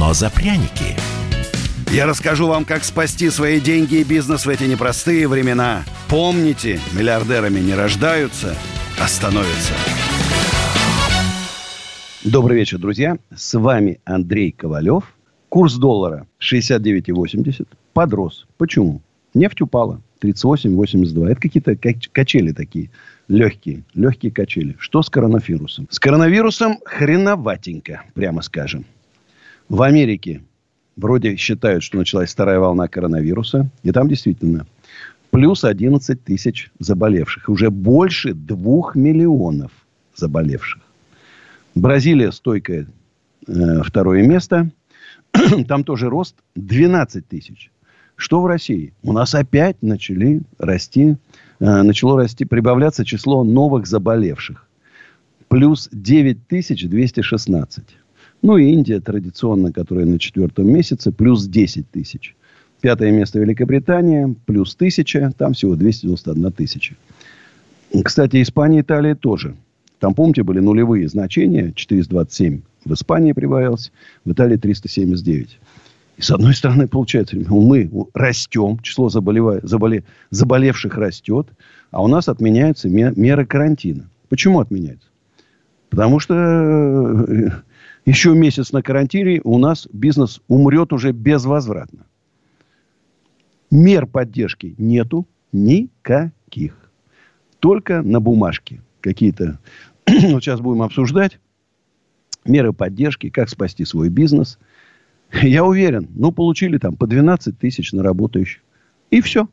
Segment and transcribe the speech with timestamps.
[0.00, 0.96] но за пряники.
[1.92, 5.84] Я расскажу вам, как спасти свои деньги и бизнес в эти непростые времена.
[6.08, 8.56] Помните, миллиардерами не рождаются,
[8.98, 9.74] а становятся.
[12.24, 13.18] Добрый вечер, друзья.
[13.34, 15.04] С вами Андрей Ковалев.
[15.50, 17.66] Курс доллара 69,80.
[17.92, 18.46] Подрос.
[18.56, 19.02] Почему?
[19.34, 20.00] Нефть упала.
[20.22, 21.28] 38,82.
[21.28, 21.76] Это какие-то
[22.12, 22.90] качели такие.
[23.28, 23.82] Легкие.
[23.92, 24.76] Легкие качели.
[24.78, 25.88] Что с коронавирусом?
[25.90, 28.86] С коронавирусом хреноватенько, прямо скажем.
[29.70, 30.42] В Америке
[30.96, 33.70] вроде считают, что началась вторая волна коронавируса.
[33.84, 34.66] И там действительно
[35.30, 37.48] плюс 11 тысяч заболевших.
[37.48, 39.70] Уже больше двух миллионов
[40.16, 40.82] заболевших.
[41.76, 42.88] Бразилия стойкое
[43.46, 44.72] э, второе место.
[45.68, 47.70] Там тоже рост 12 тысяч.
[48.16, 48.92] Что в России?
[49.04, 51.16] У нас опять начали расти,
[51.60, 54.66] э, начало расти, прибавляться число новых заболевших.
[55.46, 57.84] Плюс 9216.
[58.42, 62.34] Ну и Индия традиционно, которая на четвертом месяце, плюс 10 тысяч.
[62.80, 66.94] Пятое место Великобритания, плюс тысяча, там всего 291 тысяча.
[68.04, 69.54] Кстати, Испания и Италия тоже.
[69.98, 73.92] Там, помните, были нулевые значения, 427 в Испании прибавилось,
[74.24, 75.58] в Италии 379.
[76.16, 79.60] И с одной стороны, получается, мы растем, число заболева...
[79.62, 80.04] заболе...
[80.30, 81.48] заболевших растет,
[81.90, 84.08] а у нас отменяются меры карантина.
[84.28, 85.08] Почему отменяются?
[85.88, 87.50] Потому что э,
[88.06, 92.06] еще месяц на карантине, у нас бизнес умрет уже безвозвратно.
[93.70, 96.90] Мер поддержки нету никаких.
[97.60, 98.82] Только на бумажке.
[99.00, 99.58] Какие-то,
[100.08, 101.38] сейчас будем обсуждать,
[102.44, 104.58] меры поддержки, как спасти свой бизнес.
[105.42, 108.62] Я уверен, ну, получили там по 12 тысяч на работающих.
[109.10, 109.48] И все.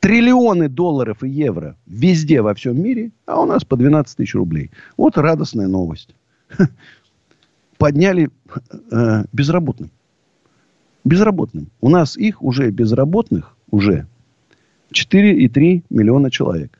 [0.00, 4.70] Триллионы долларов и евро везде во всем мире, а у нас по 12 тысяч рублей.
[4.96, 6.14] Вот радостная новость
[7.78, 8.30] подняли
[8.90, 9.90] э, безработным.
[11.04, 11.70] Безработным.
[11.80, 14.06] У нас их уже безработных уже
[14.92, 16.78] 4,3 миллиона человек.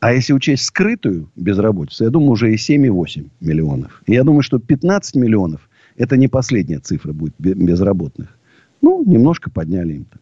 [0.00, 4.02] А если учесть скрытую безработицу, я думаю, уже и 7,8 миллионов.
[4.06, 8.36] И я думаю, что 15 миллионов– это не последняя цифра будет безработных.
[8.82, 10.18] Ну, немножко подняли им-то.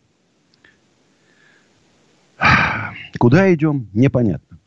[3.19, 4.59] Куда идем, непонятно.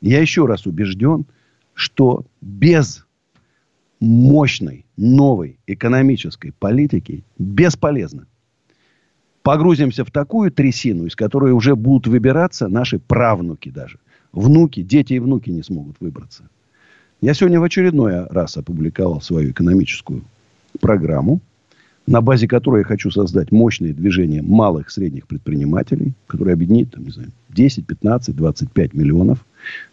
[0.00, 1.26] Я еще раз убежден,
[1.74, 3.06] что без
[4.04, 8.26] мощной, новой экономической политики бесполезно.
[9.42, 13.98] Погрузимся в такую трясину, из которой уже будут выбираться наши правнуки даже.
[14.32, 16.48] Внуки, дети и внуки не смогут выбраться.
[17.20, 20.22] Я сегодня в очередной раз опубликовал свою экономическую
[20.80, 21.40] программу,
[22.06, 27.04] на базе которой я хочу создать мощное движение малых и средних предпринимателей, которое объединит, там,
[27.04, 29.44] не знаю, 10, 15, 25 миллионов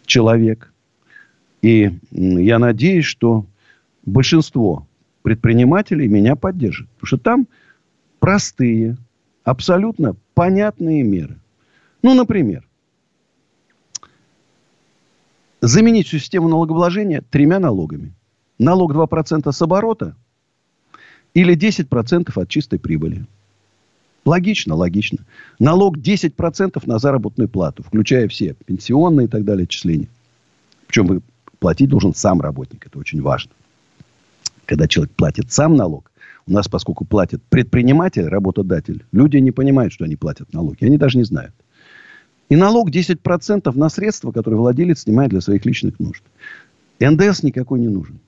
[0.04, 0.72] человек.
[1.62, 3.46] И я надеюсь, что
[4.04, 4.86] большинство
[5.22, 6.88] предпринимателей меня поддержит.
[6.90, 7.48] Потому что там
[8.18, 8.96] простые,
[9.44, 11.38] абсолютно понятные меры.
[12.02, 12.66] Ну, например,
[15.60, 18.12] заменить систему налогообложения тремя налогами.
[18.58, 20.16] Налог 2% с оборота
[21.34, 23.24] или 10% от чистой прибыли.
[24.24, 25.18] Логично, логично.
[25.58, 30.08] Налог 10% на заработную плату, включая все пенсионные и так далее отчисления.
[30.86, 31.22] Причем вы
[31.58, 32.86] платить должен сам работник.
[32.86, 33.52] Это очень важно
[34.66, 36.10] когда человек платит сам налог,
[36.46, 40.84] у нас, поскольку платит предприниматель, работодатель, люди не понимают, что они платят налоги.
[40.84, 41.54] Они даже не знают.
[42.48, 46.22] И налог 10% на средства, которые владелец снимает для своих личных нужд.
[47.00, 48.20] НДС никакой не нужен.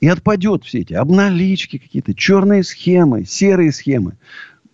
[0.00, 4.16] И отпадет все эти обналички какие-то, черные схемы, серые схемы,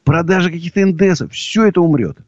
[0.05, 1.33] продажа каких-то НДСов.
[1.33, 2.19] Все это умрет.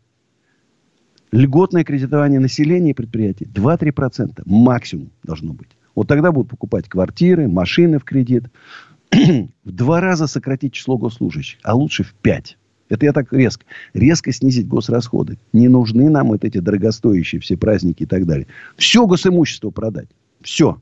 [1.30, 5.75] Льготное кредитование населения и предприятий 2-3% максимум должно быть.
[5.96, 8.44] Вот тогда будут покупать квартиры, машины в кредит.
[9.12, 12.58] в два раза сократить число госслужащих, а лучше в пять.
[12.88, 13.64] Это я так резко.
[13.94, 15.38] Резко снизить госрасходы.
[15.52, 18.46] Не нужны нам вот эти дорогостоящие все праздники и так далее.
[18.76, 20.08] Все госимущество продать.
[20.42, 20.80] Все.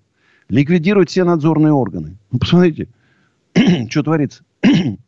[0.49, 2.19] Ликвидировать все надзорные органы.
[2.31, 2.89] Ну, посмотрите,
[3.89, 4.45] что творится.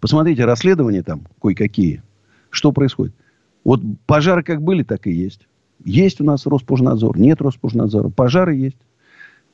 [0.00, 2.02] Посмотрите, расследования там кое-какие.
[2.48, 3.14] Что происходит?
[3.64, 5.46] Вот пожары как были, так и есть.
[5.84, 8.78] Есть у нас Роспожнадзор, нет Роспожнадзора, пожары есть.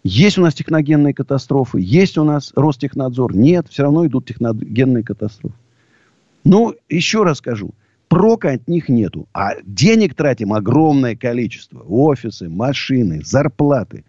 [0.03, 3.35] Есть у нас техногенные катастрофы, есть у нас Ростехнадзор.
[3.35, 5.57] Нет, все равно идут техногенные катастрофы.
[6.45, 7.75] Ну, еще раз скажу.
[8.09, 9.27] Прока от них нету.
[9.35, 11.81] А денег тратим огромное количество.
[11.89, 14.05] Офисы, машины, зарплаты.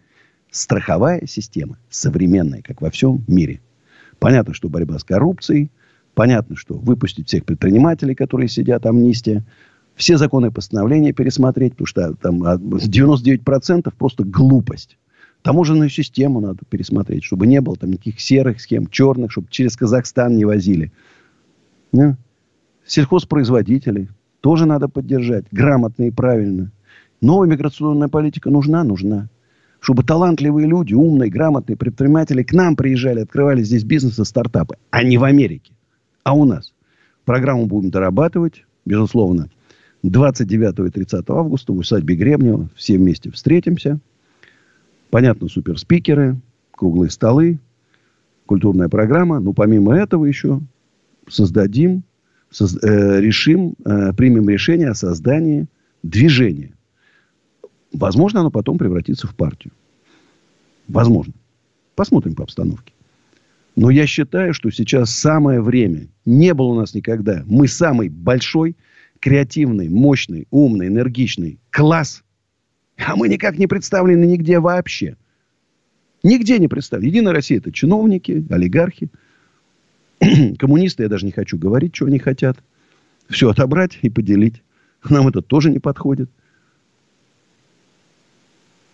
[0.52, 3.60] Страховая система современная, как во всем мире.
[4.20, 5.70] Понятно, что борьба с коррупцией.
[6.14, 9.44] Понятно, что выпустить всех предпринимателей, которые сидят, амнистия.
[9.98, 14.96] Все законы и постановления пересмотреть, потому что там 99% просто глупость.
[15.42, 20.36] Таможенную систему надо пересмотреть, чтобы не было там никаких серых схем, черных, чтобы через Казахстан
[20.36, 20.92] не возили.
[21.90, 22.16] Да?
[22.86, 24.08] Сельхозпроизводителей
[24.40, 25.46] тоже надо поддержать.
[25.50, 26.70] Грамотно и правильно.
[27.20, 28.84] Новая миграционная политика нужна?
[28.84, 29.28] Нужна.
[29.80, 34.76] Чтобы талантливые люди, умные, грамотные предприниматели к нам приезжали, открывали здесь бизнес и стартапы.
[34.90, 35.72] А не в Америке.
[36.22, 36.72] А у нас.
[37.24, 39.50] Программу будем дорабатывать, безусловно.
[40.02, 43.98] 29 и 30 августа в усадьбе Гребнева все вместе встретимся.
[45.10, 46.36] Понятно, суперспикеры,
[46.70, 47.58] круглые столы,
[48.46, 49.40] культурная программа.
[49.40, 50.60] Но помимо этого еще
[51.28, 52.04] создадим
[52.50, 55.66] соз, э, решим, э, примем решение о создании
[56.02, 56.72] движения.
[57.92, 59.72] Возможно, оно потом превратится в партию.
[60.88, 61.34] Возможно.
[61.94, 62.92] Посмотрим по обстановке.
[63.76, 66.08] Но я считаю, что сейчас самое время.
[66.24, 67.44] Не было у нас никогда.
[67.46, 68.76] Мы самый большой,
[69.20, 72.22] креативный, мощный, умный, энергичный класс.
[72.96, 75.16] А мы никак не представлены нигде вообще.
[76.22, 77.08] Нигде не представлены.
[77.08, 79.10] Единая Россия– это чиновники, олигархи–
[80.58, 82.58] Коммунисты, я даже не хочу говорить, что они хотят.
[83.28, 84.62] Все отобрать и поделить.
[85.08, 86.30] Нам это тоже не подходит.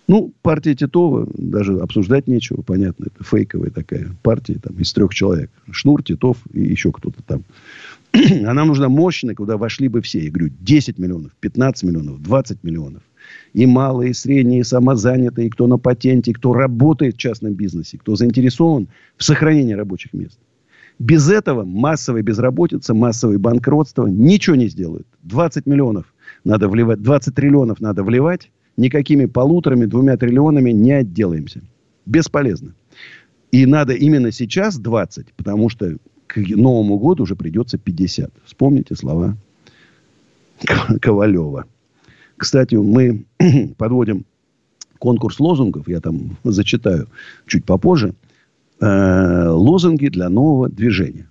[0.06, 5.50] Ну, партия Титова, даже обсуждать нечего, понятно, это фейковая такая партия там, из трех человек.
[5.70, 7.42] Шнур, Титов и еще кто-то там.
[8.14, 10.24] А нам нужна мощная, куда вошли бы все.
[10.24, 13.02] Я говорю, 10 миллионов, 15 миллионов, 20 миллионов.
[13.54, 17.54] И малые, и средние, и самозанятые, и кто на патенте, и кто работает в частном
[17.54, 20.38] бизнесе, кто заинтересован в сохранении рабочих мест.
[20.98, 25.06] Без этого массовая безработица, массовое банкротство ничего не сделают.
[25.22, 26.14] 20 миллионов
[26.44, 28.50] надо вливать, 20 триллионов надо вливать.
[28.76, 31.62] Никакими полуторами, двумя триллионами не отделаемся.
[32.06, 32.74] Бесполезно.
[33.50, 35.96] И надо именно сейчас 20, потому что
[36.34, 38.32] к Новому году уже придется 50.
[38.44, 39.36] Вспомните слова
[41.00, 41.64] Ковалева.
[42.36, 43.24] Кстати, мы
[43.78, 44.24] подводим
[44.98, 47.08] конкурс лозунгов, я там зачитаю
[47.46, 48.14] чуть попозже
[48.80, 51.28] э, лозунги для нового движения.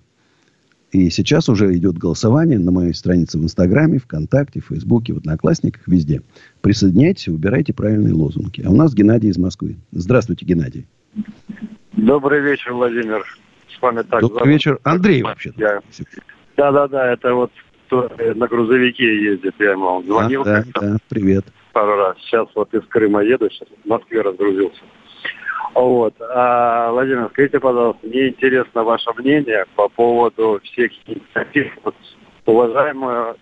[0.92, 6.22] И сейчас уже идет голосование на моей странице в Инстаграме, ВКонтакте, Фейсбуке, в Одноклассниках, везде.
[6.60, 8.62] Присоединяйтесь, выбирайте правильные лозунги.
[8.64, 9.74] А у нас Геннадий из Москвы.
[9.90, 10.86] Здравствуйте, Геннадий.
[11.96, 13.24] Добрый вечер, Владимир.
[13.76, 14.20] С вами так.
[14.20, 14.46] Добрый зовут.
[14.46, 14.78] вечер.
[14.84, 15.52] Андрей вообще.
[15.56, 15.80] Я...
[16.56, 17.50] Да-да-да, это вот
[17.86, 20.42] кто на грузовике ездит, я ему звонил.
[20.42, 21.44] А, да, да, привет.
[21.72, 22.16] Пару раз.
[22.20, 24.80] Сейчас вот из Крыма еду, сейчас в Москве разгрузился.
[25.74, 26.14] Вот.
[26.20, 31.96] А, Владимир, скажите, пожалуйста, мне интересно ваше мнение по поводу всех инициатив вот,
[32.46, 33.36] уважаемого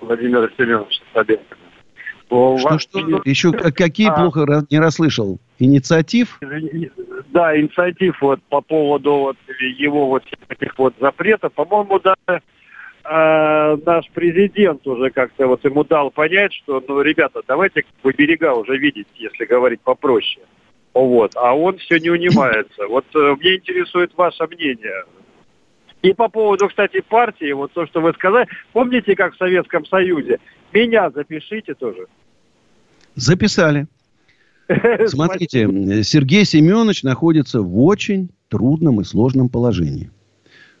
[0.00, 1.44] Владимира Семеновича Собянина.
[2.26, 2.98] Что, что?
[3.24, 5.38] Еще какие а, плохо не расслышал?
[5.58, 6.38] Инициатив?
[7.28, 11.52] Да, инициатив вот по поводу вот его вот этих вот запретов.
[11.52, 12.42] По-моему, даже
[13.04, 18.54] э, наш президент уже как-то вот ему дал понять, что, ну, ребята, давайте вы берега
[18.54, 20.44] уже видеть, если говорить попроще.
[20.94, 21.32] Вот.
[21.36, 22.86] А он все не унимается.
[22.88, 25.04] Вот э, мне интересует ваше мнение.
[26.06, 28.46] И по поводу, кстати, партии, вот то, что вы сказали.
[28.72, 30.38] Помните, как в Советском Союзе?
[30.72, 32.06] Меня запишите тоже.
[33.16, 33.88] Записали.
[35.06, 40.12] Смотрите, Сергей Семенович находится в очень трудном и сложном положении.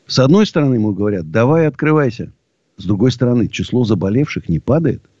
[0.06, 2.32] С одной стороны, ему говорят, давай открывайся.
[2.76, 5.02] С другой стороны, число заболевших не падает–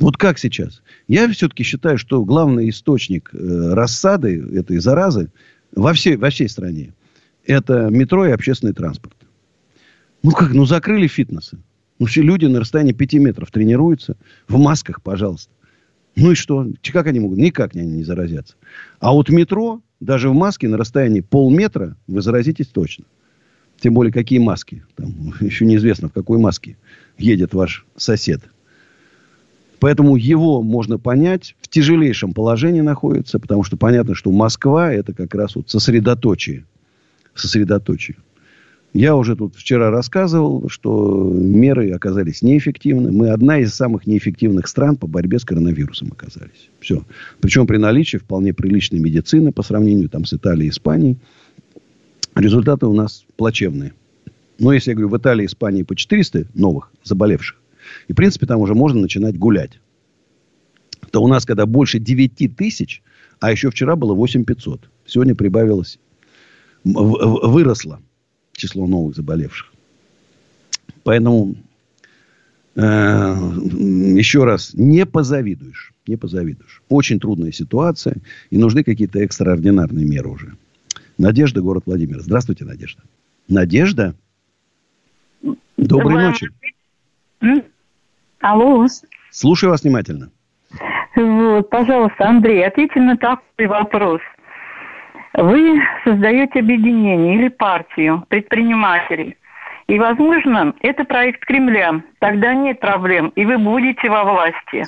[0.00, 0.82] вот как сейчас?
[1.06, 5.30] Я все-таки считаю, что главный источник э, рассады этой заразы
[5.76, 6.94] во всей, во всей стране
[7.46, 9.16] это метро и общественный транспорт.
[10.22, 11.58] Ну как, ну закрыли фитнесы.
[11.98, 14.16] Ну все люди на расстоянии 5 метров тренируются
[14.48, 15.50] в масках, пожалуйста.
[16.16, 16.66] Ну и что?
[16.92, 17.38] Как они могут?
[17.38, 18.54] Никак они не заразятся.
[19.00, 23.04] А вот метро, даже в маске на расстоянии полметра вы заразитесь точно.
[23.80, 24.84] Тем более, какие маски.
[24.94, 26.76] Там еще неизвестно, в какой маске
[27.18, 28.42] едет ваш сосед.
[29.80, 35.34] Поэтому его можно понять, в тяжелейшем положении находится, потому что понятно, что Москва это как
[35.34, 36.64] раз вот сосредоточие.
[37.34, 38.16] Сосредоточие.
[38.94, 43.10] Я уже тут вчера рассказывал, что меры оказались неэффективны.
[43.10, 46.70] Мы одна из самых неэффективных стран по борьбе с коронавирусом оказались.
[46.78, 47.02] Все.
[47.40, 51.18] Причем при наличии вполне приличной медицины по сравнению там, с Италией и Испанией.
[52.36, 53.94] Результаты у нас плачевные.
[54.60, 57.60] Но если я говорю, в Италии и Испании по 400 новых заболевших,
[58.06, 59.80] и, в принципе, там уже можно начинать гулять.
[61.10, 63.02] то у нас, когда больше 9 тысяч,
[63.40, 64.88] а еще вчера было 8 500.
[65.06, 65.98] Сегодня прибавилось,
[66.84, 68.00] выросло
[68.52, 69.72] число новых заболевших.
[71.02, 71.54] Поэтому
[72.76, 75.92] э, еще раз, не позавидуешь.
[76.06, 76.82] Не позавидуешь.
[76.88, 78.16] Очень трудная ситуация.
[78.50, 80.52] И нужны какие-то экстраординарные меры уже.
[81.18, 82.20] Надежда, город Владимир.
[82.20, 83.02] Здравствуйте, Надежда.
[83.48, 84.14] Надежда?
[85.76, 86.48] Доброй ночи.
[88.40, 88.86] Алло.
[89.30, 90.30] Слушаю вас внимательно.
[91.16, 94.20] Вот, пожалуйста, Андрей, ответьте на такой вопрос.
[95.34, 99.36] Вы создаете объединение или партию предпринимателей.
[99.88, 102.02] И, возможно, это проект Кремля.
[102.20, 104.84] Тогда нет проблем, и вы будете во власти.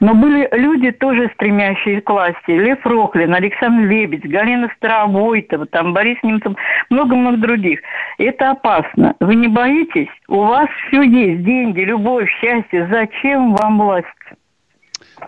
[0.00, 2.50] Но были люди, тоже стремящие к власти.
[2.50, 6.54] Лев Рохлин, Александр Лебедь, Галина Старовойтова, там Борис Немцев,
[6.88, 7.80] много-много других.
[8.18, 9.14] Это опасно.
[9.20, 10.08] Вы не боитесь?
[10.28, 11.44] У вас все есть.
[11.44, 12.88] Деньги, любовь, счастье.
[12.90, 14.06] Зачем вам власть?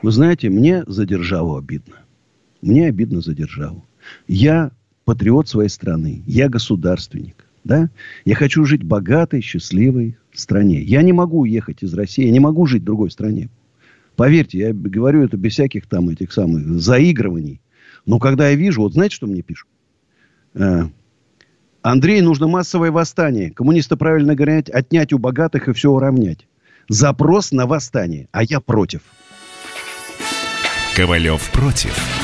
[0.03, 1.97] Вы знаете, мне за державу обидно.
[2.63, 3.85] Мне обидно за державу.
[4.27, 4.71] Я
[5.05, 6.23] патриот своей страны.
[6.27, 7.45] Я государственник.
[7.65, 7.91] Да?
[8.25, 10.83] Я хочу жить богатой, счастливой стране.
[10.83, 12.27] Я не могу уехать из России.
[12.27, 13.49] Я не могу жить в другой стране.
[14.17, 17.61] Поверьте, я говорю это без всяких там этих самых заигрываний.
[18.07, 19.69] Но когда я вижу, вот знаете, что мне пишут?
[20.55, 20.85] Э,
[21.83, 23.51] Андрей, нужно массовое восстание.
[23.51, 26.47] Коммунисты правильно говорят, отнять у богатых и все уравнять.
[26.89, 29.03] Запрос на восстание, а я против.
[30.95, 32.24] Ковалев против.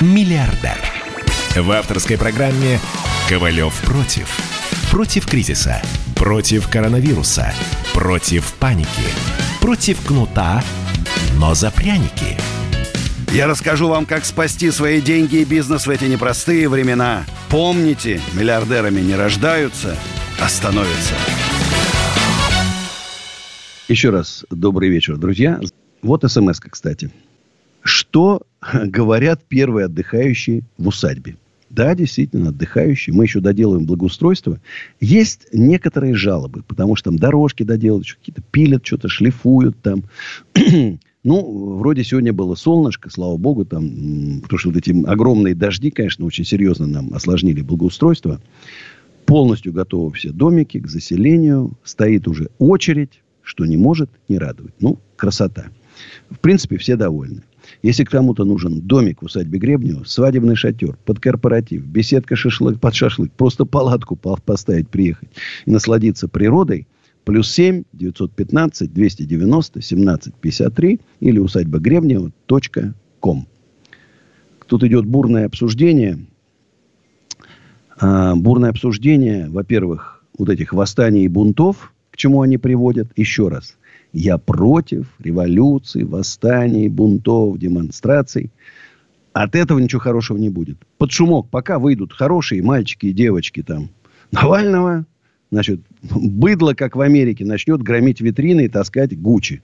[0.00, 0.78] миллиардер.
[1.56, 2.78] В авторской программе
[3.28, 4.28] «Ковалев против».
[4.90, 5.82] Против кризиса
[6.14, 7.52] Против коронавируса.
[7.92, 8.88] Против паники.
[9.60, 10.62] Против кнута,
[11.36, 12.36] но за пряники.
[13.32, 17.26] Я расскажу вам, как спасти свои деньги и бизнес в эти непростые времена.
[17.50, 19.96] Помните, миллиардерами не рождаются,
[20.40, 21.14] а становятся.
[23.88, 25.60] Еще раз добрый вечер, друзья.
[26.02, 27.10] Вот смс кстати.
[27.88, 28.42] Что
[28.84, 31.36] говорят первые отдыхающие в усадьбе?
[31.70, 33.14] Да, действительно, отдыхающие.
[33.16, 34.60] Мы еще доделаем благоустройство.
[35.00, 40.04] Есть некоторые жалобы, потому что там дорожки доделают, какие-то пилят, что-то шлифуют там.
[41.24, 46.26] ну, вроде сегодня было солнышко, слава богу, там, потому что вот эти огромные дожди, конечно,
[46.26, 48.38] очень серьезно нам осложнили благоустройство.
[49.24, 51.72] Полностью готовы все домики к заселению.
[51.84, 54.74] Стоит уже очередь, что не может не радовать.
[54.78, 55.68] Ну, красота.
[56.30, 57.42] В принципе, все довольны.
[57.82, 63.32] Если кому-то нужен домик в усадьбе Гребнева, свадебный шатер, под корпоратив, беседка шашлык, под шашлык,
[63.32, 65.28] просто палатку поставить, приехать
[65.64, 66.88] и насладиться природой,
[67.24, 72.32] плюс 7 915 290 17 53 или усадьба Гребнева
[73.20, 73.46] ком.
[74.66, 76.26] Тут идет бурное обсуждение.
[78.00, 83.08] А, бурное обсуждение, во-первых, вот этих восстаний и бунтов, к чему они приводят.
[83.16, 83.76] Еще раз.
[84.12, 88.50] Я против революций, восстаний, бунтов, демонстраций.
[89.32, 90.78] От этого ничего хорошего не будет.
[90.96, 93.90] Под шумок, пока выйдут хорошие мальчики и девочки там
[94.32, 95.06] Навального,
[95.50, 99.62] значит, быдло, как в Америке, начнет громить витрины и таскать Гуччи.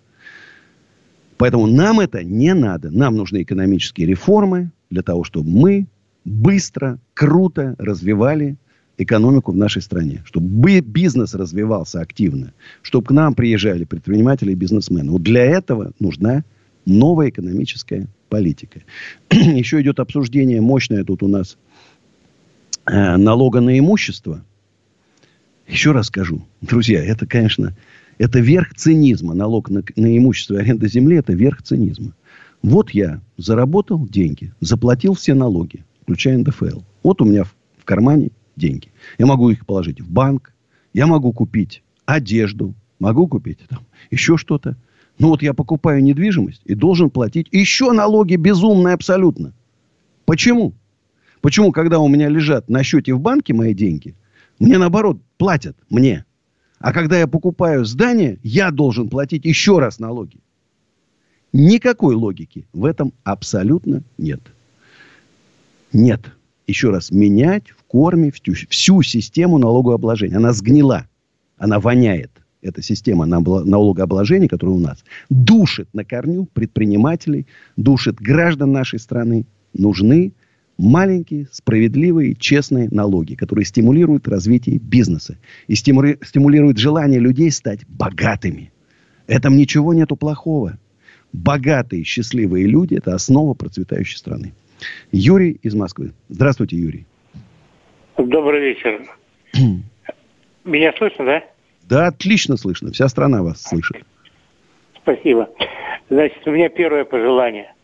[1.37, 2.91] Поэтому нам это не надо.
[2.91, 5.87] Нам нужны экономические реформы для того, чтобы мы
[6.25, 8.57] быстро, круто развивали
[8.99, 15.11] экономику в нашей стране, чтобы бизнес развивался активно, чтобы к нам приезжали предприниматели и бизнесмены.
[15.11, 16.45] Вот для этого нужна
[16.87, 18.83] новая экономическая политика.
[19.31, 21.57] Еще идет обсуждение мощное тут у нас
[22.87, 24.45] э, налога на имущество.
[25.67, 27.75] Еще раз скажу, друзья, это, конечно,
[28.19, 29.35] это верх цинизма.
[29.35, 32.13] Налог на, на имущество и аренда земли– это верх цинизма.
[32.63, 36.81] Вот я заработал деньги, заплатил все налоги, включая НДФЛ.
[37.03, 38.93] Вот у меня в, в кармане деньги.
[39.19, 40.53] Я могу их положить в банк,
[40.93, 43.81] я могу купить одежду, могу купить там
[44.11, 44.77] еще что-то.
[45.19, 49.53] Ну вот я покупаю недвижимость и должен платить еще налоги безумные абсолютно.
[50.25, 50.73] Почему?
[51.41, 54.15] Почему, когда у меня лежат на счете в банке мои деньги,
[54.59, 56.25] мне наоборот платят мне.
[56.79, 60.39] А когда я покупаю здание, я должен платить еще раз налоги.
[61.53, 64.41] Никакой логики в этом абсолютно нет.
[65.93, 66.33] Нет
[66.67, 70.39] еще раз, менять в корме всю, всю систему налогообложения.
[70.39, 71.07] Она сгнила.
[71.59, 72.33] Она воняет.
[72.61, 77.47] эта система налогообложения, которая у нас, душит на корню предпринимателей,
[77.77, 79.47] душит граждан нашей страны.
[79.75, 80.33] Нужны
[80.77, 85.37] маленькие, справедливые, честные налоги, которые стимулируют развитие бизнеса
[85.69, 88.73] и стимулируют желание людей стать богатыми.
[89.29, 90.79] Этом ничего нету плохого.
[91.33, 94.53] Богатые, счастливые люди– это основа процветающей страны.
[95.13, 96.13] Юрий из Москвы.
[96.29, 97.07] Здравствуйте, Юрий.
[98.17, 99.07] Добрый вечер.
[100.65, 101.45] Меня слышно, да?
[101.83, 102.91] Да, отлично слышно.
[102.93, 104.05] Вся страна вас слышит.
[105.03, 105.51] Спасибо.
[106.09, 107.75] Значит, у меня первое пожелание.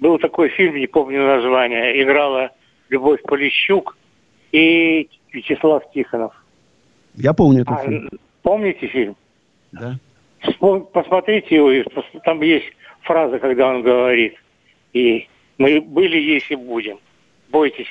[0.00, 2.50] Был такой фильм, не помню название, играла
[2.88, 3.96] Любовь Полищук
[4.52, 6.32] и Вячеслав Тихонов.
[7.14, 8.10] Я помню этот а, фильм.
[8.42, 9.16] Помните фильм?
[9.72, 9.98] Да.
[10.92, 11.70] Посмотрите его,
[12.24, 12.66] там есть
[13.02, 14.34] фраза, когда он говорит,
[14.92, 15.28] и
[15.58, 16.98] мы были, есть и будем.
[17.50, 17.88] Бойтесь,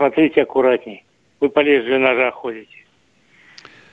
[0.00, 1.04] смотрите аккуратней.
[1.40, 2.70] Вы по лезвию ножа ходите.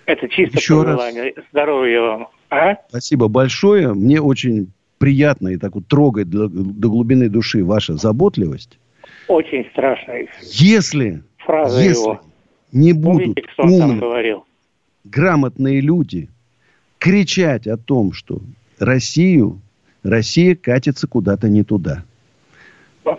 [0.06, 1.34] Это чисто Еще пожелание.
[1.36, 1.46] Раз.
[1.52, 2.28] Здоровья вам.
[2.50, 2.76] А?
[2.88, 3.94] Спасибо большое.
[3.94, 8.80] Мне очень приятно и так вот трогает до, до глубины души ваша заботливость.
[9.28, 10.14] Очень страшно.
[10.44, 12.22] Если, Фраза если его.
[12.72, 14.42] не будут Помните, умные,
[15.04, 16.30] грамотные люди
[17.00, 18.40] кричать о том, что
[18.80, 19.60] Россию,
[20.04, 22.06] Россия катится куда-то не туда.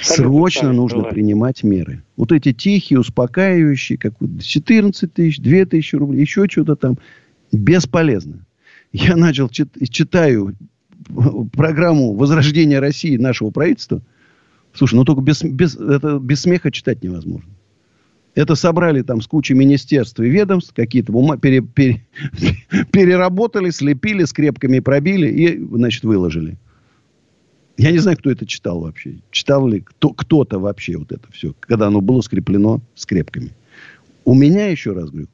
[0.01, 1.15] Срочно нужно бывает.
[1.15, 2.03] принимать меры.
[2.17, 6.99] Вот эти тихие, успокаивающие, как 14 тысяч, 2 тысячи рублей, еще что-то там,
[7.53, 8.45] бесполезно.
[8.93, 10.55] Я начал, читаю
[11.53, 14.03] программу возрождения России нашего правительства.
[14.73, 17.51] Слушай, ну только без, без, это, без смеха читать невозможно.
[18.35, 22.07] Это собрали там с кучей министерств и ведомств, какие-то бума, пере, пере,
[22.93, 26.57] переработали, слепили, скрепками пробили и, значит, выложили.
[27.79, 29.21] Я не знаю, кто это читал вообще.
[29.31, 33.53] Читал ли кто, кто-то вообще вот это все, когда оно было скреплено скрепками.
[34.25, 35.29] У меня, еще раз говорю,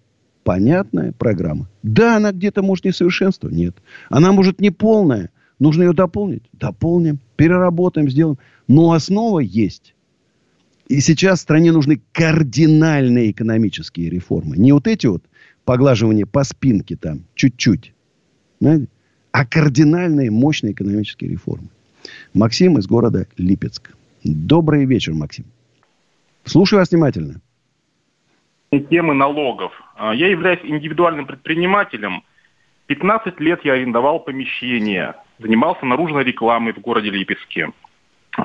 [0.44, 1.70] понятная программа.
[1.82, 3.48] Да, она где-то может несовершенство.
[3.48, 3.74] Нет.
[4.10, 5.30] Она может не полная.
[5.58, 6.42] Нужно ее дополнить.
[6.52, 7.18] Дополним.
[7.36, 8.38] Переработаем, сделаем.
[8.68, 9.94] Но основа есть.
[10.88, 14.58] И сейчас стране нужны кардинальные экономические реформы.
[14.58, 15.24] Не вот эти вот
[15.64, 17.94] поглаживания по спинке там чуть-чуть.
[18.60, 18.88] Знаете?
[19.32, 21.70] А кардинальные мощные экономические реформы.
[22.34, 23.94] Максим из города Липецк.
[24.24, 25.44] Добрый вечер, Максим.
[26.44, 27.40] Слушаю вас внимательно.
[28.90, 29.72] Темы налогов.
[29.94, 32.24] А, я являюсь индивидуальным предпринимателем.
[32.86, 37.70] 15 лет я арендовал помещение, занимался наружной рекламой в городе Липецке.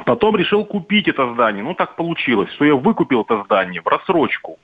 [0.05, 1.63] Потом решил купить это здание.
[1.63, 4.59] Ну, так получилось, что я выкупил это здание в рассрочку.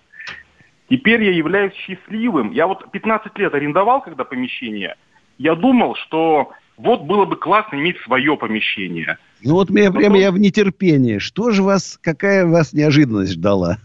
[0.88, 2.52] Теперь я являюсь счастливым.
[2.52, 4.96] Я вот 15 лет арендовал когда помещение.
[5.40, 9.18] Я думал, что вот было бы классно иметь свое помещение.
[9.44, 11.20] Ну вот меня прямо я в нетерпении.
[11.20, 13.78] Что же вас, какая вас неожиданность ждала?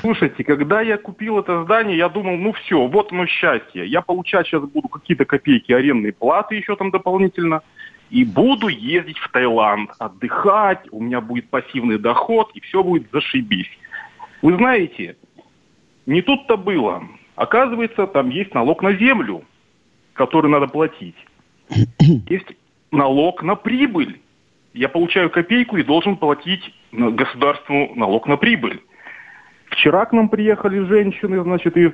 [0.00, 3.86] Слушайте, когда я купил это здание, я думал, ну все, вот оно счастье.
[3.86, 7.60] Я получать сейчас буду какие-то копейки арендной платы еще там дополнительно.
[8.10, 13.70] И буду ездить в Таиланд, отдыхать, у меня будет пассивный доход, и все будет зашибись.
[14.40, 15.16] Вы знаете,
[16.06, 17.02] не тут-то было.
[17.34, 19.42] Оказывается, там есть налог на землю,
[20.12, 21.16] который надо платить.
[22.28, 22.52] Есть
[22.90, 24.20] налог на прибыль.
[24.72, 28.80] Я получаю копейку и должен платить государству налог на прибыль.
[29.66, 31.92] Вчера к нам приехали женщины, значит, из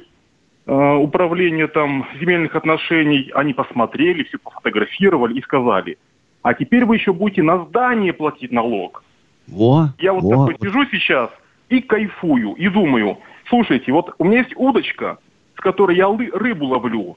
[0.66, 3.30] э, управления там земельных отношений.
[3.35, 5.98] Они посмотрели, все пофотографировали и сказали,
[6.42, 9.04] а теперь вы еще будете на здание платить налог.
[9.46, 10.46] Во, Я вот во.
[10.46, 11.30] такой сижу сейчас
[11.68, 15.18] и кайфую, и думаю, слушайте, вот у меня есть удочка,
[15.56, 17.16] с которой я рыбу ловлю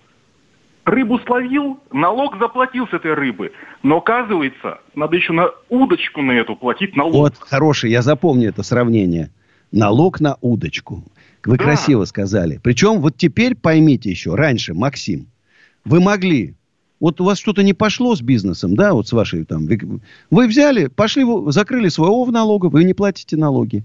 [0.85, 3.51] рыбу словил, налог заплатил с этой рыбы.
[3.83, 7.13] Но оказывается, надо еще на удочку на эту платить налог.
[7.13, 9.31] Вот, хороший, я запомню это сравнение.
[9.71, 11.03] Налог на удочку.
[11.45, 11.63] Вы да.
[11.63, 12.59] красиво сказали.
[12.63, 15.27] Причем вот теперь поймите еще, раньше, Максим,
[15.83, 16.55] вы могли,
[16.99, 19.67] вот у вас что-то не пошло с бизнесом, да, вот с вашей там,
[20.29, 23.83] вы взяли, пошли, закрыли своего в налога, вы не платите налоги.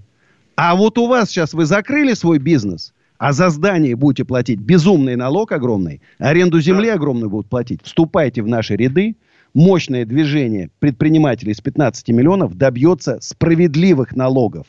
[0.56, 5.16] А вот у вас сейчас вы закрыли свой бизнес, а за здание будете платить безумный
[5.16, 9.16] налог огромный, аренду земли огромную будут платить, вступайте в наши ряды,
[9.54, 14.66] мощное движение предпринимателей с 15 миллионов добьется справедливых налогов.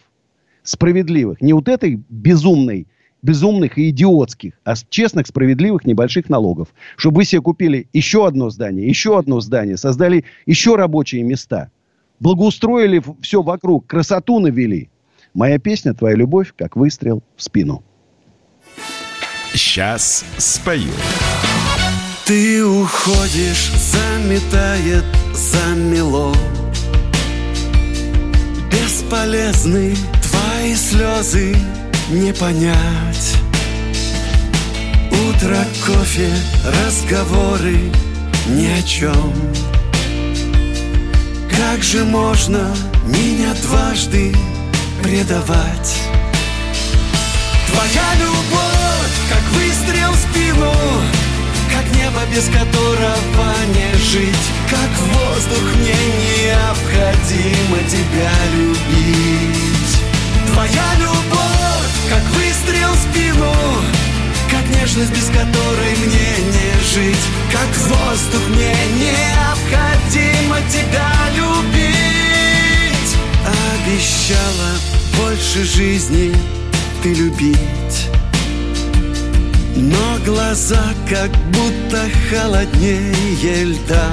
[0.63, 1.41] Справедливых.
[1.41, 2.88] Не вот этой безумной,
[3.21, 6.69] безумных и идиотских, а честных, справедливых небольших налогов.
[6.95, 11.71] Чтобы вы себе купили еще одно здание, еще одно здание, создали еще рабочие места.
[12.19, 14.89] Благоустроили все вокруг, красоту навели.
[15.33, 17.83] Моя песня «Твоя любовь, как выстрел в спину».
[19.53, 20.93] Сейчас спою.
[22.25, 26.35] Ты уходишь, заметает замело.
[28.71, 31.55] Бесполезны твои слезы
[32.09, 33.38] не понять.
[35.12, 36.29] Утро, кофе,
[36.85, 37.91] разговоры
[38.47, 39.33] ни о чем
[41.49, 44.33] Как же можно меня дважды
[45.03, 45.95] предавать?
[47.67, 48.79] Твоя любовь,
[49.30, 50.74] как выстрел в спину
[51.72, 55.96] Как небо, без которого не жить Как воздух, мне
[56.44, 59.98] необходимо тебя любить.
[60.52, 63.54] Твоя любовь, как выстрел в спину
[64.50, 72.00] Как нежность, без которой мне не жить Как воздух, мне необходимо тебя любить.
[73.86, 74.72] Обещала
[75.18, 76.34] больше жизни
[77.02, 77.79] ты любить
[79.82, 84.10] Но глаза как будто холоднее льда.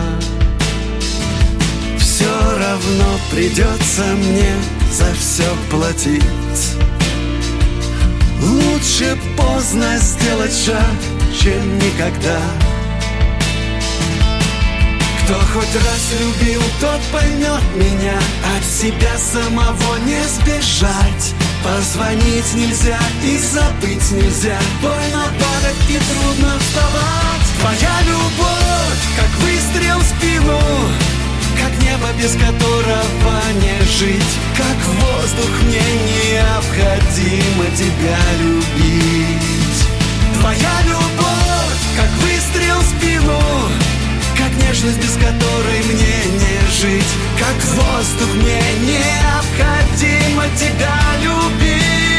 [1.99, 4.55] Все равно придется мне
[4.93, 6.23] за все платить.
[8.41, 10.97] Лучше поздно сделать шаг,
[11.37, 12.39] чем никогда.
[15.25, 18.17] Кто хоть раз любил, тот поймет меня.
[18.57, 21.35] От себя самого не сбежать
[21.67, 24.57] Позвонить нельзя и забыть нельзя.
[24.81, 27.47] Больно падать и трудно вставать.
[27.59, 30.61] Твоя любовь, как выстрел в спину
[31.61, 34.33] Как небо, без которого не жить.
[34.57, 35.83] Как воздух, мне
[36.31, 39.89] необходимо тебя любить.
[40.39, 43.41] Твоя любовь, как выстрел в спину
[44.47, 47.13] как нежность, без которой мне не жить.
[47.39, 52.16] Как воздух мне необходимо тебя любить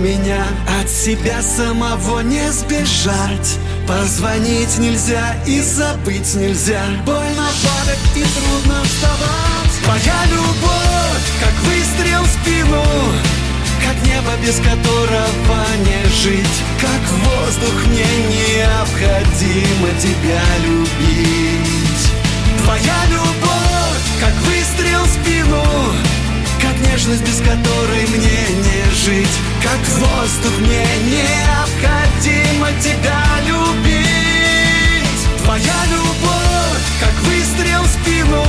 [0.00, 0.42] меня
[0.80, 3.58] От себя самого не сбежать.
[3.86, 6.82] Позвонить нельзя и забыть нельзя.
[7.04, 9.72] Больно падать и трудно вставать.
[9.84, 12.84] Твоя любовь, как выстрел в спину
[13.84, 16.58] Как небо, без которого не жить.
[16.80, 22.10] Как воздух, мне необходимо тебя любить.
[22.64, 26.19] Твоя любовь, как выстрел в спину
[26.70, 29.36] Как нежность, без которой мне не жить.
[29.60, 35.20] Как воздух, мне необходимо тебя любить.
[35.42, 38.44] Твоя любовь, как выстрел в спину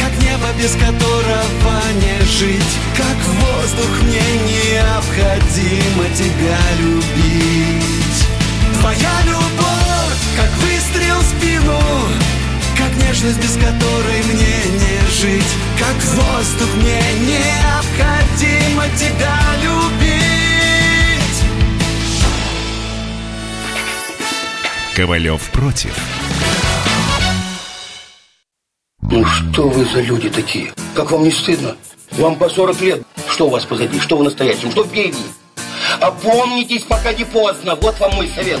[0.00, 2.72] Как небо, без которого не жить.
[2.96, 8.26] Как воздух, мне необходимо тебя любить.
[8.78, 11.80] Твоя любовь, как выстрел в спину
[12.76, 20.26] Как нежность, без которой мне не жить Как воздух, мне необходимо тебя любить
[24.96, 25.94] Ковалев против.
[29.02, 30.72] Ну что вы за люди такие?
[30.94, 31.76] Как вам не стыдно?
[32.12, 33.02] Вам по 40 лет.
[33.28, 34.00] Что у вас позади?
[34.00, 34.70] Что в настоящем?
[34.70, 35.18] Что впереди?
[36.00, 37.74] Опомнитесь, пока не поздно.
[37.74, 38.60] Вот вам мой совет.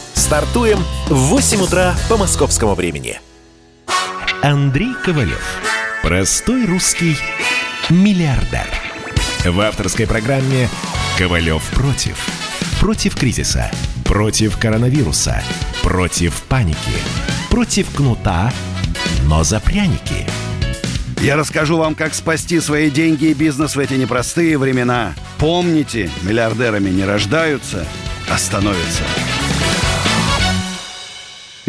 [0.21, 3.19] Стартуем в 8 утра по московскому времени.
[4.43, 5.43] Андрей Ковалев.
[6.03, 7.17] Простой русский
[7.89, 8.67] миллиардер.
[9.43, 10.69] В авторской программе
[11.17, 12.23] «Ковалев против».
[12.79, 13.71] Против кризиса.
[14.05, 15.43] Против коронавируса.
[15.81, 16.77] Против паники.
[17.49, 18.53] Против кнута,
[19.23, 20.27] но за пряники.
[21.19, 25.15] Я расскажу вам, как спасти свои деньги и бизнес в эти непростые времена.
[25.39, 27.87] Помните, миллиардерами не рождаются,
[28.29, 29.03] а становятся.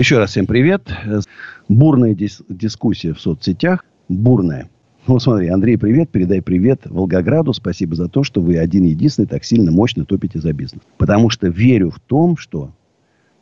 [0.02, 0.92] Еще раз всем привет.
[1.68, 3.84] Бурная дис- дискуссия в соцсетях.
[4.08, 4.68] Бурная.
[5.06, 7.52] Ну, смотри, Андрей, привет, передай привет Волгограду.
[7.52, 10.82] Спасибо за то, что вы один единственный так сильно, мощно топите за бизнес.
[10.98, 12.72] Потому что верю в том, что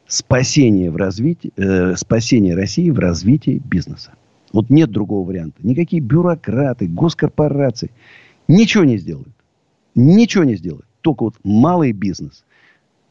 [0.07, 4.13] спасение, в развитии, э, спасение России в развитии бизнеса.
[4.53, 5.67] Вот нет другого варианта.
[5.67, 7.91] Никакие бюрократы, госкорпорации
[8.49, 9.33] ничего не сделают.
[9.95, 10.85] Ничего не сделают.
[11.01, 12.45] Только вот малый бизнес.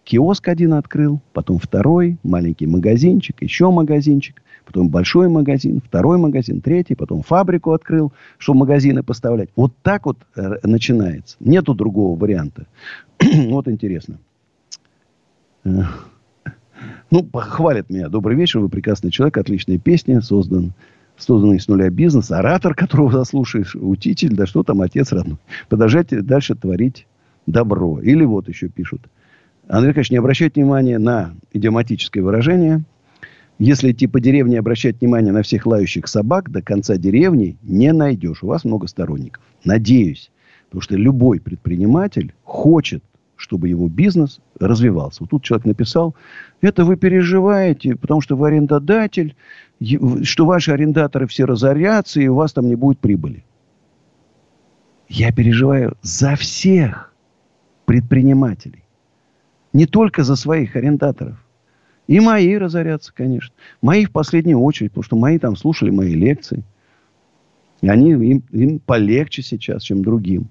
[0.10, 6.96] Киоск один открыл, потом второй, маленький магазинчик, еще магазинчик, потом большой магазин, второй магазин, третий,
[6.96, 9.50] потом фабрику открыл, чтобы магазины поставлять.
[9.56, 11.38] Вот так вот э, начинается.
[11.40, 12.66] Нету другого варианта.
[13.20, 14.18] вот интересно.
[15.64, 18.10] Ну, хвалят меня.
[18.10, 20.74] Добрый вечер, вы прекрасный человек, отличная песня, создан
[21.18, 25.38] созданный с нуля бизнес, оратор, которого заслушаешь, учитель, да что там, отец родной.
[25.68, 27.06] Продолжайте дальше творить
[27.46, 28.00] добро.
[28.00, 29.02] Или вот еще пишут.
[29.70, 32.82] Андрей Николаевич, не обращайте внимания на идиоматическое выражение.
[33.60, 37.94] Если идти по деревне и обращать внимание на всех лающих собак, до конца деревни не
[37.94, 38.42] найдешь.
[38.42, 39.44] У вас много сторонников.
[39.64, 40.32] Надеюсь.
[40.66, 43.04] Потому что любой предприниматель хочет,
[43.36, 45.20] чтобы его бизнес развивался.
[45.22, 46.16] Вот тут человек написал,
[46.62, 49.36] это вы переживаете, потому что вы арендодатель,
[50.24, 53.44] что ваши арендаторы все разорятся, и у вас там не будет прибыли.
[55.10, 57.14] Я переживаю за всех
[57.86, 58.84] предпринимателей.
[59.74, 61.38] Не только за своих арендаторов.
[62.08, 63.54] И мои разорятся, конечно.
[63.82, 66.64] Мои в последнюю очередь, потому что мои там слушали мои лекции.
[67.82, 70.48] И они, им, им полегче сейчас, чем другим.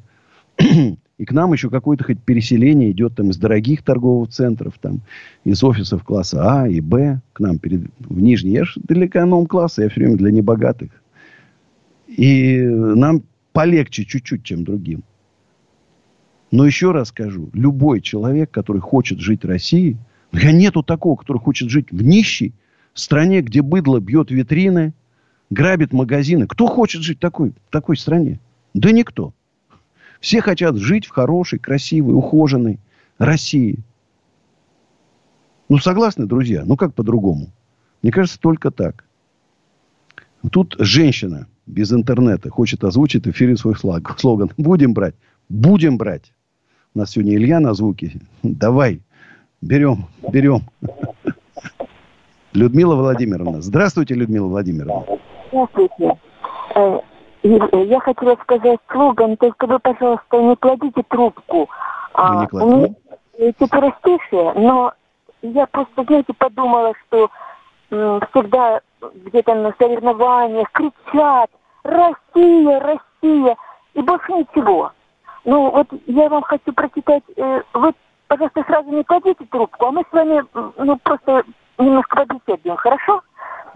[1.19, 5.01] И к нам еще какое-то хоть переселение идет там из дорогих торговых центров, там,
[5.45, 8.53] из офисов класса А и Б к нам перед, в Нижний.
[8.53, 10.91] Я же для эконом-класса, я все время для небогатых.
[12.07, 15.03] И нам полегче чуть-чуть, чем другим.
[16.51, 19.99] Но еще раз скажу, любой человек, который хочет жить в России,
[20.33, 22.55] я нету такого, который хочет жить в нищей
[22.95, 24.95] стране, где быдло бьет витрины,
[25.51, 26.47] грабит магазины.
[26.47, 28.41] Кто хочет жить в такой, в такой стране?
[28.75, 29.35] Да никто.
[30.21, 32.81] Все хотят жить в хорошей, красивой, ухоженной
[33.19, 33.79] России.
[35.69, 36.65] Ну, согласны, друзья?
[36.65, 37.53] Ну, как по-другому?
[38.03, 39.05] Мне кажется, только так.
[40.51, 43.75] Тут женщина без интернета хочет озвучить в эфире свой
[44.17, 44.51] слоган.
[44.57, 45.15] Будем брать.
[45.49, 46.33] Будем брать.
[46.99, 48.11] Нас сегодня Илья на звуке.
[48.43, 49.01] Давай.
[49.61, 50.07] Берем.
[50.33, 50.63] Берем.
[52.53, 53.63] Людмила Владимировна.
[53.63, 55.05] Здравствуйте, Людмила Владимировна.
[55.53, 56.19] Здравствуйте.
[56.75, 56.99] Э,
[57.45, 61.69] я хотела сказать слоган, только вы, пожалуйста, не кладите трубку.
[62.17, 62.69] Мы не кладем.
[62.69, 64.93] У меня четверостишие, но
[65.43, 67.31] я просто, знаете, подумала, что
[67.91, 68.81] всегда
[69.25, 71.49] где-то на соревнованиях кричат
[71.85, 73.57] «Россия, Россия!»
[73.95, 74.91] и больше ничего.
[75.45, 77.93] Ну, вот я вам хочу прочитать, э, вы,
[78.27, 80.45] пожалуйста, сразу не кладите трубку, а мы с вами,
[80.77, 81.45] ну, просто
[81.79, 83.23] немножко побеседуем, хорошо?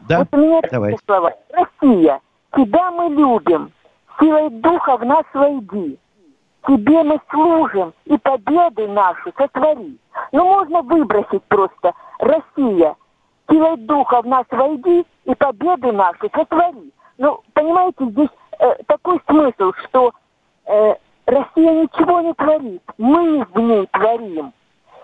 [0.08, 0.96] Да, вот у меня давай.
[1.06, 1.32] слова.
[1.52, 2.20] Россия–
[2.56, 3.72] Тебя мы любим,
[4.20, 5.98] силой духа в нас войди.
[6.66, 9.98] Тебе мы служим, и победы наши сотвори.
[10.30, 11.92] Ну, можно выбросить просто.
[12.18, 12.94] Россия,
[13.50, 16.92] силой духа в нас войди, и победы наши сотвори.
[17.18, 18.28] Ну, понимаете, здесь
[18.60, 20.12] э, такой смысл, что
[20.66, 20.94] э,
[21.26, 22.82] Россия ничего не творит.
[22.98, 24.52] Мы в ней творим.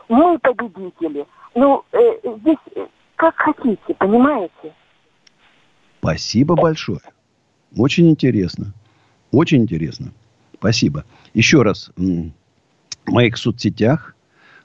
[0.08, 1.26] Мы победители.
[1.54, 1.98] Ну, э,
[2.40, 4.74] здесь э, как хотите, понимаете?
[6.00, 7.00] Спасибо большое.
[7.76, 8.72] Очень интересно.
[9.32, 10.12] Очень интересно.
[10.54, 11.04] Спасибо.
[11.34, 11.90] Еще раз.
[11.96, 12.32] В
[13.06, 14.14] моих соцсетях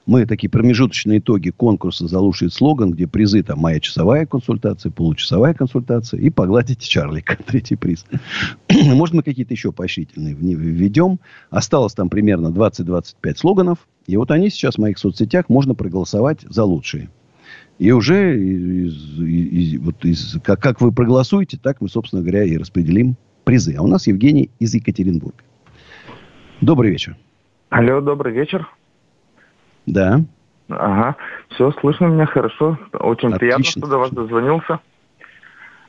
[0.06, 5.54] мы такие промежуточные итоги конкурса за лучший слоган, где призы там моя часовая консультация, получасовая
[5.54, 8.04] консультация и погладите Чарлика, третий приз.
[8.70, 11.20] Может, мы какие-то еще поощрительные введем.
[11.50, 13.78] Осталось там примерно 20-25 слоганов.
[14.06, 17.08] И вот они сейчас в моих соцсетях можно проголосовать за лучшие.
[17.78, 22.58] И уже из, из, вот из, как, как вы проголосуете, так мы, собственно говоря, и
[22.58, 23.74] распределим призы.
[23.78, 25.42] А у нас Евгений из Екатеринбурга.
[26.60, 27.16] Добрый вечер.
[27.70, 28.68] Алло, добрый вечер.
[29.86, 30.20] Да.
[30.68, 31.16] Ага,
[31.50, 32.78] все, слышно меня хорошо.
[32.92, 33.38] Очень Отлично.
[33.38, 34.80] приятно, что до вас дозвонился.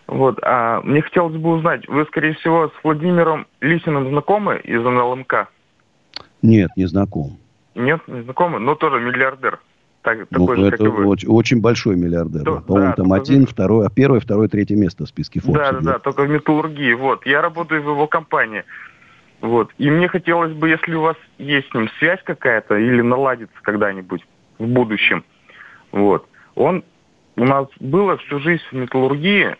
[0.07, 5.47] Вот, а мне хотелось бы узнать, вы, скорее всего, с Владимиром Лисиным знакомы из НЛМК?
[6.43, 7.37] Нет, не знаком.
[7.73, 9.59] Нет, не знакомы, но тоже миллиардер
[10.05, 11.07] так, ну, такой же, это как и вы.
[11.07, 12.43] Очень, очень большой миллиардер.
[12.43, 13.49] То, По-моему, да, там один, в...
[13.49, 15.53] второй, а первое, второе, третье место в списке Forbes.
[15.53, 16.93] Да, да, да, только в металлургии.
[16.93, 18.63] Вот, я работаю в его компании.
[19.45, 23.55] Вот, и мне хотелось бы, если у вас есть с ним связь какая-то или наладится
[23.61, 24.25] когда-нибудь
[24.57, 25.23] в будущем,
[25.91, 26.83] вот, он
[27.35, 29.55] у нас было всю жизнь в металлургии,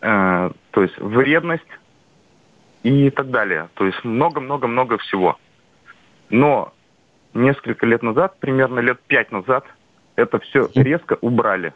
[0.00, 1.68] э, то есть вредность
[2.84, 3.68] и так далее.
[3.74, 5.36] То есть много-много-много всего.
[6.30, 6.72] Но
[7.34, 9.66] несколько лет назад, примерно лет пять назад,
[10.16, 11.74] это все резко убрали.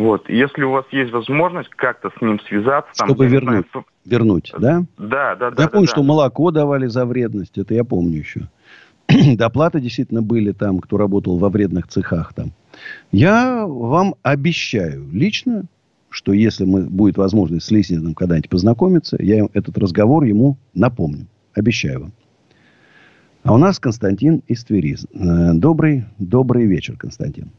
[0.00, 4.52] Вот, если у вас есть возможность как-то с ним связаться, чтобы там, вернуть, знаю, вернуть,
[4.58, 4.82] да?
[4.96, 5.46] Да, да, да.
[5.48, 5.92] Я да, помню, да.
[5.92, 8.48] что молоко давали за вредность, это я помню еще.
[9.36, 12.52] Доплаты действительно были там, кто работал во вредных цехах там.
[13.12, 15.64] Я вам обещаю лично,
[16.08, 21.26] что если мы, будет возможность с Лисиным когда-нибудь познакомиться, я этот разговор ему напомню.
[21.52, 22.12] Обещаю вам.
[23.42, 24.96] А у нас Константин из Твери.
[25.12, 27.50] Э, добрый, добрый вечер, Константин.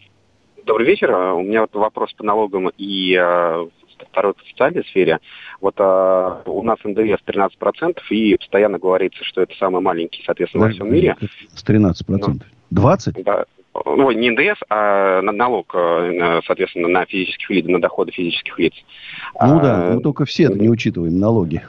[0.66, 1.12] Добрый вечер.
[1.12, 3.68] А, у меня вот вопрос по налогам и э,
[4.10, 5.20] второй по социальной сфере.
[5.60, 10.72] Вот э, у нас НДС 13%, и постоянно говорится, что это самый маленький, соответственно, во
[10.72, 11.18] всем мире.
[11.54, 11.94] С 13%.
[12.08, 13.24] Ну, 20?
[13.24, 13.46] Да.
[13.86, 15.74] Ну, не НДС, а налог,
[16.46, 18.74] соответственно, на физических лиц, на доходы физических лиц.
[19.42, 21.62] Ну а, да, мы только все не учитываем налоги.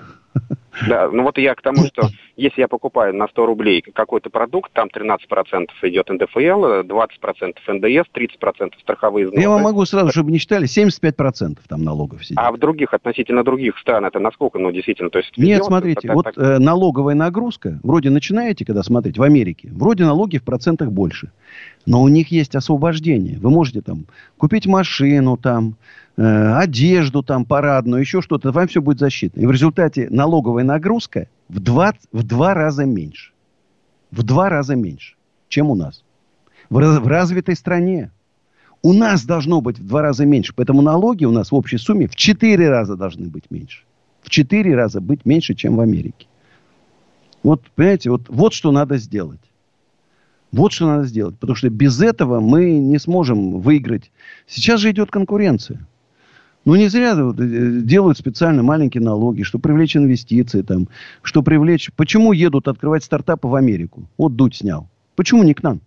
[0.89, 4.73] Да, ну вот я к тому, что если я покупаю на 100 рублей какой-то продукт,
[4.73, 9.43] там 13% идет НДФЛ, 20% НДС, 30% страховые взносы.
[9.43, 12.39] Я вам могу сразу, чтобы не считали, 75% там налогов сидит.
[12.39, 15.37] А в других, относительно других стран, это насколько, ну, действительно, то есть...
[15.37, 16.39] Нет, смотрите, так, вот так...
[16.39, 21.31] Э, налоговая нагрузка, вроде начинаете, когда смотреть, в Америке, вроде налоги в процентах больше.
[21.87, 23.39] Но у них есть освобождение.
[23.39, 24.07] Вы можете там
[24.39, 25.77] купить машину, там,
[26.17, 28.53] э, одежду там парадную, еще что-то.
[28.53, 29.41] Вам все будет защитно.
[29.41, 33.33] И в результате налоговая нагрузка в два, в два раза меньше.
[34.11, 35.15] В два раза меньше,
[35.49, 36.05] чем у нас.
[36.71, 38.11] В, в развитой стране.
[38.83, 40.53] У нас должно быть в два раза меньше.
[40.55, 43.85] Поэтому налоги у нас в общей сумме в четыре раза должны быть меньше.
[44.23, 46.27] В четыре раза быть меньше, чем в Америке.
[47.43, 49.41] Вот, понимаете, вот, вот что надо сделать.
[50.53, 51.39] Вот что надо сделать.
[51.39, 54.11] Потому что без этого мы не сможем выиграть.
[54.47, 55.87] Сейчас же идет конкуренция.
[56.65, 60.89] Ну, не зря э, делают специально маленькие налоги, что привлечь инвестиции там,
[61.23, 61.91] что привлечь...
[61.97, 64.05] Почему едут открывать стартапы в Америку?
[64.17, 64.89] Вот Дудь снял.
[65.17, 65.81] Почему не к нам?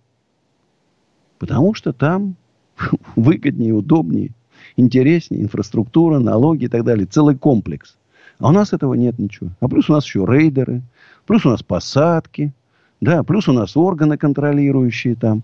[1.39, 2.35] Потому что там
[3.15, 4.31] выгоднее, удобнее,
[4.75, 7.05] интереснее, инфраструктура, налоги и так далее.
[7.05, 7.95] Целый комплекс.
[8.39, 9.51] А у нас этого нет ничего.
[9.61, 10.81] А плюс у нас еще рейдеры,
[11.25, 12.53] плюс у нас посадки–
[13.01, 15.43] да, плюс у нас органы контролирующие там.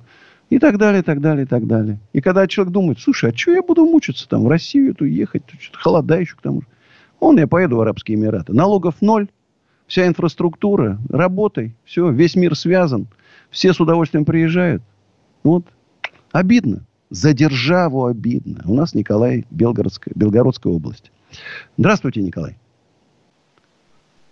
[0.51, 1.97] И так далее, так далее, так далее.
[2.11, 5.43] И когда человек думает, слушай, а что я буду мучиться там, в Россию эту ехать,
[5.57, 6.67] что-то холода еще к тому же.
[7.21, 8.51] Он, я поеду в Арабские Эмираты.
[8.51, 9.29] Налогов ноль,
[9.87, 13.07] вся инфраструктура, работай, все, весь мир связан.
[13.49, 14.83] Все с удовольствием приезжают.
[15.43, 15.63] Вот.
[16.33, 16.85] Обидно.
[17.09, 18.61] За державу обидно.
[18.65, 21.13] У нас Николай, Белгородская, Белгородская область.
[21.77, 22.57] Здравствуйте, Николай.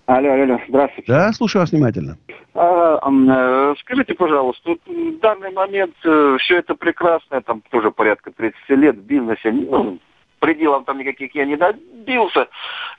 [0.10, 1.12] Алло, алло, здравствуйте.
[1.12, 2.18] Да, слушаю вас внимательно.
[2.56, 8.32] А, а, скажите, пожалуйста, вот в данный момент э, все это прекрасно, там тоже порядка
[8.32, 10.00] 30 лет в бизнесе, ну,
[10.40, 12.48] пределов там никаких я не добился.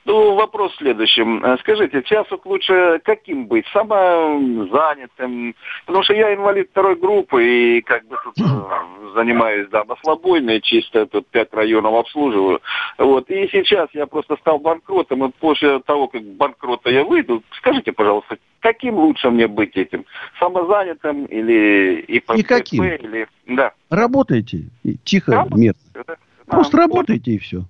[0.05, 1.43] Ну, вопрос в следующем.
[1.43, 3.65] Э, скажите, сейчас вот лучше каким быть?
[3.73, 5.55] Самозанятым?
[5.85, 8.43] Потому что я инвалид второй группы и как бы тут э,
[9.15, 12.61] занимаюсь, да, маслобойной, чисто тут пять районов обслуживаю.
[12.97, 13.29] Вот.
[13.29, 18.37] И сейчас я просто стал банкротом, и после того, как банкрота я выйду, скажите, пожалуйста,
[18.59, 20.05] каким лучше мне быть этим?
[20.39, 22.31] Самозанятым или ИП?
[22.35, 22.83] Никаким.
[22.83, 23.27] Или...
[23.47, 23.73] Да.
[23.89, 24.65] Работайте.
[25.03, 25.73] Тихо, Работайте, мир.
[25.93, 26.15] Да.
[26.51, 27.65] Просто а, работайте и все.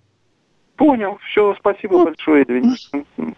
[0.75, 1.17] Понял.
[1.29, 2.05] Все, спасибо вот.
[2.05, 3.05] большое, извините.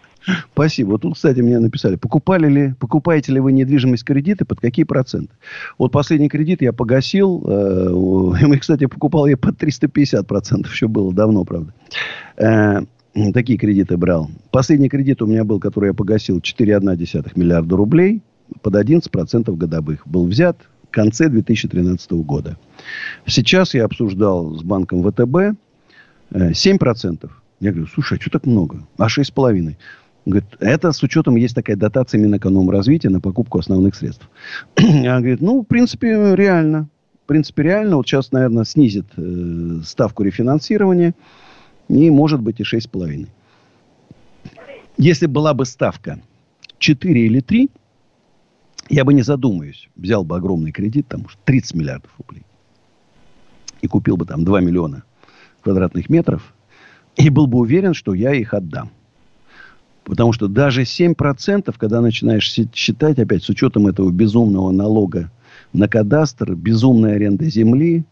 [0.52, 0.92] Спасибо.
[0.92, 5.34] Вот тут, кстати, мне написали, покупали ли, покупаете ли вы недвижимость кредиты, под какие проценты?
[5.76, 7.44] Вот последний кредит я погасил.
[7.46, 10.72] Э, кстати, покупал я под 350 процентов.
[10.72, 11.74] Еще было давно, правда.
[12.38, 12.80] Э,
[13.34, 14.30] такие кредиты брал.
[14.50, 18.22] Последний кредит у меня был, который я погасил, 4,1 миллиарда рублей.
[18.62, 20.56] Под 11 процентов годовых был взят
[20.94, 22.56] конце 2013 года.
[23.26, 25.58] Сейчас я обсуждал с банком ВТБ
[26.32, 27.24] 7%.
[27.24, 27.28] Э,
[27.60, 28.86] я говорю, слушай, а что так много?
[28.96, 29.76] А 6,5%.
[30.26, 34.26] Говорит, это с учетом есть такая дотация Минэкономразвития на покупку основных средств.
[34.78, 36.88] Я говорит, ну, в принципе, реально.
[37.24, 37.96] В принципе, реально.
[37.96, 41.14] Вот сейчас, наверное, снизит э, ставку рефинансирования.
[41.88, 43.26] И, может быть, и 6,5.
[44.96, 46.20] Если была бы ставка
[46.78, 47.68] 4 или 3,
[48.88, 52.44] я бы не задумываясь, взял бы огромный кредит, там, 30 миллиардов рублей
[53.84, 55.04] и купил бы там 2 миллиона
[55.60, 56.54] квадратных метров,
[57.16, 58.90] и был бы уверен, что я их отдам.
[60.04, 65.30] Потому что даже 7%, когда начинаешь считать опять с учетом этого безумного налога
[65.72, 68.04] на кадастр, безумной аренды земли,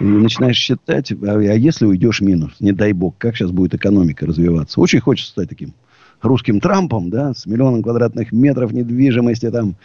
[0.00, 4.26] и начинаешь считать, а, а если уйдешь минус, не дай бог, как сейчас будет экономика
[4.26, 4.80] развиваться.
[4.80, 5.74] Очень хочется стать таким
[6.22, 9.76] русским Трампом, да, с миллионом квадратных метров недвижимости, там,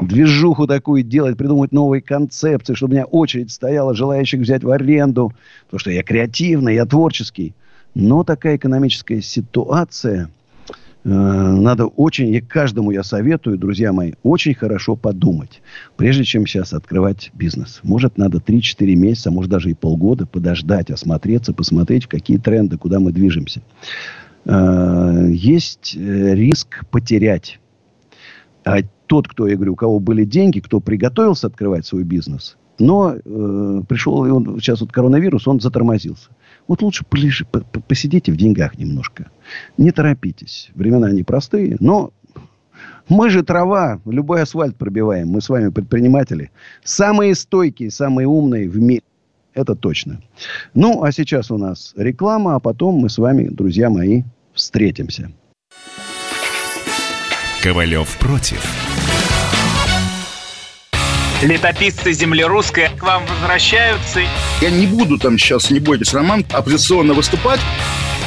[0.00, 5.32] движуху такую делать, придумать новые концепции, чтобы у меня очередь стояла желающих взять в аренду,
[5.66, 7.54] потому что я креативный, я творческий.
[7.94, 10.30] Но такая экономическая ситуация,
[11.02, 15.60] э, надо очень, и каждому я советую, друзья мои, очень хорошо подумать,
[15.96, 17.80] прежде чем сейчас открывать бизнес.
[17.82, 23.10] Может, надо 3-4 месяца, может, даже и полгода подождать, осмотреться, посмотреть, какие тренды, куда мы
[23.10, 23.60] движемся.
[24.44, 27.60] Э, есть э, риск потерять.
[28.64, 33.14] А тот, кто, я говорю, у кого были деньги, кто приготовился открывать свой бизнес, но
[33.14, 36.30] э, пришел, и он, сейчас вот коронавирус, он затормозился.
[36.68, 37.44] Вот лучше полежи,
[37.88, 39.30] посидите в деньгах немножко.
[39.76, 40.70] Не торопитесь.
[40.74, 42.12] Времена непростые, но
[43.10, 45.28] Мы же трава, любой асфальт пробиваем.
[45.28, 46.52] Мы с вами предприниматели.
[46.84, 49.02] Самые стойкие, самые умные в мире.
[49.54, 50.20] Это точно.
[50.74, 54.22] Ну, а сейчас у нас реклама, а потом мы с вами, друзья мои,
[54.54, 55.32] встретимся.
[57.62, 58.64] Ковалев против.
[61.42, 64.20] Летописцы земли русской к вам возвращаются.
[64.60, 67.60] Я не буду там сейчас, не бойтесь, Роман, оппозиционно выступать.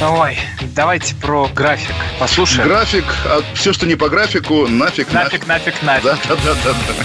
[0.00, 0.36] Ой,
[0.74, 2.68] давайте про график послушаем.
[2.68, 5.46] График, а все, что не по графику, нафиг, нафиг.
[5.46, 6.04] Нафиг, нафиг, нафиг.
[6.04, 7.04] Да, да, да, да, да.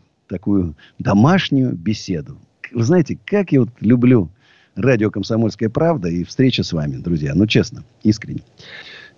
[0.31, 2.37] такую домашнюю беседу.
[2.71, 4.29] Вы знаете, как я вот люблю
[4.75, 7.33] радио «Комсомольская правда» и встреча с вами, друзья.
[7.35, 8.41] Ну, честно, искренне.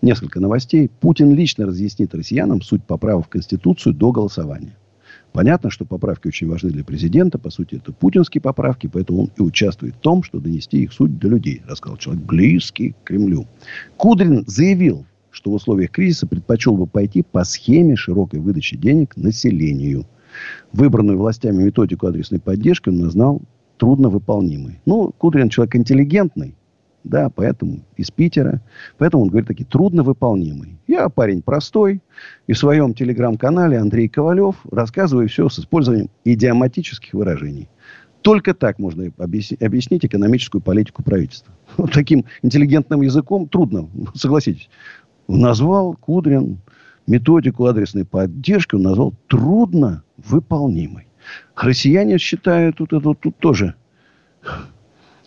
[0.01, 0.89] Несколько новостей.
[0.99, 4.76] Путин лично разъяснит россиянам суть поправок в Конституцию до голосования.
[5.34, 7.38] Понятно, что поправки очень важны для президента.
[7.38, 11.20] По сути, это путинские поправки, поэтому он и участвует в том, что донести их суть
[11.20, 13.47] до людей, рассказал человек близкий к Кремлю.
[13.97, 20.07] Кудрин заявил, что в условиях кризиса предпочел бы пойти по схеме широкой выдачи денег населению.
[20.74, 23.41] Выбранную властями методику адресной поддержки он назвал
[23.78, 24.82] трудновыполнимой.
[24.86, 26.55] Ну, Кудрин человек интеллигентный,
[27.03, 28.61] да, поэтому из Питера.
[28.97, 30.80] Поэтому он говорит такие трудновыполнимый.
[30.88, 32.01] Я парень простой.
[32.47, 37.69] И в своем телеграм-канале Андрей Ковалев рассказываю все с использованием идиоматических выражений.
[38.21, 41.53] Только так можно объяснить, экономическую политику правительства.
[41.78, 44.69] Вот таким интеллигентным языком трудно, согласитесь.
[45.28, 46.59] Назвал Кудрин
[47.05, 51.07] методику адресной поддержки, он назвал трудно выполнимой.
[51.55, 53.76] Россияне считают тут это тут тоже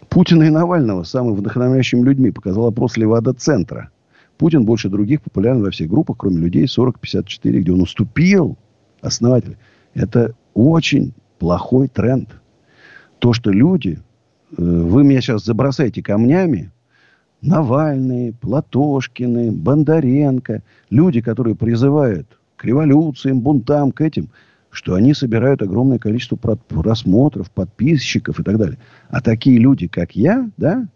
[0.09, 3.91] Путина и Навального самыми вдохновляющими людьми показал опрос Левада-центра.
[4.39, 8.57] Путин больше других популярен во всех группах, кроме людей 40-54, где он уступил
[9.01, 9.57] основатель.
[9.95, 12.29] Это очень плохой тренд.
[13.19, 13.99] То, что люди,
[14.51, 16.71] э, вы меня сейчас забросаете камнями,
[17.41, 24.31] Навальный, Платошкины, Бондаренко, люди, которые призывают к революциям, бунтам, к этим–
[24.77, 28.79] что они собирают огромное количество просмотров, подписчиков и так далее.
[29.09, 30.87] А такие люди, как я, да,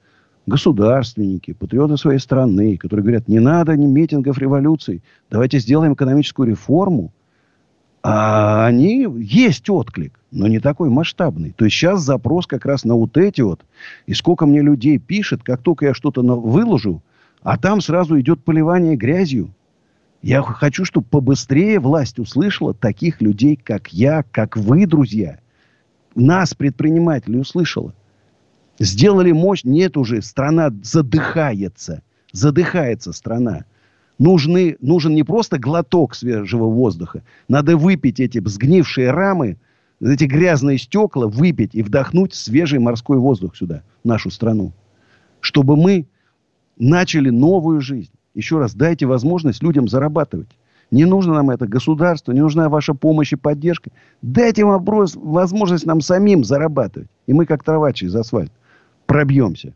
[0.47, 7.11] государственники, патриоты своей страны, которые говорят, не надо ни митингов, революций, давайте сделаем экономическую реформу,
[8.03, 11.53] а они есть отклик, но не такой масштабный.
[11.57, 13.64] То есть сейчас запрос как раз на вот эти вот.
[14.05, 17.03] И сколько мне людей пишет, как только я что-то выложу,
[17.43, 19.55] а там сразу идет поливание грязью.
[20.23, 25.39] Я хочу, чтобы побыстрее власть услышала таких людей, как я, как вы, друзья.
[26.14, 27.95] Нас, предпринимателей, услышала.
[28.79, 29.64] Сделали мощь.
[29.64, 30.21] Нет уже.
[30.21, 32.03] Страна задыхается.
[32.33, 33.64] Задыхается страна.
[34.18, 37.23] Нужны, нужен не просто глоток свежего воздуха.
[37.49, 39.57] Надо выпить эти сгнившие рамы,
[40.03, 44.73] эти грязные стекла, выпить и вдохнуть свежий морской воздух сюда, в нашу страну.
[45.41, 46.07] Чтобы мы
[46.79, 48.12] начали новую жизнь.
[48.35, 50.49] Еще раз, дайте возможность людям зарабатывать.
[50.91, 53.91] Не нужно нам это государство, не нужна ваша помощь и поддержка.
[54.22, 57.09] Дайте вопрос, возможность нам самим зарабатывать.
[57.26, 58.53] И мы, как трава через асфальт,
[59.07, 59.74] пробьемся.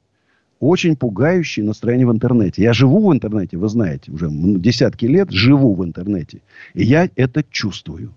[0.59, 2.63] Очень пугающее настроение в интернете.
[2.63, 6.41] Я живу в интернете, вы знаете, уже десятки лет живу в интернете.
[6.75, 8.13] И я это чувствую.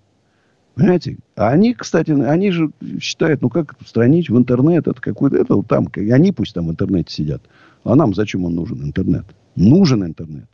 [0.74, 1.18] Понимаете?
[1.36, 2.72] А они, кстати, они же
[3.02, 7.14] считают, ну как страничь в интернет, это какой-то, это там, они пусть там в интернете
[7.14, 7.42] сидят.
[7.84, 9.26] А нам зачем он нужен, интернет?
[9.58, 10.46] Нужен интернет.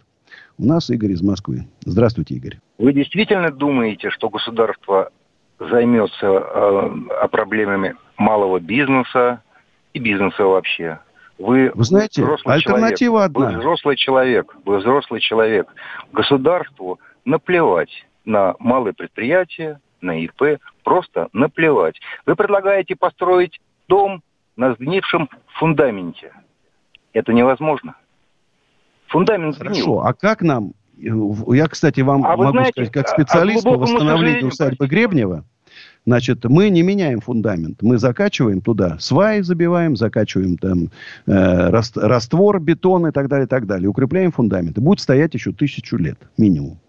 [0.58, 1.68] У нас Игорь из Москвы.
[1.82, 2.60] Здравствуйте, Игорь.
[2.78, 5.12] Вы действительно думаете, что государство
[5.60, 9.44] займется э, проблемами малого бизнеса
[9.94, 11.00] и бизнеса вообще?
[11.38, 13.52] Вы, вы знаете, альтернатива человек, одна.
[13.52, 15.68] Вы взрослый человек, вы взрослый человек.
[16.14, 22.00] Государству наплевать на малые предприятия, на ИП, просто наплевать.
[22.26, 24.22] Вы предлагаете построить дом
[24.56, 26.32] на сгнившем фундаменте.
[27.12, 27.96] Это невозможно.
[29.14, 33.64] Фундамент Хорошо, а как нам Я, кстати, вам А могу знаете, сказать, как а- специалист
[33.64, 35.46] по восстановлению усадьбы Гребнева,
[36.06, 37.82] значит, мы не меняем фундамент.
[37.82, 40.90] Мы закачиваем туда сваи, забиваем, закачиваем там
[41.28, 43.88] э, рас- раствор, бетон и так далее, и так далее.
[43.88, 44.78] Укрепляем фундамент.
[44.78, 46.80] И будет стоять еще тысячу лет минимум.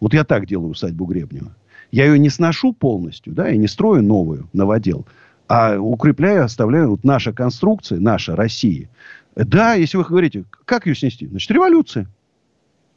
[0.00, 1.54] Вот я так делаю усадьбу Гребнева.
[1.92, 5.06] Я ее не сношу полностью, да, и не строю новую, новодел,
[5.48, 6.90] а укрепляю, оставляю.
[6.90, 8.88] Вот наша конструкция, наша Россия.
[9.36, 11.26] Да, если вы говорите, как ее снести?
[11.26, 12.06] Значит, революция.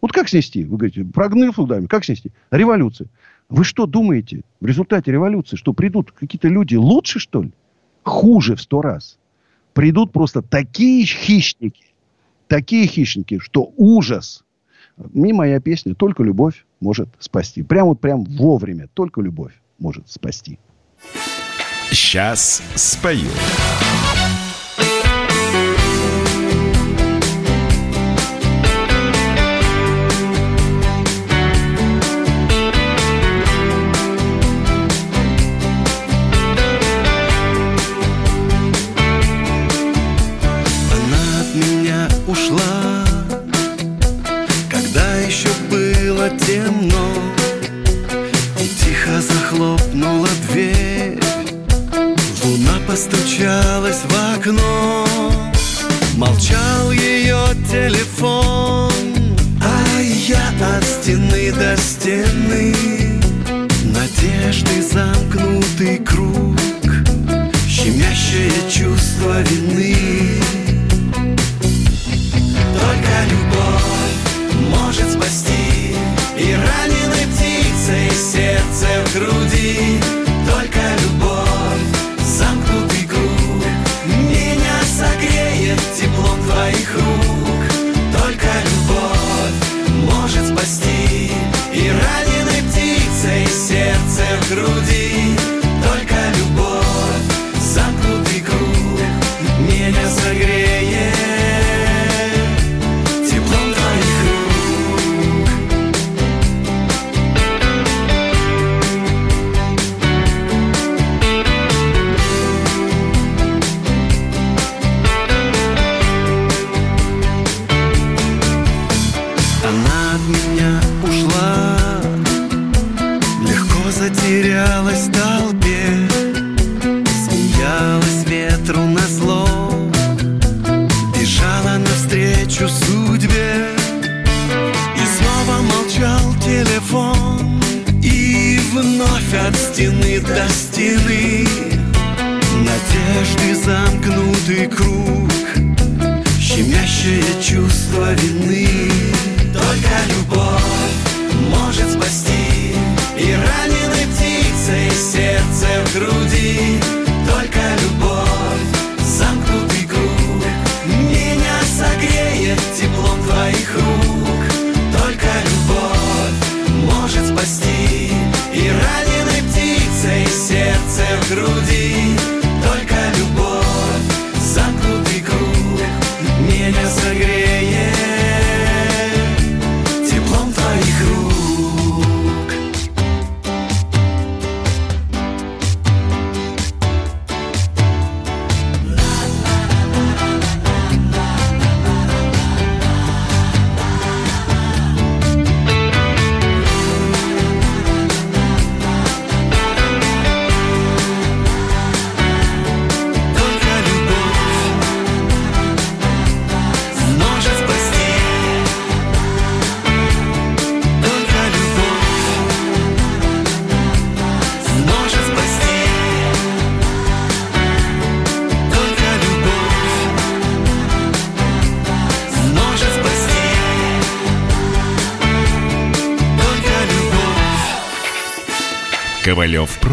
[0.02, 0.64] Вот как снести?
[0.64, 1.90] Вы говорите, прогнил фундамент.
[1.90, 2.32] Как снести?
[2.52, 3.08] Революция.
[3.50, 4.42] Вы что думаете?
[4.60, 7.52] В результате революции, что придут какие-то люди лучше, что ли?
[8.04, 9.18] Хуже в сто раз.
[9.74, 11.86] Придут просто такие хищники,
[12.48, 14.44] такие хищники, что ужас.
[15.14, 17.64] Не моя песня, только любовь может спасти.
[17.64, 20.60] Прям вот прям вовремя, только любовь может спасти.
[21.92, 23.30] Сейчас спою.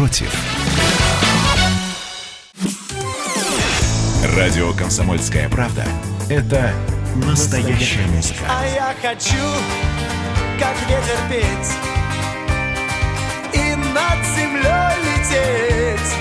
[0.05, 0.31] Против.
[4.37, 5.83] Радио «Комсомольская правда»—
[6.29, 6.71] это
[7.15, 8.41] настоящая музыка.
[8.47, 9.35] А я хочу,
[10.59, 11.71] как ветер петь
[13.53, 16.15] И над землей лететь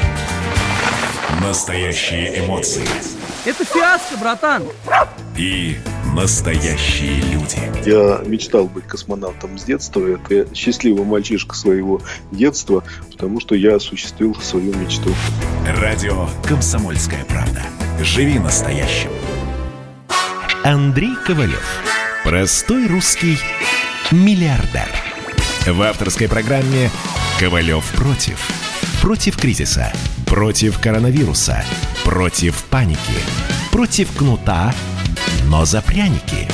[1.43, 2.89] Настоящие эмоции.
[3.45, 4.63] Это фиаско, братан.
[5.37, 5.79] И
[6.15, 7.59] настоящие люди.
[7.85, 10.07] Я мечтал быть космонавтом с детства.
[10.07, 12.01] Это счастливый мальчишка своего
[12.31, 15.11] детства, потому что я осуществил свою мечту.
[15.67, 17.63] Радио «Комсомольская правда».
[18.01, 19.11] Живи настоящим.
[20.63, 21.83] Андрей Ковалев.
[22.23, 23.39] Простой русский
[24.11, 24.89] миллиардер.
[25.67, 26.91] В авторской программе
[27.41, 28.39] «Ковалев против».
[29.03, 29.93] Против кризиса,
[30.27, 31.63] против коронавируса,
[32.05, 32.99] против паники,
[33.71, 34.73] против кнута,
[35.55, 36.49] но за пряники.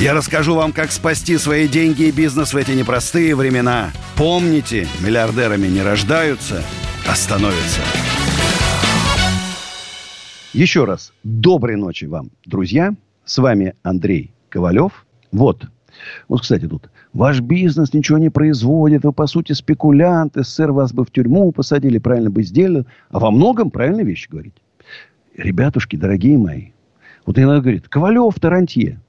[0.00, 3.90] Я расскажу вам, как спасти свои деньги и бизнес в эти непростые времена.
[4.16, 6.64] Помните, миллиардерами не рождаются,
[7.08, 7.80] а становятся.
[10.52, 12.94] Еще раз, доброй ночи вам, друзья.
[13.24, 15.06] С вами Андрей Ковалев.
[15.30, 15.66] Вот,
[16.26, 16.90] вот, кстати, тут.
[17.12, 21.98] Ваш бизнес ничего не производит, вы, по сути, спекулянты, сэр, вас бы в тюрьму посадили,
[21.98, 22.86] правильно бы сделали.
[23.10, 24.56] А во многом правильные вещи говорить.
[25.36, 26.70] Ребятушки, дорогие мои,
[27.26, 29.00] вот иногда говорит, Ковалев, Тарантье.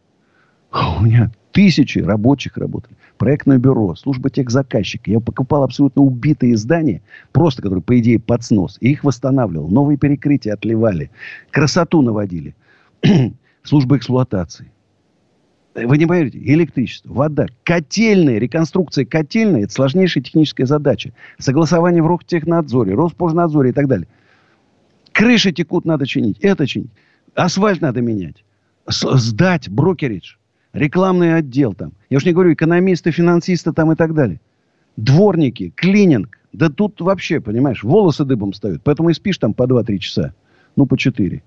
[0.72, 2.96] У меня тысячи рабочих работали.
[3.18, 5.12] Проектное бюро, служба техзаказчика.
[5.12, 7.02] Я покупал абсолютно убитые здания,
[7.32, 8.78] просто которые, по идее, под снос.
[8.80, 9.68] И их восстанавливал.
[9.68, 11.12] Новые перекрытия отливали.
[11.52, 12.56] Красоту наводили.
[13.64, 14.72] служба эксплуатации.
[15.74, 21.14] Вы не поверите, электричество, вода, котельная, реконструкция котельной– это сложнейшая техническая задача.
[21.38, 24.08] Согласование в Ростехнадзоре, Роспожнадзоре и так далее.
[25.14, 26.92] Крыши текут, надо чинить, это чинить.
[27.36, 28.44] Асфальт надо менять.
[28.88, 30.36] Сдать брокеридж,
[30.74, 31.94] рекламный отдел там.
[32.10, 34.42] Я уж не говорю, экономисты, финансисты там и так далее.
[34.98, 36.38] Дворники, клининг.
[36.52, 38.82] Да тут вообще, понимаешь, волосы дыбом встают.
[38.84, 40.34] Поэтому и спишь там по 2-3 часа.
[40.76, 41.42] Ну, по 4.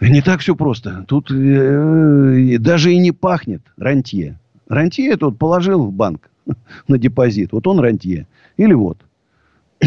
[0.00, 1.04] Не так все просто.
[1.08, 4.38] Тут э, даже и не пахнет рантье.
[4.68, 6.28] Рантье это вот положил в банк
[6.88, 7.52] на депозит.
[7.52, 8.26] Вот он рантье.
[8.56, 8.98] Или вот.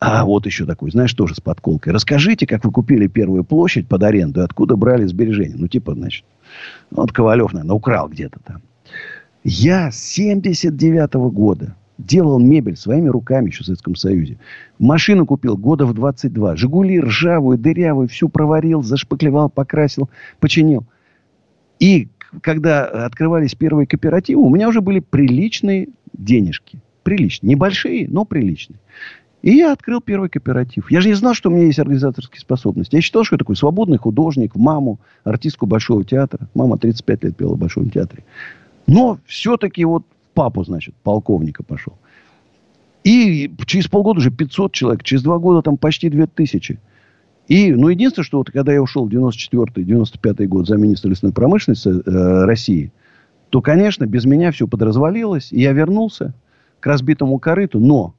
[0.00, 1.92] А вот еще такой, знаешь, тоже с подколкой.
[1.92, 5.56] Расскажите, как вы купили первую площадь под аренду откуда брали сбережения.
[5.56, 6.24] Ну, типа, значит,
[6.90, 8.62] вот Ковалев, наверное, украл где-то там.
[9.42, 14.38] Я с 79 -го года делал мебель своими руками еще в Советском Союзе.
[14.78, 16.54] Машину купил года в 22.
[16.54, 20.86] Жигули ржавую, дырявую, всю проварил, зашпаклевал, покрасил, починил.
[21.80, 22.08] И
[22.40, 26.78] когда открывались первые кооперативы, у меня уже были приличные денежки.
[27.02, 27.50] Приличные.
[27.54, 28.78] Небольшие, но приличные.
[29.42, 30.90] И я открыл первый кооператив.
[30.90, 32.96] Я же не знал, что у меня есть организаторские способности.
[32.96, 36.48] Я считал, что я такой свободный художник, маму, артистку Большого театра.
[36.54, 38.24] Мама 35 лет пела в Большом театре.
[38.86, 41.94] Но все-таки вот папу, значит, полковника пошел.
[43.04, 46.78] И через полгода уже 500 человек, через два года там почти 2000.
[47.46, 51.88] И, ну, единственное, что вот когда я ушел в 94-95 год за министра лесной промышленности
[51.88, 52.92] э, России,
[53.50, 55.52] то, конечно, без меня все подразвалилось.
[55.52, 56.34] И я вернулся
[56.80, 58.14] к разбитому корыту, но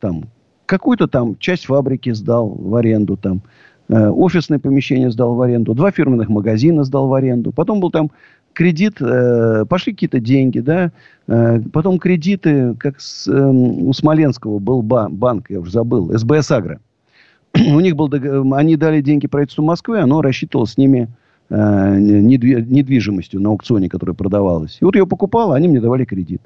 [0.00, 0.24] там
[0.68, 3.40] какую-то там часть фабрики сдал в аренду, там
[3.88, 7.52] э, офисное помещение сдал в аренду, два фирменных магазина сдал в аренду.
[7.52, 8.10] Потом был там
[8.52, 10.92] кредит, э, пошли какие-то деньги, да,
[11.26, 16.50] э, потом кредиты, как с, э, у Смоленского был ба- банк, я уже забыл, СБС
[16.50, 16.80] Агро.
[17.54, 18.10] у них был,
[18.54, 21.08] они дали деньги правительству Москвы, оно рассчитывало с ними
[21.48, 24.76] э, недвижимостью на аукционе, которая продавалась.
[24.82, 26.42] И вот я покупал, они мне давали кредит.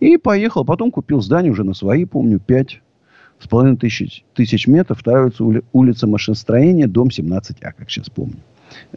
[0.00, 2.80] И поехал, потом купил здание уже на свои, помню, пять
[3.38, 5.32] с половиной тысяч, тысяч метров, вторая
[5.72, 8.36] улица машиностроения, дом 17А, как сейчас помню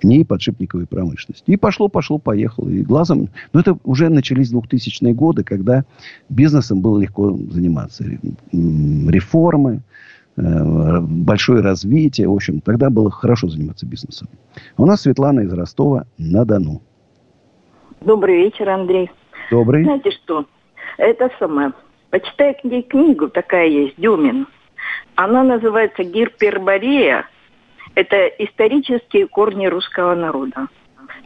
[0.03, 1.51] ней подшипниковой промышленности.
[1.51, 2.69] И пошло, пошло, поехало.
[2.69, 3.29] И глазом...
[3.53, 5.83] Но это уже начались 2000-е годы, когда
[6.29, 8.03] бизнесом было легко заниматься.
[8.51, 9.81] Реформы,
[10.35, 12.27] э, большое развитие.
[12.27, 14.27] В общем, тогда было хорошо заниматься бизнесом.
[14.77, 16.81] У нас Светлана из Ростова на Дону.
[18.01, 19.09] Добрый вечер, Андрей.
[19.51, 19.83] Добрый.
[19.83, 20.45] Знаете что?
[20.97, 21.73] Это самое.
[22.09, 24.47] Почитай книгу, такая есть, Дюмин.
[25.15, 27.27] Она называется «Гиперборея
[27.97, 30.67] это исторические корни русского народа.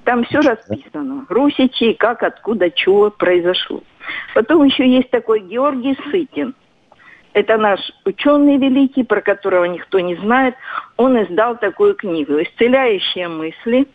[0.06, 1.26] Там все расписано.
[1.28, 3.84] Русичи, как, откуда, чего произошло.
[4.34, 6.56] Потом еще есть такой Георгий Сытин.
[7.34, 10.56] Это наш ученый великий, про которого никто не знает.
[10.96, 13.86] Он издал такую книгу «Исцеляющие мысли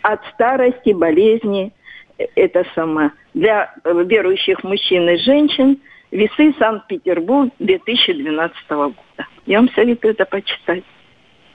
[0.00, 1.74] от старости, болезни».
[2.34, 3.12] Это самое.
[3.34, 5.82] Для верующих мужчин и женщин
[6.16, 8.94] «Весы Санкт-Петербург» 2012 года.
[9.44, 10.82] Я вам советую это почитать.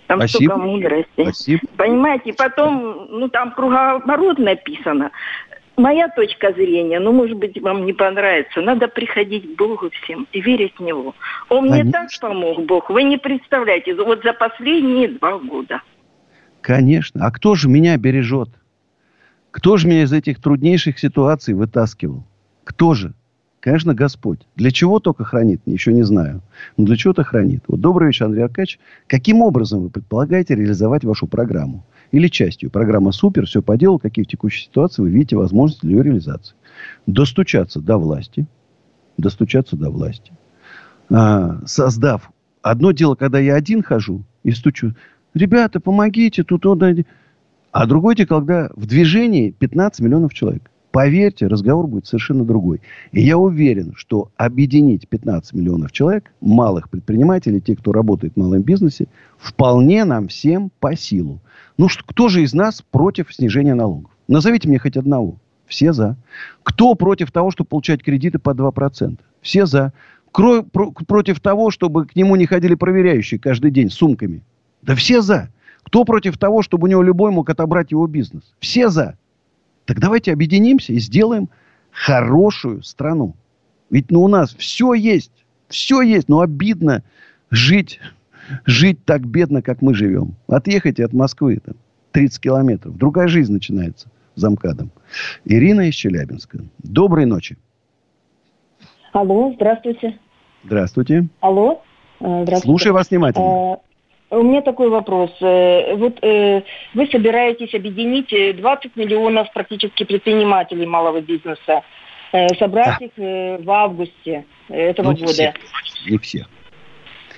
[0.06, 0.52] Там Спасибо.
[0.52, 1.22] столько мудрости.
[1.22, 1.62] Спасибо.
[1.78, 5.12] Понимаете, потом, ну, там круговорот написано.
[5.78, 8.62] Моя точка зрения, ну, может быть, вам не понравится.
[8.62, 11.16] Надо приходить к Богу всем и верить в Него.
[11.50, 11.84] Он Конечно.
[11.84, 12.90] мне так помог, Бог.
[12.92, 15.82] Вы не представляете, вот за последние два года.
[16.62, 17.26] Конечно.
[17.26, 18.50] А кто же меня бережет?
[19.50, 22.24] Кто же меня из этих труднейших ситуаций вытаскивал?
[22.64, 23.14] Кто же?
[23.62, 24.40] Конечно, Господь.
[24.56, 26.42] Для чего только хранит, еще не знаю.
[26.78, 27.64] Но для чего-то хранит.
[27.68, 28.80] Вот добрый вечер, Андрей Аркадьевич.
[29.06, 31.86] Каким образом вы предполагаете реализовать вашу программу?
[32.12, 32.72] Или частью?
[32.72, 34.00] Программа супер, все по делу.
[34.00, 36.56] Какие в текущей ситуации вы видите возможности для ее реализации?
[37.06, 38.48] Достучаться до власти.
[39.18, 40.34] Достучаться до власти.
[41.10, 42.32] А, создав...
[42.64, 44.94] Одно дело, когда я один хожу и стучу.
[45.34, 46.66] Ребята, помогите, тут...
[46.66, 47.06] Он...
[47.72, 50.71] А другое дело, когда в движении 15 миллионов человек.
[50.92, 52.82] Поверьте, разговор будет совершенно другой.
[53.12, 58.62] И я уверен, что объединить 15 миллионов человек, малых предпринимателей, те, кто работает в малом
[58.62, 61.40] бизнесе, вполне нам всем по силу.
[61.78, 64.12] Ну, что, кто же из нас против снижения налогов?
[64.28, 65.38] Назовите мне хоть одного.
[65.66, 66.18] Все за.
[66.64, 69.18] Кто против того, чтобы получать кредиты по 2%?
[69.42, 69.94] Все за.
[70.32, 74.42] Кро, про, против того, чтобы к нему не ходили проверяющие каждый день сумками?
[74.82, 75.50] Да все за.
[75.84, 78.44] Кто против того, чтобы у него любой мог отобрать его бизнес?
[78.60, 79.18] Все за.
[79.86, 81.50] Так давайте объединимся и сделаем
[81.92, 83.36] хорошую страну.
[83.90, 85.32] Ведь ну, у нас все есть.
[85.68, 86.30] Все есть.
[86.30, 87.04] Но обидно
[87.50, 88.00] жить,
[88.66, 90.36] жить так бедно, как мы живем.
[90.48, 91.76] Отъехайте от Москвы там,
[92.12, 92.98] 30 километров.
[92.98, 94.92] Другая жизнь начинается за МКАДом.
[95.46, 96.60] Ирина из Челябинска.
[96.80, 97.58] Доброй ночи.
[99.12, 100.18] Алло, здравствуйте.
[100.64, 101.28] Здравствуйте.
[101.42, 101.82] Алло.
[102.20, 102.62] э, Здравствуйте.
[102.62, 103.80] Слушаю вас внимательно.
[104.32, 105.32] Э, У меня такой вопрос.
[105.42, 106.62] Э, Вот э,
[106.94, 111.84] вы собираетесь объединить э, 20 миллионов практически предпринимателей малого бизнеса,
[112.32, 115.32] э, собрать их э, в августе этого Ну, не года.
[115.34, 115.54] все.
[116.10, 116.46] Не все.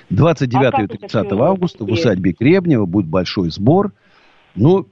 [0.10, 3.92] 29 А как и это 30 всё августа в усадьбе Гребнева будет большой сбор.
[4.56, 4.86] Ну,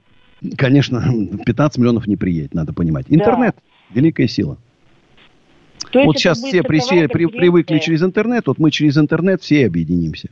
[0.56, 1.02] конечно,
[1.46, 3.06] 15 миллионов не приедет, надо понимать.
[3.08, 3.56] Интернет–
[3.94, 4.58] великая сила.
[5.92, 10.30] То вот сейчас все присели, при- привыкли через интернет, вот мы через интернет все объединимся.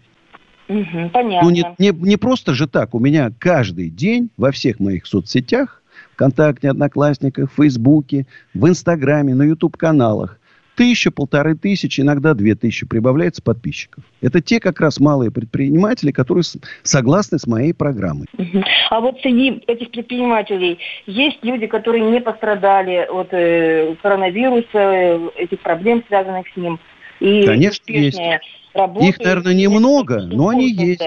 [0.70, 1.48] Мгм, понятно.
[1.48, 2.94] Ну, не, не, не просто же так.
[2.94, 10.38] У меня каждый день во всех моих соцсетях, ВКонтакте, Одноклассниках, Фейсбуке, в Инстаграме, на YouTube-каналах,
[10.76, 14.04] тысяча, полторы тысячи, иногда две тысячи прибавляется подписчиков.
[14.22, 18.26] Это те как раз малые предприниматели, которые с- согласны с моей программой.
[18.38, 18.64] Мгм.
[18.90, 25.58] А вот среди этих предпринимателей есть люди, которые не пострадали от э, коронавируса, э, этих
[25.60, 26.78] проблем, связанных с ним.
[27.18, 28.40] И Конечно, успешные
[28.74, 29.14] работают.
[29.14, 31.02] Их, наверное, немного, но они есть.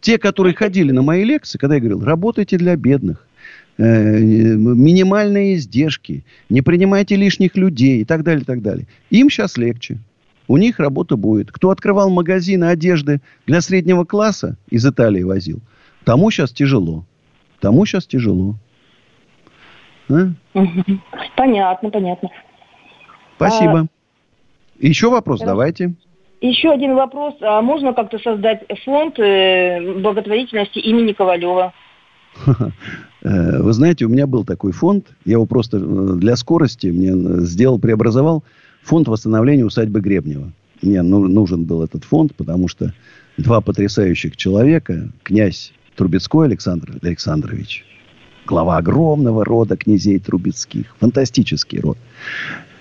[0.00, 3.26] Те, которые ходили на мои лекции, когда я говорил, работайте для бедных,
[3.76, 8.86] э, минимальные издержки, не принимайте лишних людей и так далее, и так далее.
[9.10, 9.98] Им сейчас легче.
[10.48, 11.52] У них работа будет.
[11.52, 15.60] Кто открывал магазины одежды для среднего класса, из Италии возил,
[16.04, 17.04] тому сейчас тяжело.
[17.60, 18.56] Тому сейчас тяжело.
[20.08, 20.32] А?
[21.36, 22.30] Понятно, понятно.
[23.36, 23.86] Спасибо.
[24.80, 25.46] Еще вопрос да.
[25.46, 25.94] давайте.
[26.40, 27.34] Еще один вопрос.
[27.42, 31.72] А можно как-то создать фонд э, благотворительности имени Ковалева?
[33.22, 35.80] Э, Вы знаете, у меня был такой фонд, я его просто э,
[36.16, 37.12] для скорости мне
[37.44, 38.44] сделал, преобразовал
[38.82, 40.50] фонд восстановления усадьбы Гребнева.
[40.80, 42.94] Мне ну- нужен был этот фонд, потому что
[43.36, 47.84] два потрясающих человека, князь Трубецкой Александр Александрович,
[48.46, 51.98] глава огромного рода князей Трубецких, фантастический род,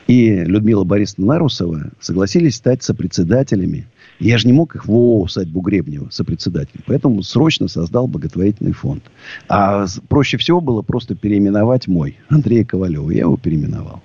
[0.10, 3.86] и Людмила Борисовна Нарусова согласились стать сопредседателями.
[4.20, 6.84] Я же не мог их в ООО усадьбу Гребнева сопредседателем.
[6.88, 9.04] Поэтому срочно создал благотворительный фонд.
[9.48, 13.12] А проще всего было просто переименовать мой, Андрея Ковалева.
[13.12, 14.02] Я его переименовал.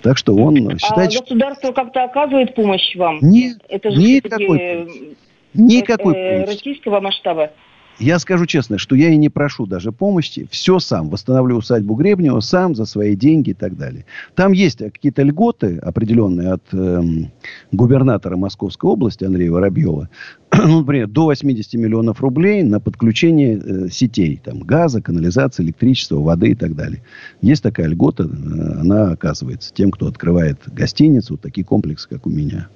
[0.00, 3.18] Так что он считает, а что государство как-то оказывает помощь вам?
[3.20, 5.16] Нет, Это же никакой
[5.52, 6.56] никакой э, помощи.
[6.56, 7.50] российского масштаба.
[7.98, 10.46] Я скажу честно, что я и не прошу даже помощи.
[10.52, 11.10] Все сам.
[11.10, 14.04] Восстановлю усадьбу Гребнева сам за свои деньги и так далее.
[14.36, 17.32] Там есть какие-то льготы определенные от эм,
[17.72, 20.08] губернатора Московской области Андрея Воробьева.
[20.56, 24.40] ну, например, до 80 миллионов рублей на подключение э, сетей.
[24.44, 27.02] Там, газа, канализации, электричества, воды и так далее.
[27.42, 28.24] Есть такая льгота.
[28.24, 32.68] э, она оказывается тем, кто открывает гостиницу, такие комплексы, как у меня.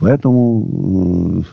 [0.00, 1.44] Поэтому,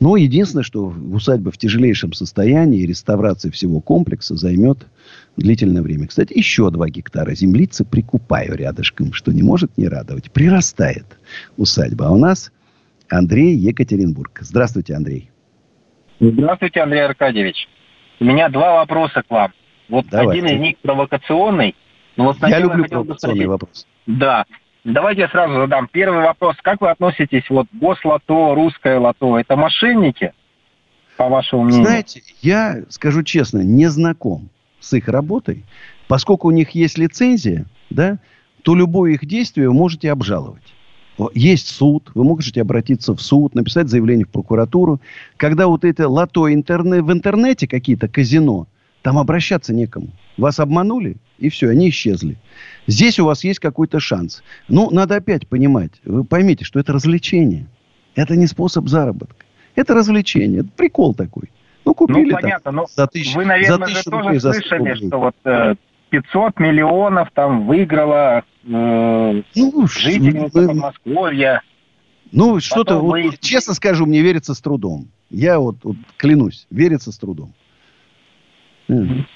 [0.00, 4.88] ну, единственное, что усадьба в тяжелейшем состоянии, реставрация всего комплекса займет
[5.36, 6.08] длительное время.
[6.08, 10.32] Кстати, еще два гектара землицы прикупаю рядышком, что не может не радовать.
[10.32, 11.06] Прирастает
[11.56, 12.08] усадьба.
[12.08, 12.50] А у нас
[13.08, 14.36] Андрей Екатеринбург.
[14.40, 15.30] Здравствуйте, Андрей.
[16.18, 17.68] Здравствуйте, Андрей Аркадьевич.
[18.18, 19.52] У меня два вопроса к вам.
[19.88, 20.44] Вот Давайте.
[20.44, 21.76] один из них провокационный.
[22.16, 23.86] Но вот Я люблю бы провокационный спросить- вопрос.
[24.06, 24.44] Да.
[24.84, 26.56] Давайте я сразу задам первый вопрос.
[26.62, 30.32] Как вы относитесь, вот Гослото, русское лото, это мошенники,
[31.16, 31.86] по вашему мнению?
[31.86, 34.48] Знаете, я скажу честно, не знаком
[34.80, 35.64] с их работой.
[36.08, 38.18] Поскольку у них есть лицензия, да,
[38.62, 40.74] то любое их действие вы можете обжаловать.
[41.34, 45.00] Есть суд, вы можете обратиться в суд, написать заявление в прокуратуру.
[45.36, 48.66] Когда вот это лото интерне- в интернете какие-то казино,
[49.02, 50.08] там обращаться некому.
[50.36, 52.36] Вас обманули, и все, они исчезли.
[52.86, 54.42] Здесь у вас есть какой-то шанс.
[54.68, 57.66] Ну, надо опять понимать, вы поймите, что это развлечение.
[58.14, 59.44] Это не способ заработка.
[59.74, 61.50] Это развлечение, это прикол такой.
[61.84, 64.38] Ну, купили ну, там понятно, но за тысячу, вы, за наверное, же тысячу тоже рублей,
[64.38, 65.74] за 100 слышали, что вот э,
[66.10, 71.62] 500 миллионов там выиграла э, жительница вы- Подмосковья.
[72.30, 75.08] Ну, что-то, вот, честно скажу, мне верится с трудом.
[75.28, 77.52] Я вот, вот клянусь, верится с трудом.
[78.88, 79.26] М.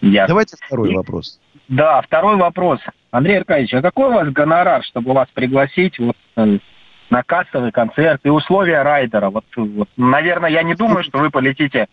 [0.00, 0.28] Ясно.
[0.28, 1.40] Давайте второй И- вопрос.
[1.68, 2.80] Да, второй вопрос.
[3.10, 6.58] Андрей Аркадьевич, а какой у вас гонорар, чтобы вас пригласить вот, э,
[7.10, 9.30] на кассовый концерт и условия райдера?
[9.30, 11.88] Вот, вот, наверное, я не думаю, что вы полетите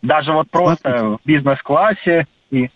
[0.00, 2.26] даже вот просто в бизнес-классе.
[2.50, 2.70] И...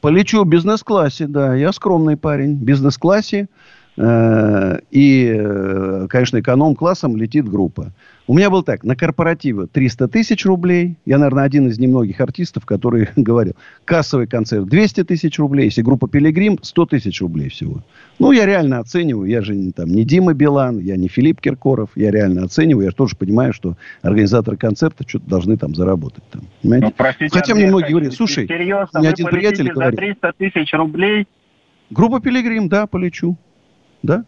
[0.00, 1.54] Полечу в бизнес-классе, да.
[1.56, 2.54] Я скромный парень.
[2.54, 3.48] В бизнес-классе
[3.98, 7.92] Э, и, э, конечно, эконом-классом летит группа.
[8.28, 10.98] У меня был так, на корпоративе 300 тысяч рублей.
[11.06, 13.54] Я, наверное, один из немногих артистов, который говорил.
[13.86, 15.64] Кассовый концерт 200 тысяч рублей.
[15.64, 17.82] Если группа «Пилигрим» 100 тысяч рублей всего.
[18.18, 19.30] Ну, я реально оцениваю.
[19.30, 21.88] Я же не, там, не Дима Билан, я не Филипп Киркоров.
[21.94, 22.84] Я реально оцениваю.
[22.84, 26.24] Я тоже понимаю, что организаторы концерта что-то должны там заработать.
[26.30, 26.86] Там, понимаете?
[26.86, 29.98] Ну, простите, Хотя мне многие говорят, слушай, серьезно, у меня один приятель говорит...
[29.98, 31.26] 300 тысяч рублей?
[31.88, 33.38] Группа «Пилигрим», да, полечу.
[34.02, 34.26] Да?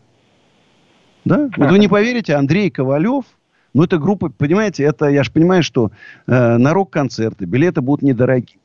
[1.27, 1.51] Да?
[1.55, 3.27] Вот вы не поверите, Андрей Ковалев,
[3.73, 5.91] ну, это группа, понимаете, это, я же понимаю, что
[6.27, 8.59] э, на рок-концерты билеты будут недорогие.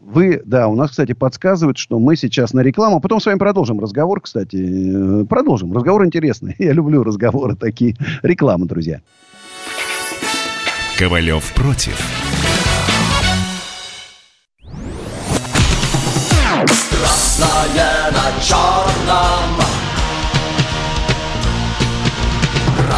[0.00, 2.96] Вы, да, у нас, кстати, подсказывают, что мы сейчас на рекламу.
[2.96, 5.22] А потом с вами продолжим разговор, кстати.
[5.22, 5.72] Э, продолжим.
[5.72, 6.56] Разговор интересный.
[6.58, 7.96] Я люблю разговоры такие.
[8.22, 9.02] Реклама, друзья.
[10.98, 11.98] Ковалев против.
[16.90, 19.69] Красное на черном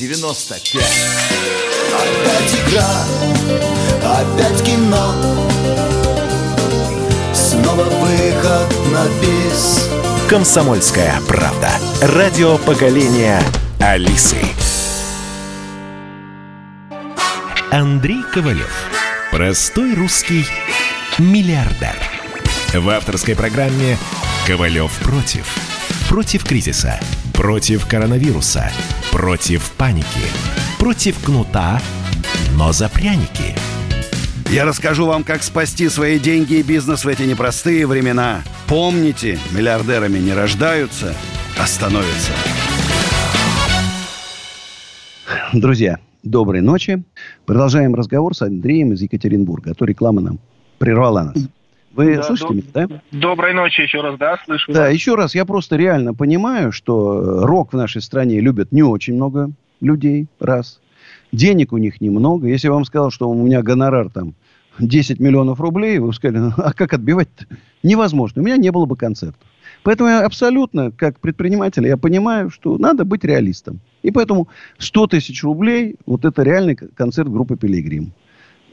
[0.00, 0.80] Е-95
[1.92, 3.04] Опять игра,
[4.02, 5.14] опять кино
[7.34, 9.90] Снова выход на бис
[10.26, 11.70] Комсомольская правда.
[12.00, 13.42] Радио поколения
[13.78, 14.38] Алисы.
[17.70, 18.72] Андрей Ковалев.
[19.30, 20.46] Простой русский
[21.18, 21.94] миллиардер.
[22.72, 23.98] В авторской программе
[24.46, 25.46] «Ковалев против».
[26.08, 26.98] Против кризиса
[27.34, 28.70] Против коронавируса.
[29.12, 30.06] Против паники.
[30.78, 31.80] Против кнута,
[32.56, 33.56] но за пряники.
[34.48, 38.42] Я расскажу вам, как спасти свои деньги и бизнес в эти непростые времена.
[38.68, 41.14] Помните, миллиардерами не рождаются,
[41.58, 42.32] а становятся.
[45.52, 47.02] Друзья, доброй ночи.
[47.46, 50.38] Продолжаем разговор с Андреем из Екатеринбурга, а то реклама нам
[50.78, 51.48] прервала нас.
[51.92, 52.88] Вы да, слышите меня, да?
[53.10, 54.72] Доброй ночи еще раз, да, слышу.
[54.72, 59.14] Да, еще раз, я просто реально понимаю, что рок в нашей стране любят не очень
[59.14, 60.80] много людей, раз.
[61.32, 62.46] Денег у них немного.
[62.46, 64.34] Если я вам сказал, что у меня гонорар там
[64.78, 67.46] 10 миллионов рублей, вы сказали, а как отбивать-то?
[67.82, 68.42] Невозможно.
[68.42, 69.40] У меня не было бы концертов.
[69.82, 73.80] Поэтому я абсолютно, как предприниматель, я понимаю, что надо быть реалистом.
[74.02, 78.12] И поэтому 100 тысяч рублей, вот это реальный концерт группы «Пилигрим».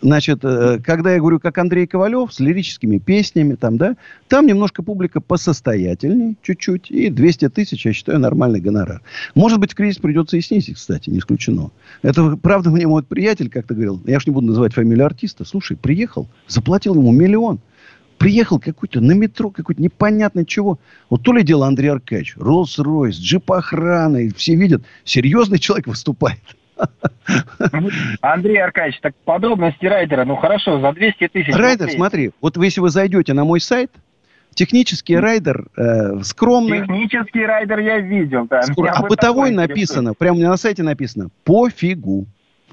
[0.01, 3.95] Значит, э, когда я говорю, как Андрей Ковалев, с лирическими песнями, там, да,
[4.27, 9.01] там немножко публика посостоятельнее чуть-чуть, и 200 тысяч, я считаю, нормальный гонорар.
[9.33, 11.71] Может быть, в кризис придется и снизить, кстати, не исключено.
[12.03, 15.75] Это, правда, мне мой приятель как-то говорил, я уж не буду называть фамилию артиста, слушай,
[15.75, 17.59] приехал, заплатил ему миллион,
[18.19, 20.79] приехал какой-то на метро, какой-то непонятный чего.
[21.09, 26.39] Вот то ли дело Андрей Аркадьевич, Роллс-Ройс, джип охраны, все видят, серьезный человек выступает.
[28.21, 31.53] Андрей Аркадьевич, так подробности райдера, ну хорошо, за 200 тысяч.
[31.53, 33.91] Райдер, смотри, вот вы, если вы зайдете на мой сайт,
[34.53, 36.81] технический райдер э, скромный.
[36.81, 38.63] Технический райдер я видел, да.
[38.63, 38.89] Скор...
[38.93, 42.27] А бытовой написано, прямо на сайте написано, пофигу.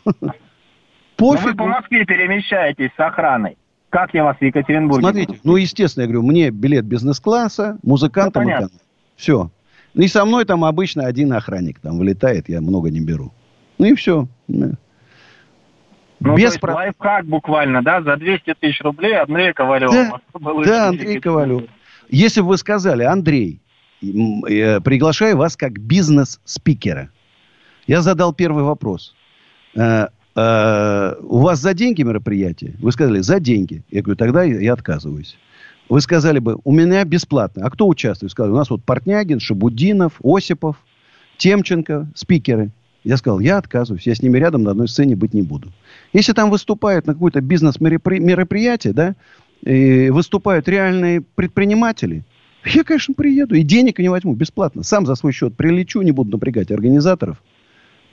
[1.16, 1.48] Пофигу.
[1.48, 3.56] Вы по Москве перемещаетесь с охраной.
[3.90, 5.02] Как я вас в Екатеринбурге?
[5.02, 8.68] Смотрите, ну, естественно, я говорю, мне билет бизнес-класса, музыкантам ну,
[9.14, 9.50] Все.
[9.94, 13.32] И со мной там обычно один охранник там вылетает, я много не беру.
[13.78, 14.28] Ну и все.
[14.48, 16.74] Ну, Без про...
[16.74, 19.90] лайфхак буквально, да, за 200 тысяч рублей Андрей Ковалев.
[19.90, 20.20] Да,
[20.64, 21.64] да Андрей Ковалев.
[22.08, 23.60] Если бы вы сказали, Андрей,
[24.02, 27.10] э, приглашаю вас как бизнес-спикера.
[27.86, 29.14] Я задал первый вопрос.
[29.74, 32.74] Э, э, у вас за деньги мероприятие?
[32.78, 33.82] Вы сказали, за деньги.
[33.90, 35.36] Я говорю, тогда я отказываюсь.
[35.88, 37.66] Вы сказали бы, у меня бесплатно.
[37.66, 38.32] А кто участвует?
[38.32, 40.76] Сказали, у нас вот Портнягин, Шабудинов, Осипов,
[41.36, 42.70] Темченко, спикеры.
[43.04, 45.72] Я сказал, я отказываюсь, я с ними рядом на одной сцене быть не буду.
[46.14, 49.14] Если там выступают на какое-то бизнес-мероприятие, да,
[49.62, 52.24] и выступают реальные предприниматели,
[52.64, 53.54] я, конечно, приеду.
[53.54, 54.82] И денег не возьму бесплатно.
[54.82, 57.36] Сам за свой счет прилечу, не буду напрягать организаторов.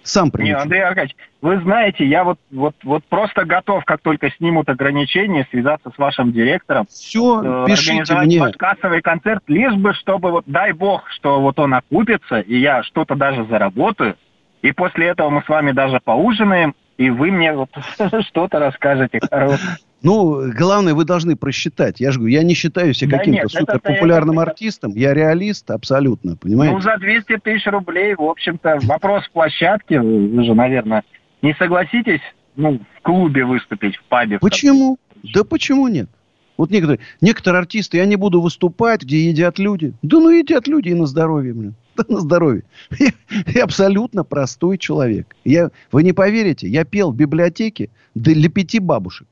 [0.03, 0.59] Сам Не, прилечу.
[0.59, 5.91] Андрей Аркадьевич, вы знаете, я вот, вот, вот просто готов, как только снимут ограничения, связаться
[5.93, 6.87] с вашим директором.
[6.89, 8.39] Все, э, пишите организовать мне.
[8.39, 13.15] подкассовый концерт, лишь бы, чтобы, вот, дай бог, что вот он окупится, и я что-то
[13.15, 14.17] даже заработаю,
[14.61, 17.69] и после этого мы с вами даже поужинаем, и вы мне вот
[18.27, 19.77] что-то расскажете хорошее.
[20.03, 21.99] Ну, главное, вы должны просчитать.
[21.99, 24.93] Я же говорю, я не считаю себя Да каким-то это- суперпопулярным артистом.
[24.95, 26.75] Я реалист абсолютно, понимаете?
[26.75, 31.03] Ну, за 200 тысяч рублей, в общем-то, вопрос в площадке, вы же, наверное,
[31.43, 32.21] не согласитесь,
[32.55, 34.37] ну, в клубе выступить, в пабе.
[34.37, 34.97] в Почему?
[35.35, 36.09] Да почему нет?
[36.57, 39.93] Вот некоторые, некоторые артисты, я не буду выступать, где едят люди.
[40.01, 41.75] Да ну едят люди и на здоровье, блин.
[42.07, 42.63] На здоровье.
[42.97, 43.11] Я,
[43.47, 45.35] я абсолютно простой человек.
[45.43, 49.27] Я, вы не поверите, я пел в библиотеке для пяти бабушек.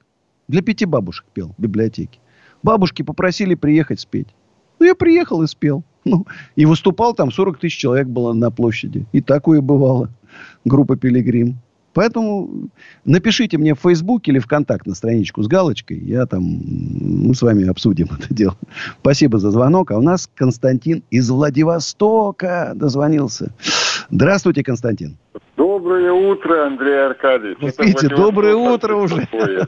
[0.47, 2.19] Для пяти бабушек пел в библиотеке.
[2.63, 4.27] Бабушки попросили приехать спеть.
[4.79, 5.83] Ну, я приехал и спел.
[6.05, 9.05] Ну, и выступал там 40 тысяч человек было на площади.
[9.11, 10.09] И такое бывало.
[10.63, 11.59] Группа «Пилигрим».
[11.93, 12.69] Поэтому
[13.05, 15.99] напишите мне в Фейсбуке или ВКонтакт на страничку с галочкой.
[15.99, 18.55] Я там, мы с вами обсудим это дело.
[19.01, 19.91] Спасибо за звонок.
[19.91, 23.53] А у нас Константин из Владивостока дозвонился.
[24.09, 25.17] Здравствуйте, Константин.
[25.57, 27.57] Доброе утро, Андрей Аркадьевич.
[27.59, 29.27] Вот видите, доброе утро уже.
[29.31, 29.67] Да,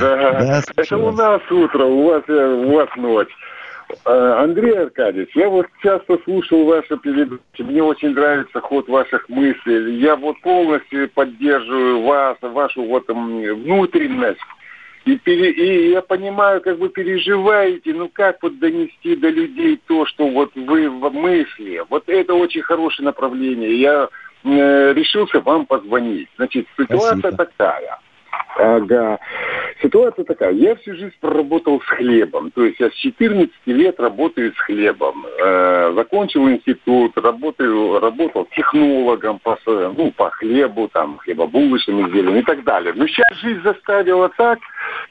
[0.00, 3.28] Да, это у нас утро, у вас, э, у вас ночь.
[4.04, 9.96] Э, Андрей Аркадьевич, я вот часто слушал ваши передачи, мне очень нравится ход ваших мыслей.
[9.96, 14.40] Я вот полностью поддерживаю вас, вашу вот внутренность.
[15.04, 20.06] И, пере- и я понимаю, как вы переживаете, ну как вот донести до людей то,
[20.06, 21.82] что вот вы в мысли.
[21.88, 23.80] Вот это очень хорошее направление.
[23.80, 24.08] Я
[24.44, 26.28] э, решился вам позвонить.
[26.36, 27.36] Значит, ситуация Спасибо.
[27.36, 27.98] такая.
[28.56, 29.18] Ага.
[29.82, 30.52] Ситуация такая.
[30.52, 32.50] Я всю жизнь проработал с хлебом.
[32.52, 35.26] То есть я с 14 лет работаю с хлебом.
[35.42, 42.62] Э, закончил институт, работаю, работал технологом по, ну, по хлебу, там, хлебобулочным изделиям и так
[42.64, 42.92] далее.
[42.94, 44.58] Но сейчас жизнь заставила так,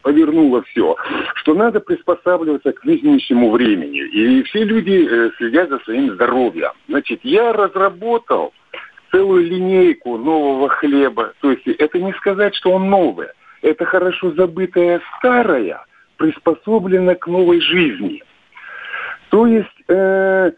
[0.04, 0.96] повернула все,
[1.36, 4.00] что надо приспосабливаться к нынешнему времени.
[4.00, 6.72] И все люди э, следят за своим здоровьем.
[6.88, 8.54] Значит, я разработал
[9.12, 11.34] целую линейку нового хлеба.
[11.42, 13.28] То есть это не сказать, что он новый.
[13.62, 15.86] Это хорошо забытое старое,
[16.18, 18.24] приспособлено к новой жизни.
[19.30, 20.52] То есть э,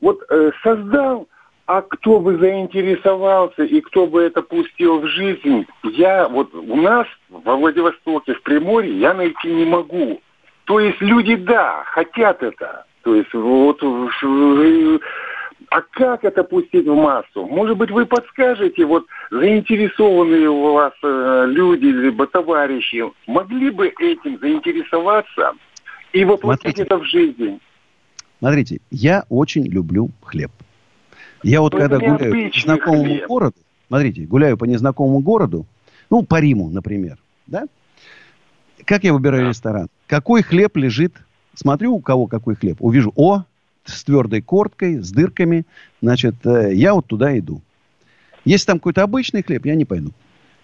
[0.00, 1.28] вот э, создал,
[1.66, 7.06] а кто бы заинтересовался и кто бы это пустил в жизнь, я вот у нас
[7.28, 10.20] во Владивостоке, в Приморье, я найти не могу.
[10.64, 12.84] То есть люди, да, хотят это.
[13.02, 14.98] То есть вот э,
[15.70, 17.46] а как это пустить в массу?
[17.46, 24.38] Может быть, вы подскажете, вот заинтересованные у вас э, люди, либо товарищи, могли бы этим
[24.40, 25.52] заинтересоваться
[26.12, 26.82] и воплотить Смотрите.
[26.82, 27.60] это в жизнь?
[28.40, 30.50] Смотрите, я очень люблю хлеб.
[31.44, 33.26] Я вот Ну, когда гуляю по незнакомому хлеб.
[33.28, 33.56] городу,
[33.86, 35.66] смотрите, гуляю по незнакомому городу,
[36.10, 37.16] ну, по Риму, например,
[37.46, 37.64] да?
[38.84, 39.88] Как я выбираю ресторан?
[40.08, 41.14] Какой хлеб лежит?
[41.54, 42.78] Смотрю, у кого какой хлеб.
[42.80, 43.44] Увижу, о,
[43.84, 45.64] с твердой корткой, с дырками.
[46.02, 47.62] Значит, э, я вот туда иду.
[48.44, 50.12] Если там какой-то обычный хлеб, я не пойду.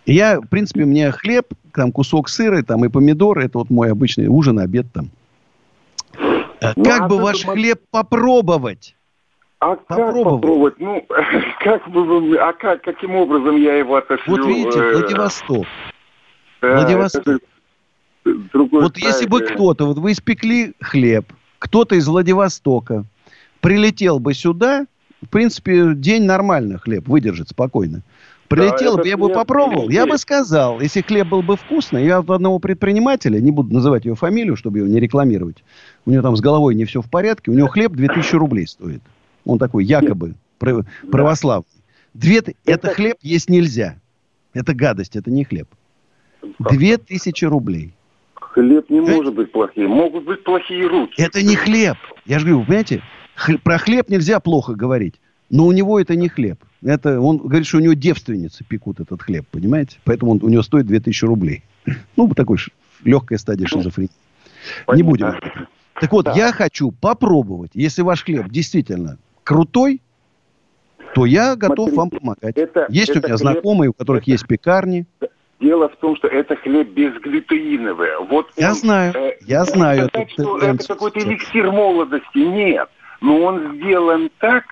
[0.07, 4.29] Я, в принципе, мне хлеб, там кусок сыра, там и помидоры, это вот мой обычный
[4.29, 5.11] ужин, обед там.
[6.61, 8.95] Э, Ну, Как а бы ваш посмотри- хлеб попробовать?
[9.59, 10.25] А как Попробовать.
[10.43, 10.75] попробовать?
[10.81, 11.07] Ну,
[11.61, 14.37] как бы а как, каким образом я его отошлю?
[14.37, 15.67] Вот видите, э, Владивосток.
[16.63, 17.39] да, Владивосток.
[18.25, 21.33] другой Вот если бы кто-то, вот вы испекли хлеб,
[21.67, 23.05] кто-то из Владивостока
[23.61, 24.87] прилетел бы сюда,
[25.21, 28.03] в принципе, день нормально хлеб выдержит спокойно.
[28.47, 32.19] Прилетел этот бы, я бы попробовал, я бы сказал, если хлеб был бы вкусный, я
[32.19, 35.65] от одного предпринимателя, не буду называть его фамилию, чтобы его не рекламировать,
[36.05, 39.03] у него там с головой не все в порядке, у него хлеб 2000 рублей стоит.
[39.45, 41.67] Он такой якобы прав- православный.
[42.15, 43.97] Две, это хлеб есть нельзя.
[44.55, 45.69] Это гадость, это не хлеб.
[46.61, 47.96] Две тысячи рублей.
[48.57, 49.91] Хлеб не может быть плохим.
[49.91, 51.13] Могут быть плохие руки.
[51.21, 51.99] Это не хлеб.
[52.25, 53.03] Я же говорю, понимаете,
[53.63, 55.17] про хлеб нельзя плохо говорить.
[55.51, 56.59] Но у него это не хлеб.
[56.83, 59.99] Это, он говорит, что у него девственницы пекут этот хлеб, понимаете?
[60.05, 61.65] Поэтому он, у него стоит 2000 рублей.
[62.17, 62.57] Ну, такой
[63.05, 64.11] легкая стадия шизофрении.
[64.91, 65.35] Не будем.
[66.01, 67.73] Так вот, я хочу попробовать.
[67.75, 70.01] Если ваш хлеб действительно крутой,
[71.15, 72.57] то я готов вам помогать.
[72.57, 75.07] это- есть у это меня хлеб- знакомые, у которых есть пекарни.
[75.61, 78.11] Дело в том, что это хлеб безглютеиновый.
[78.29, 82.39] Вот Я он, знаю, э, я знаю сказать, эту что это какой-то эликсир молодости.
[82.39, 82.89] Нет.
[83.23, 84.65] Но он сделан так,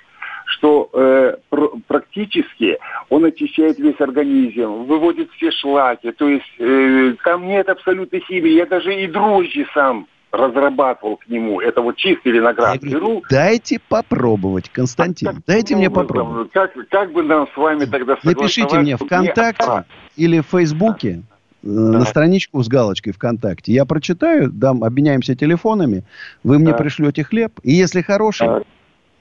[0.46, 2.78] что э, пр- практически
[3.08, 6.12] он очищает весь организм, выводит все шлаки.
[6.12, 8.50] То есть э, там нет абсолютной химии.
[8.50, 10.06] Я даже и дрожжи сам
[10.36, 11.60] разрабатывал к нему.
[11.60, 12.78] Это вот чистый виноград.
[12.82, 15.42] Я говорю, дайте попробовать, Константин.
[15.46, 16.50] Дайте мне попробовать.
[16.52, 19.84] Как, как бы нам с вами тогда Напишите мне ВКонтакте
[20.16, 21.22] или в Фейсбуке
[21.62, 23.72] э, на страничку с галочкой ВКонтакте.
[23.72, 26.04] Я прочитаю, дам, обменяемся телефонами,
[26.42, 26.78] вы мне Да.
[26.78, 27.52] пришлете хлеб.
[27.62, 28.48] И если хороший,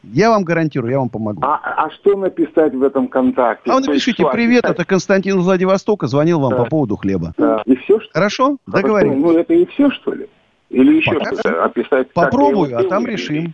[0.03, 1.41] я вам гарантирую, я вам помогу.
[1.43, 3.71] А, а что написать в этом контакте?
[3.71, 6.57] А вы напишите, что привет, это Константин из Владивостока, звонил вам Да.
[6.57, 7.33] по поводу хлеба.
[7.37, 7.61] Да.
[7.65, 8.57] И все, что Хорошо?
[8.65, 9.17] Хорошо, Договорились.
[9.21, 10.27] Ну, это и все, что ли?
[10.73, 12.11] Или еще Пока что-то описать?
[12.13, 13.53] Попробую, а там решим.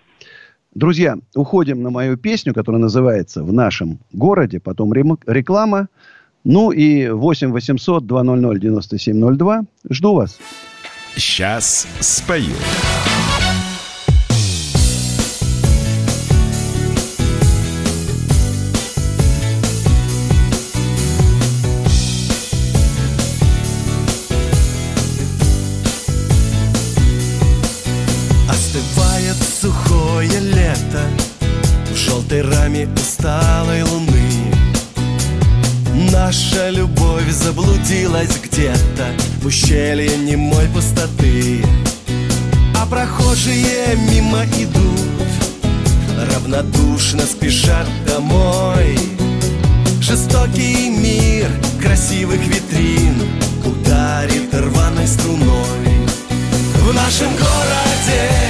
[0.73, 5.89] Друзья, уходим на мою песню, которая называется «В нашем городе», потом реклама.
[6.45, 9.61] Ну и 8 800 200 9702.
[9.89, 10.39] Жду вас.
[11.15, 12.55] Сейчас спою.
[39.49, 41.63] Ущелье немой пустоты.
[42.75, 45.29] А прохожие мимо идут
[46.31, 48.95] Равнодушно спешат домой.
[50.01, 51.49] Жестокий мир
[51.81, 53.15] красивых витрин
[53.65, 55.83] Ударит рваной струной.
[56.83, 58.48] В нашем городе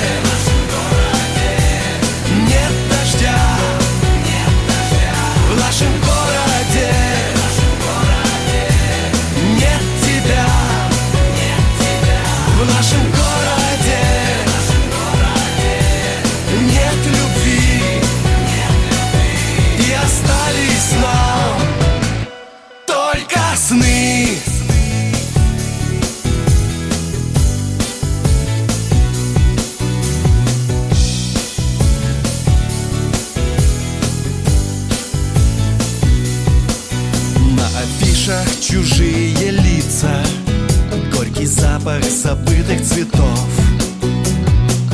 [41.89, 43.49] запах забытых цветов.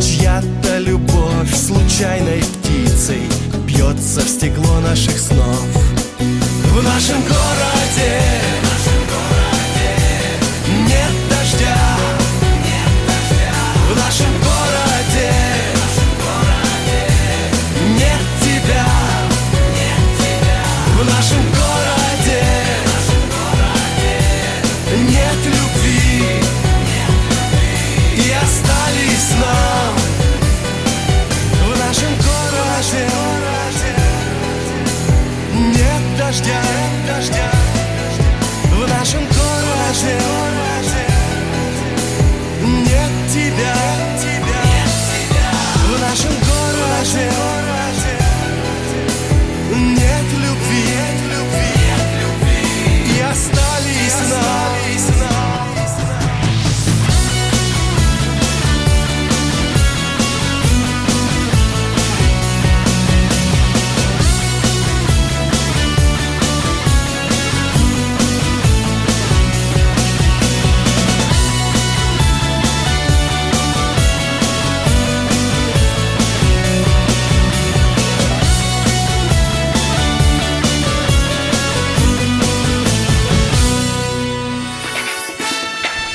[0.02, 3.22] Чья-то любовь случайной птицей
[3.66, 5.68] Бьется в стекло наших снов.
[6.20, 8.55] В нашем городе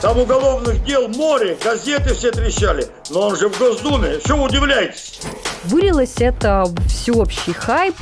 [0.00, 2.86] Там уголовных дел море, газеты все трещали.
[3.10, 4.18] Но он же в Госдуме.
[4.24, 5.20] Что вы удивляетесь?
[5.64, 7.94] Вылилось это всеобщий хайп.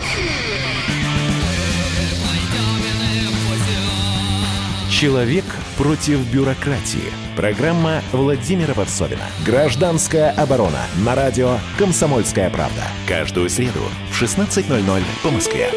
[4.89, 5.45] Человек
[5.77, 7.13] против бюрократии.
[7.37, 9.23] Программа Владимира Варсовина.
[9.45, 10.87] Гражданская оборона.
[11.05, 12.83] На радио «Комсомольская правда».
[13.09, 15.71] Каждую среду в 16.00 по Москве.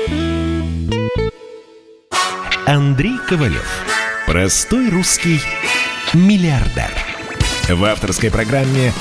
[2.68, 3.86] Андрей Ковалев.
[4.28, 5.40] Простой русский
[6.14, 6.92] миллиардер.
[7.70, 8.92] В авторской программе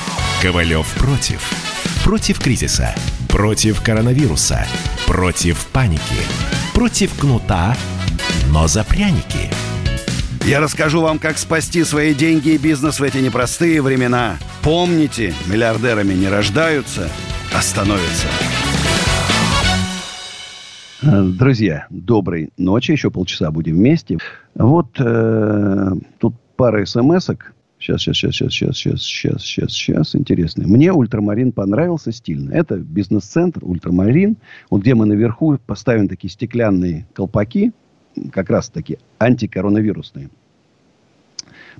[0.41, 1.41] «Ковалев против».
[2.05, 2.95] Против кризиса.
[3.27, 4.65] Против коронавируса.
[5.05, 6.01] Против паники.
[6.73, 7.75] Против кнута,
[8.49, 9.51] но за пряники.
[10.45, 14.37] Я расскажу вам, как спасти свои деньги и бизнес в эти непростые времена.
[14.63, 17.09] Помните, миллиардерами не рождаются,
[17.53, 18.27] остановится.
[21.03, 22.91] Э, Друзья, доброй ночи.
[22.91, 24.17] Еще полчаса будем вместе.
[24.55, 27.55] Вот э, тут пара смс-ок.
[27.79, 30.15] Сейчас, сейчас, сейчас, сейчас, сейчас, сейчас, сейчас, сейчас, сейчас.
[30.15, 30.67] Интересно.
[30.67, 32.51] Мне ультрамарин понравился стильно.
[32.51, 34.37] Это бизнес-центр ультрамарин.
[34.69, 37.71] Вот где мы наверху поставим такие стеклянные колпаки.
[38.31, 40.29] Как раз таки антикоронавирусные.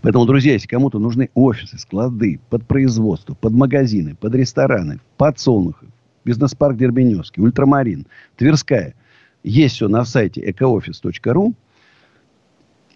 [0.02, 5.90] Поэтому, друзья, если кому-то нужны офисы, склады под производство, под магазины, под рестораны, под Солнухов,
[6.26, 8.96] бизнес-парк Дербеневский, Ультрамарин, Тверская,
[9.44, 11.54] есть все на сайте ecooffice.ru.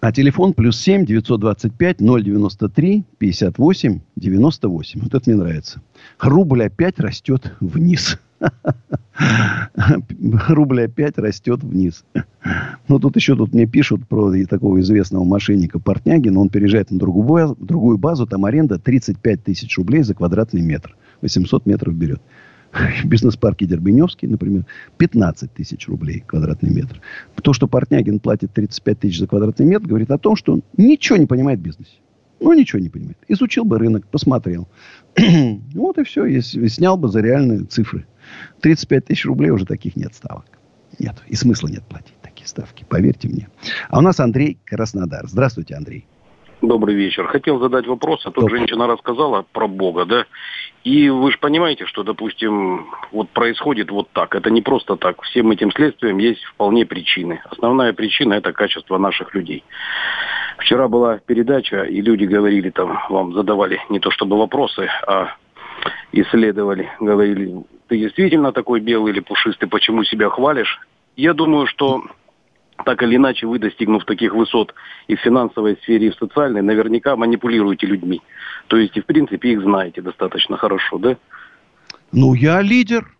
[0.01, 5.01] А телефон плюс 7 925 093 58 98.
[5.01, 5.81] Вот это мне нравится.
[6.19, 8.19] Рубль опять растет вниз.
[10.49, 12.03] Рубль опять растет вниз.
[12.88, 16.39] Ну, тут еще тут мне пишут про такого известного мошенника Портнягина.
[16.39, 18.27] Он переезжает на другую другую базу.
[18.27, 20.95] Там аренда 35 тысяч рублей за квадратный метр.
[21.22, 22.22] 800 метров берет.
[23.03, 24.65] Бизнес-парке Дербеневский, например,
[24.97, 27.02] 15 тысяч рублей квадратный метр.
[27.41, 31.18] То, что Портнягин платит 35 тысяч за квадратный метр, говорит о том, что он ничего
[31.18, 31.91] не понимает в бизнесе.
[32.39, 33.18] Ну, ничего не понимает.
[33.27, 34.68] Изучил бы рынок, посмотрел.
[35.73, 36.26] вот и все.
[36.26, 38.06] Если снял бы за реальные цифры.
[38.61, 40.45] 35 тысяч рублей уже таких нет ставок.
[40.99, 41.15] Нет.
[41.27, 42.85] И смысла нет платить такие ставки.
[42.88, 43.47] Поверьте мне.
[43.89, 45.27] А у нас Андрей Краснодар.
[45.27, 46.07] Здравствуйте, Андрей.
[46.61, 47.27] Добрый вечер.
[47.27, 50.26] Хотел задать вопрос, а тут женщина рассказала про Бога, да?
[50.84, 54.36] И вы же понимаете, что, допустим, вот происходит вот так.
[54.36, 55.22] Это не просто так.
[55.23, 57.41] Всем этим следствием есть вполне причины.
[57.49, 59.64] Основная причина– это качество наших людей.
[60.57, 65.36] Вчера была передача, и люди говорили там, вам задавали не то чтобы вопросы, а
[66.14, 70.80] исследовали, говорили, ты действительно такой белый или пушистый, почему себя хвалишь?
[71.18, 72.03] Я думаю, что
[72.84, 74.73] так или иначе вы, достигнув таких высот
[75.07, 78.22] и в финансовой сфере, и в социальной, наверняка манипулируете людьми.
[78.68, 81.18] То есть, и в принципе, их знаете достаточно хорошо, да?
[82.11, 83.11] Ну, я лидер.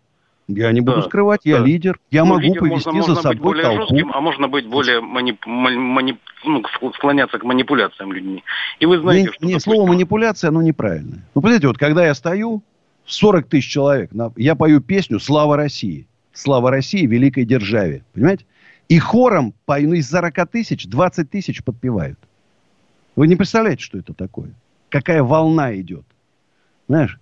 [0.48, 1.64] Я не буду Да, скрывать, я да.
[1.64, 1.98] лидер.
[2.12, 3.80] Я Ну, могу лидер повести можно, за можно быть собой более толпу.
[3.80, 8.44] жестким, а можно быть более манип- мани- мани- ну, ск- склоняться к манипуляциям людьми.
[8.78, 11.26] И вы знаете, не, что не, слово манипуляция, оно неправильное.
[11.34, 12.62] Ну, понимаете, вот когда я стою,
[13.06, 16.06] 40 тысяч человек, я пою песню «Слава России».
[16.32, 18.04] «Слава России, великой державе».
[18.14, 18.44] Понимаете?
[18.88, 22.18] И хором пою, ну, из 40 тысяч 20 тысяч подпевают.
[23.16, 24.50] Вы не представляете, что это такое?
[24.88, 26.04] Какая волна идет.
[26.88, 27.18] Знаешь?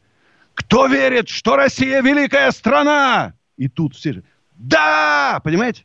[0.55, 3.35] Кто верит, что Россия великая страна?
[3.57, 4.23] И тут все же,
[4.57, 5.41] да!
[5.43, 5.85] Понимаете?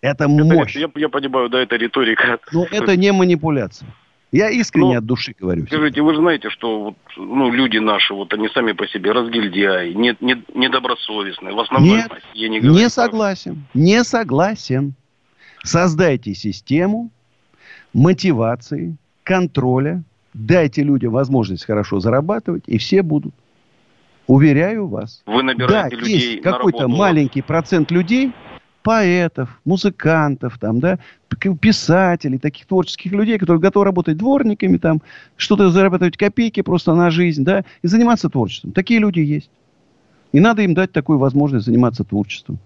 [0.00, 0.76] Это мощь.
[0.76, 2.38] Я, я понимаю, да, это риторика.
[2.52, 3.88] Ну, это не манипуляция.
[4.32, 5.64] Я искренне Ну, от души говорю.
[5.66, 10.16] Скажите, вы знаете, что вот, ну, люди наши, вот они сами по себе разгильдяи, не,
[10.20, 11.54] не, недобросовестные.
[11.54, 12.76] В основном, Нет, я не говорю.
[12.76, 13.64] не согласен.
[13.74, 14.94] Не согласен.
[15.64, 17.10] Создайте систему
[17.94, 20.02] мотивации, контроля.
[20.34, 23.34] Дайте людям возможность хорошо зарабатывать, и все будут.
[24.26, 25.22] Уверяю вас.
[25.26, 28.32] Вы набираете да, людей есть какой-то маленький процент людей,
[28.82, 30.98] поэтов, музыкантов, там, да,
[31.60, 35.00] писателей, таких творческих людей, которые готовы работать дворниками, там,
[35.36, 38.72] что-то зарабатывать копейки просто на жизнь, да, и заниматься творчеством.
[38.72, 39.50] Такие люди есть.
[40.32, 42.58] И надо им дать такую возможность заниматься творчеством.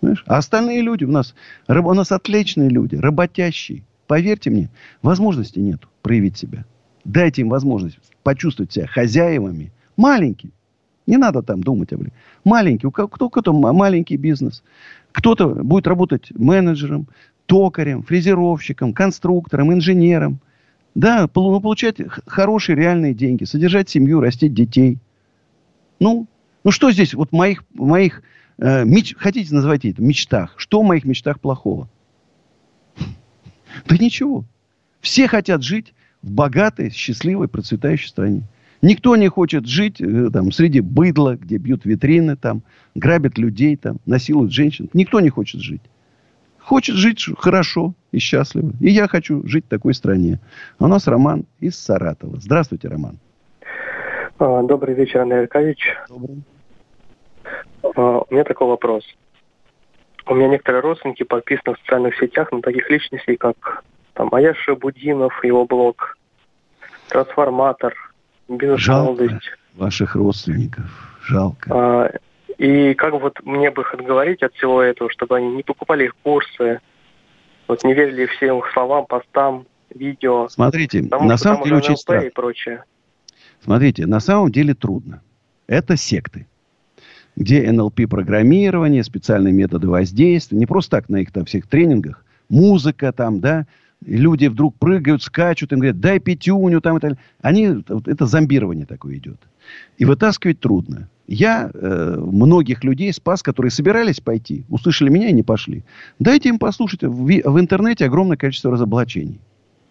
[0.00, 0.24] Знаешь?
[0.26, 1.34] А остальные люди у нас,
[1.68, 3.82] у нас отличные люди, работящие.
[4.06, 4.68] Поверьте мне,
[5.02, 6.64] возможности нет проявить себя.
[7.04, 9.72] Дайте им возможность почувствовать себя хозяевами.
[9.96, 10.52] Маленькие.
[11.06, 12.12] Не надо там думать об этом.
[12.44, 12.86] Маленький.
[12.86, 14.62] У кто-то м- маленький бизнес.
[15.12, 17.08] Кто-то будет работать менеджером,
[17.46, 20.40] токарем, фрезеровщиком, конструктором, инженером.
[20.94, 21.96] Да, ну, получать
[22.26, 24.98] хорошие реальные деньги, содержать семью, растить детей.
[25.98, 26.26] Ну,
[26.64, 28.22] ну что здесь вот моих, моих
[28.60, 30.54] э, меч- хотите называйте это, мечтах.
[30.56, 31.88] Что в моих мечтах плохого?
[33.86, 34.44] Да ничего.
[35.00, 38.42] Все хотят жить в богатой, счастливой, процветающей стране.
[38.82, 42.62] Никто не хочет жить э, там, среди быдла, где бьют витрины, там,
[42.94, 44.88] грабят людей, там, насилуют женщин.
[44.94, 45.82] Никто не хочет жить.
[46.58, 48.72] Хочет жить хорошо и счастливо.
[48.80, 50.40] И я хочу жить в такой стране.
[50.78, 52.38] А у нас Роман из Саратова.
[52.40, 53.18] Здравствуйте, Роман.
[54.38, 55.80] А, Добрый вечер, Андрей Аркадьевич.
[56.08, 56.14] А,
[57.82, 59.04] У меня такой вопрос.
[60.26, 63.82] У меня некоторые родственники подписаны в социальных сетях на таких личностей, как
[64.14, 66.16] там, Аяш Будинов, его блог,
[67.08, 67.94] Трансформатор,
[68.48, 69.50] Жалко Бизнес-молодость.
[69.74, 70.84] ваших родственников.
[71.22, 71.70] Жалко.
[71.72, 72.10] А,
[72.58, 76.14] И как вот мне бы их отговорить от всего этого, чтобы они не покупали их
[76.22, 76.80] курсы,
[77.68, 80.48] вот не верили всем их словам, постам, видео.
[80.48, 82.26] Смотрите, Потому на самом деле очень странно.
[82.26, 82.84] и прочее.
[83.62, 85.22] Смотрите, на самом деле трудно.
[85.66, 86.46] Это секты,
[87.36, 93.40] где НЛП-программирование, специальные методы воздействия, не просто так на их там всех тренингах, музыка там,
[93.40, 93.66] да,
[94.04, 97.24] и люди вдруг прыгают, скачут, им говорят, дай пятюню там и так далее.
[97.42, 99.40] Они, вот это зомбирование такое идет.
[99.98, 101.08] И вытаскивать трудно.
[101.26, 105.84] Я э, многих людей спас, которые собирались пойти, услышали меня и не пошли.
[106.18, 107.02] Дайте им послушать.
[107.02, 109.38] В, в интернете огромное количество разоблачений.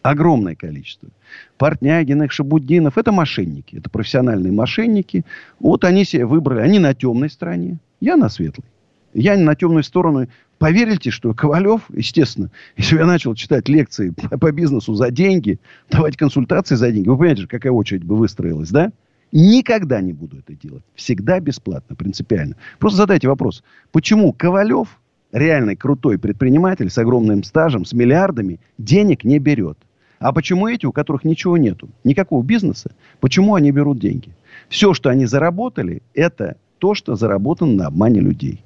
[0.01, 1.09] Огромное количество.
[1.57, 2.97] Портнягиных, Шабуддинов.
[2.97, 3.75] Это мошенники.
[3.75, 5.25] Это профессиональные мошенники.
[5.59, 6.61] Вот они себе выбрали.
[6.61, 7.79] Они на темной стороне.
[7.99, 8.65] Я на светлой.
[9.13, 10.27] Я на темную сторону.
[10.57, 15.59] Поверите, что Ковалев, естественно, если я начал читать лекции по, по бизнесу за деньги,
[15.89, 18.91] давать консультации за деньги, вы понимаете, какая очередь бы выстроилась, да?
[19.31, 20.83] Никогда не буду это делать.
[20.95, 22.55] Всегда бесплатно, принципиально.
[22.79, 24.87] Просто задайте вопрос, почему Ковалев,
[25.31, 29.77] реальный крутой предприниматель с огромным стажем, с миллиардами, денег не берет?
[30.19, 32.91] А почему эти, у которых ничего нету, никакого бизнеса,
[33.21, 34.31] почему они берут деньги?
[34.67, 38.61] Все, что они заработали, это то, что заработано на обмане людей.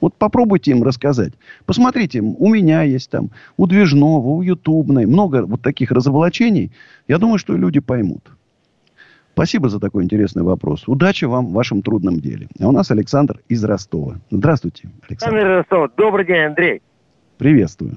[0.00, 1.32] Вот попробуйте им рассказать.
[1.64, 6.72] Посмотрите, у меня есть там, у Движного, у Ютубной, много вот таких разоблачений.
[7.08, 8.22] Я думаю, что люди поймут.
[9.32, 10.84] Спасибо за такой интересный вопрос.
[10.86, 12.48] Удачи вам в вашем трудном деле.
[12.60, 14.16] А у нас Александр из Ростова.
[14.30, 15.36] Здравствуйте, Александр.
[15.36, 15.90] Александр Ростов.
[15.96, 16.82] Добрый день, Андрей.
[17.38, 17.96] Приветствую.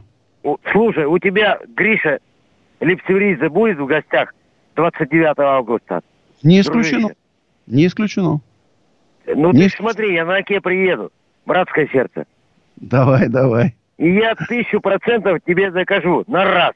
[0.72, 2.19] Слушай, у тебя Гриша
[2.80, 4.34] Липсюридзе будет в гостях
[4.76, 6.02] 29 августа?
[6.44, 6.99] Не исключено.
[7.10, 7.16] Дружище.
[7.68, 8.41] Не исключено.
[9.28, 9.90] Ну Не ты исключено.
[9.90, 11.12] смотри, я на Оке приеду.
[11.45, 12.26] Братское сердце.
[12.78, 13.76] Давай, давай.
[13.98, 16.74] И я тысячу процентов тебе закажу на раз.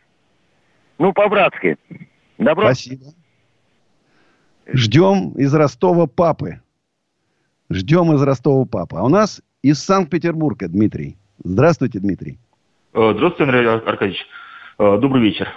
[0.97, 1.77] Ну, по-братски.
[2.37, 2.65] Добро?
[2.65, 3.05] Спасибо.
[4.67, 6.61] Ждем из Ростова папы.
[7.69, 8.97] Ждем из Ростова папы.
[8.97, 11.17] А у нас из Санкт-Петербурга Дмитрий.
[11.43, 12.39] Здравствуйте, Дмитрий.
[12.93, 14.25] Э, здравствуйте, Андрей Аркадьевич.
[14.79, 15.47] Э, добрый вечер.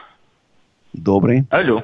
[0.94, 1.44] Добрый.
[1.50, 1.82] Алло.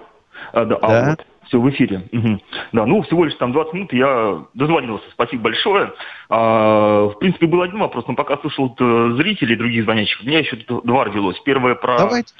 [0.52, 0.78] А, да, да.
[0.82, 1.26] А, вот.
[1.46, 2.02] Все, в эфире.
[2.12, 2.40] Угу.
[2.72, 5.04] Да, ну, всего лишь там 20 минут я дозвонился.
[5.10, 5.92] Спасибо большое.
[6.28, 10.38] А, в принципе, был один вопрос, но пока слушал э, зрителей, других звонящих, у меня
[10.38, 11.40] еще два родилось.
[11.40, 12.32] Первое про Давайте.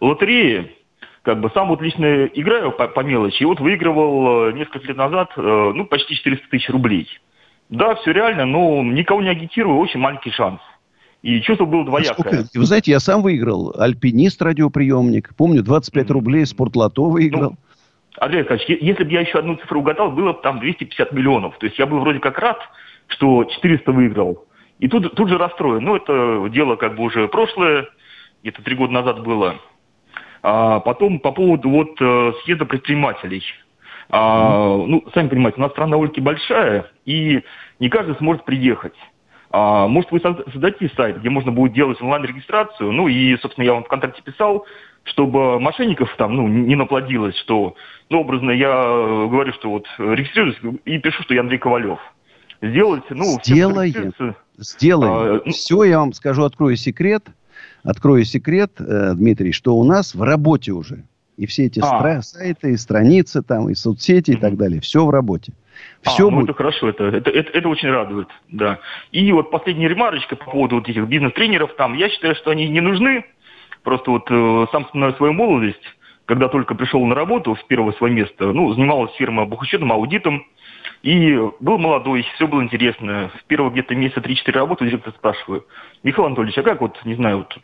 [0.00, 0.74] лотереи
[1.26, 4.96] как бы сам вот лично играю по, по мелочи, и вот выигрывал э, несколько лет
[4.96, 7.08] назад, э, ну, почти 400 тысяч рублей.
[7.68, 10.60] Да, все реально, но никого не агитирую, очень маленький шанс.
[11.26, 12.12] И чувство было двоякое.
[12.12, 12.44] Сколько?
[12.54, 13.74] Вы знаете, я сам выиграл.
[13.76, 15.34] Альпинист радиоприемник.
[15.36, 17.50] Помню, 25 рублей, спортлото выиграл.
[17.50, 17.56] Ну,
[18.20, 21.58] Андрей Александрович, если бы я еще одну цифру угадал, было бы там 250 миллионов.
[21.58, 22.60] То есть я был вроде как рад,
[23.08, 24.44] что 400 выиграл.
[24.78, 25.82] И тут, тут же расстроен.
[25.82, 27.88] Ну, это дело как бы уже прошлое.
[28.44, 29.56] Это три года назад было.
[30.44, 33.42] А потом по поводу вот э, съезда предпринимателей.
[34.10, 37.42] А, ну, сами понимаете, у нас страна довольно большая, и
[37.80, 38.94] не каждый сможет приехать.
[39.58, 43.84] А, может, вы создадите сайт, где можно будет делать онлайн-регистрацию, ну и, собственно, я вам
[43.84, 44.66] в контакте писал,
[45.04, 47.74] чтобы мошенников там, ну, не наплодилось, что,
[48.10, 52.00] ну, образно, я говорю, что вот регистрируюсь и пишу, что я Андрей Ковалев.
[52.60, 54.12] Сделать, ну, Сделаем.
[54.58, 55.12] Сделаем.
[55.12, 57.24] А, ну, Все, я вам скажу, открою секрет–
[57.86, 61.04] открою секрет, э, Дмитрий, что у нас в работе уже.
[61.36, 62.22] И все эти а.
[62.22, 64.80] сайты, и страницы, там, и соцсети, и так далее.
[64.80, 65.52] Все в работе.
[66.02, 66.50] Все а, ну будет...
[66.50, 68.78] это хорошо, это, это, это, это очень радует, да.
[69.12, 71.94] И вот последняя ремарочка по поводу вот этих бизнес-тренеров там.
[71.94, 73.24] Я считаю, что они не нужны.
[73.82, 75.82] Просто вот э, сам вспоминаю свою молодость,
[76.24, 80.44] когда только пришел на работу в первое свое место, ну, занималась фирма бухучетом, аудитом,
[81.02, 83.30] и был молодой, все было интересно.
[83.38, 85.64] В первого где-то месяца 3-4 работы директор спрашиваю,
[86.02, 87.58] Михаил Анатольевич, а как вот, не знаю, вот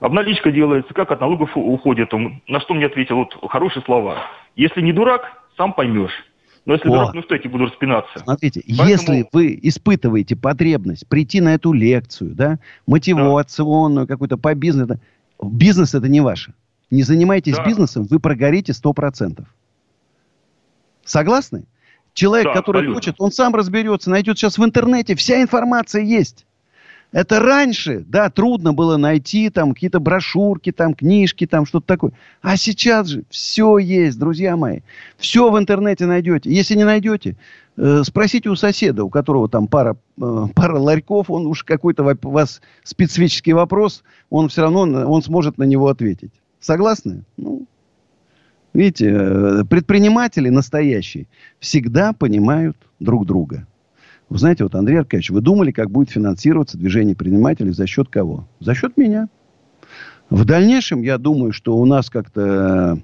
[0.00, 2.12] обналичка делается, как от налогов уходит?
[2.12, 4.26] Он, на что мне ответил, вот хорошие слова.
[4.56, 6.24] Если не дурак, сам поймешь.
[6.66, 8.18] Но если дурак, ну что я тебе буду распинаться?
[8.18, 8.88] Смотрите, Поэтому...
[8.88, 14.14] если вы испытываете потребность прийти на эту лекцию, да, мотивационную да.
[14.14, 14.98] какую-то по бизнесу,
[15.42, 16.54] бизнес это не ваше.
[16.90, 17.64] Не занимайтесь да.
[17.64, 19.44] бизнесом, вы прогорите 100%.
[21.04, 21.64] Согласны?
[22.14, 22.94] Человек, да, который абсолютно.
[22.94, 26.43] хочет, он сам разберется, найдет сейчас в интернете, вся информация есть.
[27.14, 32.10] Это раньше, да, трудно было найти там какие-то брошюрки, там книжки, там что-то такое.
[32.42, 34.80] А сейчас же все есть, друзья мои.
[35.16, 36.52] Все в интернете найдете.
[36.52, 37.36] Если не найдете,
[37.76, 42.30] э, спросите у соседа, у которого там пара, э, пара ларьков, он уж какой-то у
[42.30, 46.32] вас специфический вопрос, он все равно, он сможет на него ответить.
[46.58, 47.22] Согласны?
[47.36, 47.68] Ну,
[48.72, 51.28] Видите, э, предприниматели настоящие
[51.60, 53.68] всегда понимают друг друга.
[54.28, 58.48] Вы знаете, вот, Андрей Аркадьевич, вы думали, как будет финансироваться движение предпринимателей за счет кого?
[58.60, 59.28] За счет меня.
[60.30, 62.98] В дальнейшем, я думаю, что у нас как-то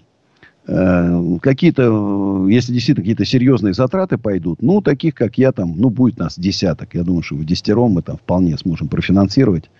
[0.66, 6.18] э, какие-то, если действительно какие-то серьезные затраты пойдут, ну, таких, как я там, ну, будет
[6.18, 6.94] нас десяток.
[6.94, 9.70] Я думаю, что в десятером мы там вполне сможем профинансировать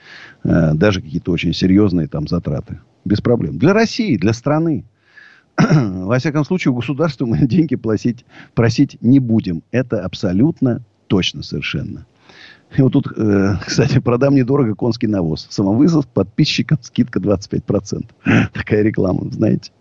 [0.44, 2.80] э, даже какие-то очень серьезные там затраты.
[3.06, 3.58] Без проблем.
[3.58, 4.84] Для России, для страны.
[5.56, 9.62] во всяком случае, у государства мы деньги просить, просить не будем.
[9.70, 12.06] Это абсолютно точно совершенно.
[12.76, 15.48] И вот тут, э, кстати, продам недорого конский навоз.
[15.50, 18.04] Самовызов подписчикам скидка 25%.
[18.52, 19.72] Такая реклама, знаете.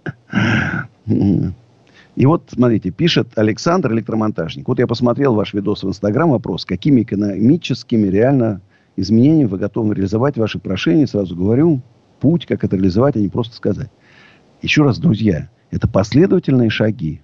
[2.15, 4.68] И вот, смотрите, пишет Александр, электромонтажник.
[4.68, 8.61] Вот я посмотрел ваш видос в Инстаграм, вопрос, какими экономическими реально
[8.97, 11.06] изменениями вы готовы реализовать ваши прошения.
[11.06, 11.81] Сразу говорю,
[12.19, 13.89] путь, как это реализовать, а не просто сказать.
[14.64, 17.22] Еще раз, друзья, это последовательные шаги.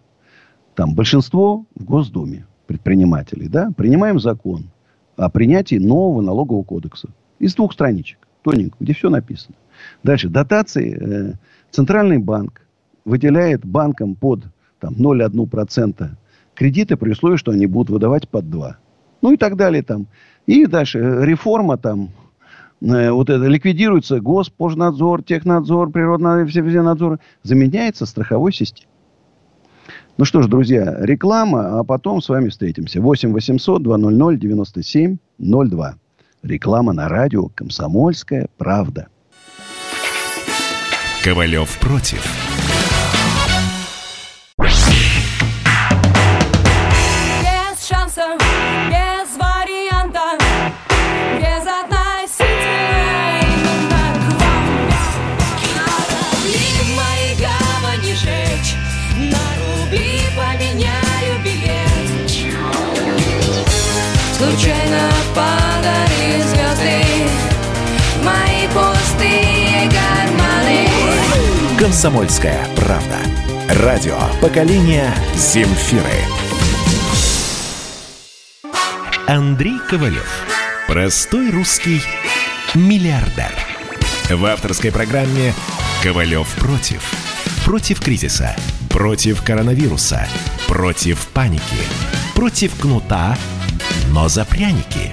[0.75, 4.69] Там большинство в Госдуме предпринимателей, да, принимаем закон
[5.17, 7.09] о принятии нового налогового кодекса.
[7.39, 9.55] Из двух страничек, тоненько, где все написано.
[10.03, 10.97] Дальше, дотации.
[10.99, 11.33] Э,
[11.71, 12.61] Центральный банк
[13.03, 14.43] выделяет банкам под
[14.79, 16.09] там, 0,1%
[16.53, 18.77] кредиты при условии, что они будут выдавать под 2.
[19.21, 20.07] Ну и так далее там.
[20.45, 22.09] И дальше э, реформа там,
[22.81, 28.94] э, вот это ликвидируется Госпожнадзор, Технадзор, Природнадзор, все, все надзоры, заменяется страховой системой.
[30.17, 33.01] Ну что ж, друзья, реклама, а потом с вами встретимся.
[33.01, 35.95] 8 800 200 97 02.
[36.41, 39.07] Реклама на радио «Комсомольская правда».
[41.21, 42.23] Ковалев против.
[71.85, 73.19] Комсомольская правда.
[73.83, 76.01] Радио поколения Земфиры.
[79.27, 80.27] Андрей Ковалев.
[80.87, 82.01] Простой русский
[82.73, 83.51] миллиардер.
[84.31, 85.53] В авторской программе
[86.01, 87.03] «Ковалев против».
[87.63, 88.55] Против кризиса.
[88.89, 90.27] Против коронавируса.
[90.67, 91.61] Против паники.
[92.33, 93.37] Против кнута,
[94.09, 95.11] но за пряники.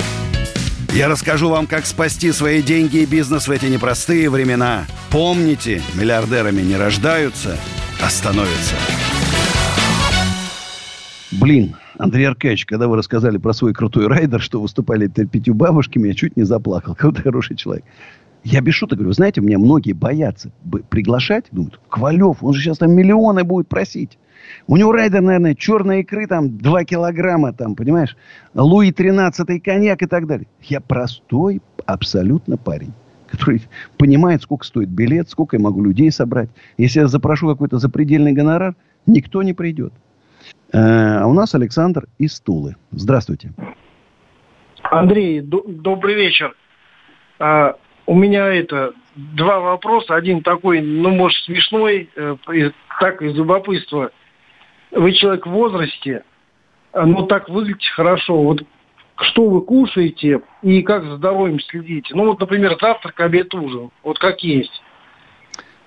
[0.92, 4.84] Я расскажу вам, как спасти свои деньги и бизнес в эти непростые времена.
[5.10, 7.56] Помните, миллиардерами не рождаются,
[8.02, 8.74] а становятся.
[11.30, 16.08] Блин, Андрей Аркадьевич, когда вы рассказали про свой крутой райдер, что выступали перед пятью бабушками,
[16.08, 16.94] я чуть не заплакал.
[16.98, 17.86] Какой хороший человек.
[18.44, 20.50] Я без шуток говорю, знаете, меня многие боятся
[20.90, 21.46] приглашать.
[21.52, 24.18] Думают, Ковалев, он же сейчас там миллионы будет просить.
[24.66, 28.16] У него райдер, наверное, черной икры, там, 2 килограмма, там, понимаешь,
[28.54, 30.46] Луи 13 коньяк и так далее.
[30.62, 32.92] Я простой абсолютно парень,
[33.30, 33.62] который
[33.98, 36.50] понимает, сколько стоит билет, сколько я могу людей собрать.
[36.78, 38.74] Если я запрошу какой-то запредельный гонорар,
[39.06, 39.92] никто не придет.
[40.72, 42.76] Э, А у нас Александр из Тулы.
[42.90, 43.52] Здравствуйте.
[44.82, 46.54] Андрей, до- добрый вечер.
[47.38, 50.14] А, у меня это два вопроса.
[50.14, 52.36] Один такой, ну, может, смешной, э,
[53.00, 54.10] так из любопытства.
[54.92, 56.22] Вы человек в возрасте,
[56.94, 58.42] но так выглядите хорошо.
[58.42, 58.62] Вот
[59.16, 62.14] что вы кушаете и как за здоровьем следите?
[62.14, 63.90] Ну, вот, например, завтрак, обед, ужин.
[64.02, 64.82] Вот как есть.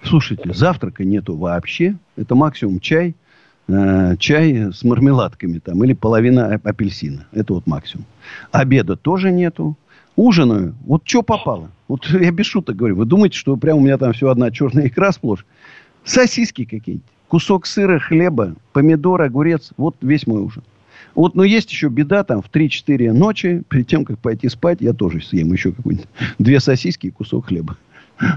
[0.03, 1.97] Слушайте, завтрака нету вообще.
[2.15, 3.15] Это максимум чай.
[3.67, 5.83] э, чай с мармеладками там.
[5.83, 7.27] Или половина а- апельсина.
[7.31, 8.05] Это вот максимум.
[8.51, 9.75] Обеда тоже нету.
[10.15, 10.75] Ужинаю.
[10.85, 11.71] Вот что попало.
[11.87, 12.95] Вот я без шуток говорю.
[12.95, 15.45] Вы думаете, что прям у меня там все одна черная икра сплошь?
[16.03, 17.07] Сосиски какие-нибудь.
[17.27, 19.71] Кусок сыра, хлеба, помидор, огурец.
[19.77, 20.63] Вот весь мой ужин.
[21.15, 24.93] Вот, но есть еще беда, там в 3-4 ночи, перед тем, как пойти спать, я
[24.93, 26.07] тоже съем еще какую-нибудь
[26.39, 27.77] две сосиски и кусок хлеба.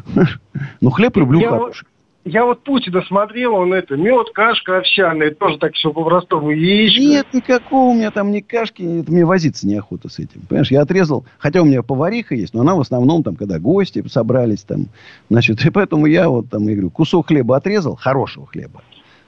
[0.80, 1.86] Ну, хлеб люблю хороший.
[2.28, 7.00] Я вот Путина смотрел, он это, мед, кашка овсяная, тоже так все по-простому, яичко.
[7.00, 10.42] Нет, никакого у меня там ни кашки, это мне возиться неохота с этим.
[10.48, 14.06] Понимаешь, я отрезал, хотя у меня повариха есть, но она в основном там, когда гости
[14.08, 14.86] собрались там,
[15.30, 18.82] значит, и поэтому я вот там, я говорю, кусок хлеба отрезал, хорошего хлеба,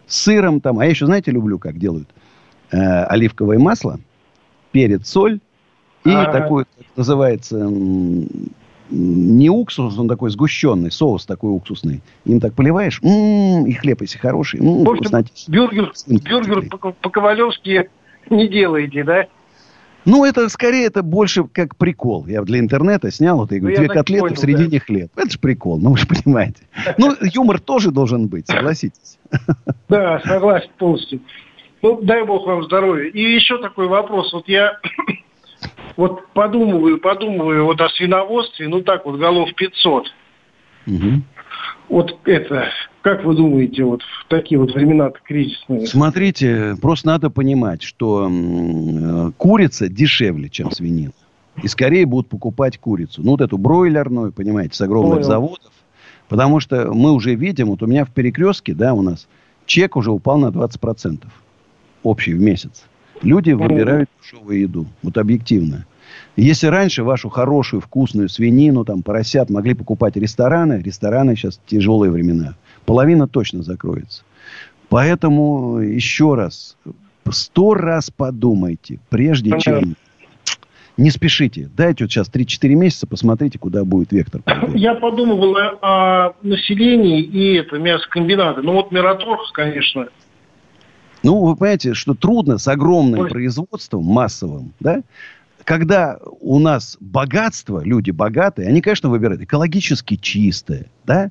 [0.06, 2.08] с сыром там, а я еще, знаете, люблю, как делают,
[2.72, 3.98] Э, оливковое масло,
[4.70, 5.40] перец, соль
[6.04, 6.30] и Ага.
[6.30, 7.68] такой, как называется,
[8.90, 12.00] не уксус, он такой сгущенный, соус такой уксусный.
[12.24, 17.88] Им так поливаешь, м, и хлеб, если хороший, м, В общем, бюргер, бюргер по- по-ковалевски
[18.30, 19.26] не делаете, да?
[20.06, 22.26] Ну, это скорее, это больше как прикол.
[22.26, 25.10] Я для интернета снял, вот, я говорю, Ну, две котлеты понял, в середине хлеб.
[25.14, 26.62] Это же прикол, ну вы же понимаете.
[26.96, 29.18] Ну, юмор тоже должен быть, согласитесь.
[29.88, 31.20] Да, согласен полностью.
[31.82, 33.10] Ну, дай бог вам здоровья.
[33.10, 34.32] И еще такой вопрос.
[34.32, 34.78] Вот я
[35.96, 40.06] вот подумываю, подумываю вот о свиноводстве, ну так вот, голов 500.
[41.88, 42.68] Вот это,
[43.02, 45.86] как вы думаете, вот в такие вот времена кризисные?
[45.86, 51.12] Смотрите, просто надо понимать, что э, курица дешевле, чем свинина.
[51.62, 53.22] И скорее будут покупать курицу.
[53.22, 55.26] Ну, вот эту бройлерную, понимаете, с огромных Понял.
[55.26, 55.72] заводов.
[56.28, 59.26] Потому что мы уже видим, вот у меня в перекрестке, да, у нас
[59.66, 61.24] чек уже упал на 20%
[62.04, 62.84] общий в месяц.
[63.22, 63.68] Люди Понял.
[63.68, 64.86] выбирают дешевую еду.
[65.02, 65.86] Вот объективно.
[66.36, 72.54] Если раньше вашу хорошую, вкусную свинину, там, поросят могли покупать рестораны, рестораны сейчас тяжелые времена.
[72.86, 74.22] Половина точно закроется.
[74.88, 76.76] Поэтому еще раз,
[77.30, 79.96] сто раз подумайте, прежде чем...
[80.96, 81.70] Не спешите.
[81.74, 84.42] Дайте вот сейчас 3-4 месяца, посмотрите, куда будет вектор.
[84.74, 88.60] Я подумывал о населении и это мясокомбинаты.
[88.60, 90.08] Ну вот Мираторг, конечно.
[91.22, 95.02] Ну, вы понимаете, что трудно с огромным производством массовым, да?
[95.64, 101.30] Когда у нас богатство, люди богатые, они, конечно, выбирают экологически чистое, да?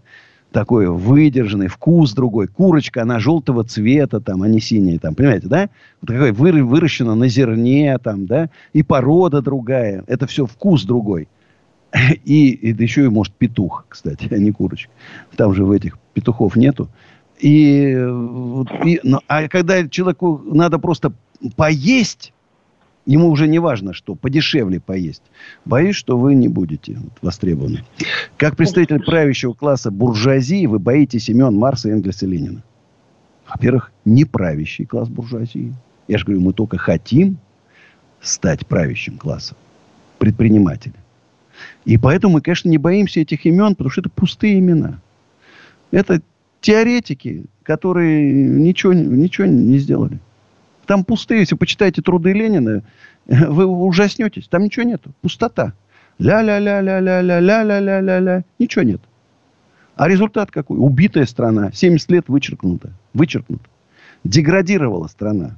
[0.52, 2.48] такой выдержанный, вкус другой.
[2.48, 5.70] Курочка, она желтого цвета, там, а не синяя, там, понимаете, да?
[6.02, 8.50] Вот такой вы, выращена на зерне, там, да?
[8.74, 10.04] И порода другая.
[10.08, 11.28] Это все вкус другой.
[12.26, 14.92] И, и еще и, может, петух, кстати, а не курочка.
[15.36, 16.88] Там же в этих петухов нету.
[17.40, 17.92] И,
[18.86, 21.14] и, ну, а когда человеку надо просто
[21.56, 22.34] поесть,
[23.10, 25.24] Ему уже не важно, что подешевле поесть.
[25.66, 27.84] Боюсь, что вы не будете востребованы.
[28.38, 32.62] Как представитель правящего класса буржуазии вы боитесь имен Марса, Энгельса и Ленина.
[33.50, 35.74] Во-первых, не правящий класс буржуазии.
[36.08, 37.40] Я же говорю, мы только хотим
[38.22, 39.58] стать правящим классом.
[40.20, 40.94] Предприниматели.
[41.86, 45.00] И поэтому мы, конечно, не боимся этих имен, потому что это пустые имена.
[45.90, 46.22] Это
[46.62, 50.20] теоретики, которые ничего, ничего не сделали.
[50.86, 52.84] Там пустые, если почитаете труды Ленина,
[53.26, 54.48] вы ужаснетесь.
[54.48, 55.12] Там ничего нету.
[55.22, 55.74] Пустота.
[56.18, 58.44] Ля-ля-ля-ля-ля-ля-ля-ля-ля-ля-ля.
[58.58, 59.02] Ничего нет.
[59.96, 60.80] А результат какой?
[60.80, 61.72] Убитая страна.
[61.72, 62.92] 70 лет вычеркнута.
[63.14, 63.66] Вычеркнута.
[64.24, 65.58] Деградировала страна.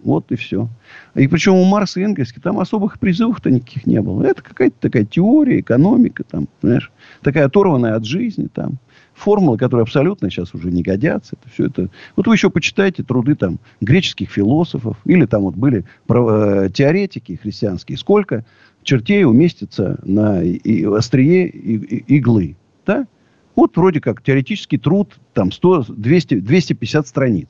[0.00, 0.68] Вот и все.
[1.14, 4.22] И причем у Марса и Энгельса там особых призывов-то никаких не было.
[4.22, 6.92] Это какая-то такая теория, экономика, там, понимаешь,
[7.22, 8.78] такая оторванная от жизни там
[9.18, 11.36] формулы, которые абсолютно сейчас уже не годятся.
[11.40, 11.90] Это все это...
[12.16, 17.98] Вот вы еще почитайте труды там греческих философов, или там вот были э, теоретики христианские,
[17.98, 18.44] сколько
[18.82, 22.56] чертей уместится на и, острие и, и, иглы.
[22.86, 23.06] Да?
[23.54, 27.48] Вот вроде как теоретический труд, там 100, 200, 250 страниц.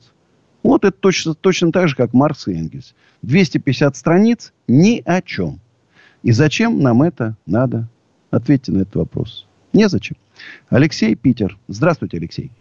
[0.63, 2.93] Вот это точно, точно так же, как Маркс и Энгельс.
[3.21, 5.59] 250 страниц ни о чем.
[6.23, 7.87] И зачем нам это надо?
[8.31, 9.47] Ответьте на этот вопрос.
[9.73, 10.15] Незачем.
[10.69, 11.57] Алексей Питер.
[11.67, 12.51] Здравствуйте, Алексей.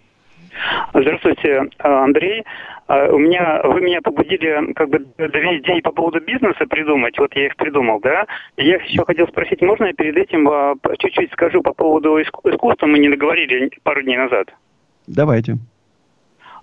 [0.93, 2.45] Здравствуйте, Андрей.
[2.89, 7.19] А, у меня, вы меня побудили как бы две идеи по поводу бизнеса придумать.
[7.19, 8.27] Вот я их придумал, да.
[8.57, 12.87] Я еще хотел спросить, можно я перед этим а, чуть-чуть скажу по поводу искусства?
[12.87, 14.49] Мы не договорили пару дней назад.
[15.07, 15.59] Давайте.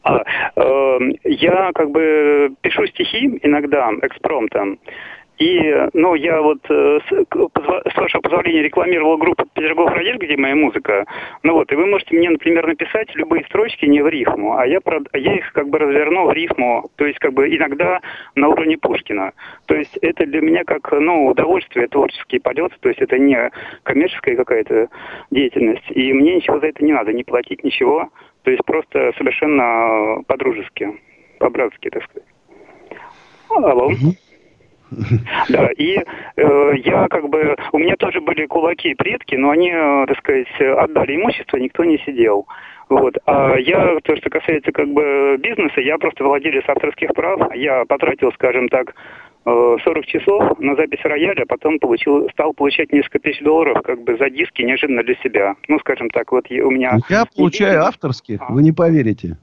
[0.04, 0.24] А,
[0.56, 4.80] э, я как бы пишу стихи иногда экспромтом.
[5.38, 11.06] И, ну, я вот э, с, вашего позволения рекламировал группу Петрогов Рояль, где моя музыка.
[11.44, 14.80] Ну вот, и вы можете мне, например, написать любые строчки не в рифму, а я,
[14.86, 18.00] а я их как бы разверну в рифму, то есть как бы иногда
[18.36, 19.34] на уровне Пушкина.
[19.66, 23.52] То есть это для меня как, ну, удовольствие, творческий полет, то есть это не
[23.84, 24.88] коммерческая какая-то
[25.32, 25.90] деятельность.
[25.90, 28.10] И мне ничего за это не надо, не платить ничего.
[28.44, 31.02] То есть просто совершенно по-дружески,
[31.40, 32.28] по-братски, так сказать.
[33.50, 33.90] Алло.
[35.50, 35.98] Да, и
[36.36, 40.48] э, я как бы, у меня тоже были кулаки предки, но они, э, так сказать,
[40.60, 42.48] отдали имущество, никто не сидел.
[42.90, 43.16] Вот.
[43.26, 47.54] А я, то, что касается как бы бизнеса, я просто владелец авторских прав.
[47.56, 48.94] Я потратил, скажем так,
[49.46, 54.04] 40 э, часов на запись рояля, а потом получил, стал получать несколько тысяч долларов как
[54.04, 55.56] бы за диски неожиданно для себя.
[55.68, 56.98] Ну, скажем так, вот у меня...
[57.10, 58.52] Я получаю авторских, а.
[58.52, 59.38] вы не поверите.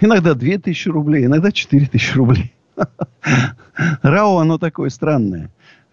[0.00, 2.52] Иногда 2000 рублей, иногда 4000 рублей.
[4.02, 5.50] РАО, оно такое странное.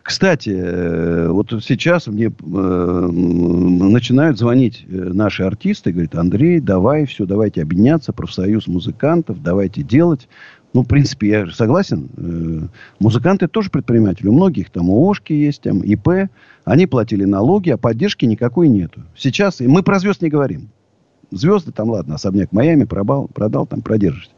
[0.08, 7.26] Кстати, э, вот сейчас мне э, начинают звонить э, наши артисты, говорят, Андрей, давай, все,
[7.26, 10.30] давайте объединяться, профсоюз музыкантов, давайте делать.
[10.74, 12.70] Ну, в принципе, я согласен.
[13.00, 14.28] Музыканты тоже предприниматели.
[14.28, 16.30] У многих там ООшки есть, там ИП.
[16.64, 19.02] Они платили налоги, а поддержки никакой нету.
[19.14, 20.70] Сейчас, и мы про звезд не говорим.
[21.32, 24.32] Звезды там, ладно, особняк Майами продал, продал там продержишься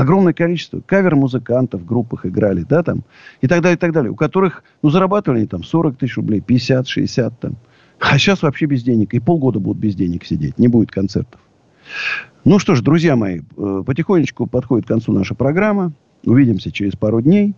[0.00, 3.02] огромное количество кавер-музыкантов в группах играли, да, там,
[3.40, 6.40] и так далее, и так далее, у которых, ну, зарабатывали они там 40 тысяч рублей,
[6.40, 7.56] 50, 60 там.
[8.00, 9.14] А сейчас вообще без денег.
[9.14, 10.58] И полгода будут без денег сидеть.
[10.58, 11.40] Не будет концертов.
[12.44, 15.92] Ну что ж, друзья мои, э, потихонечку подходит к концу наша программа.
[16.24, 17.54] Увидимся через пару дней.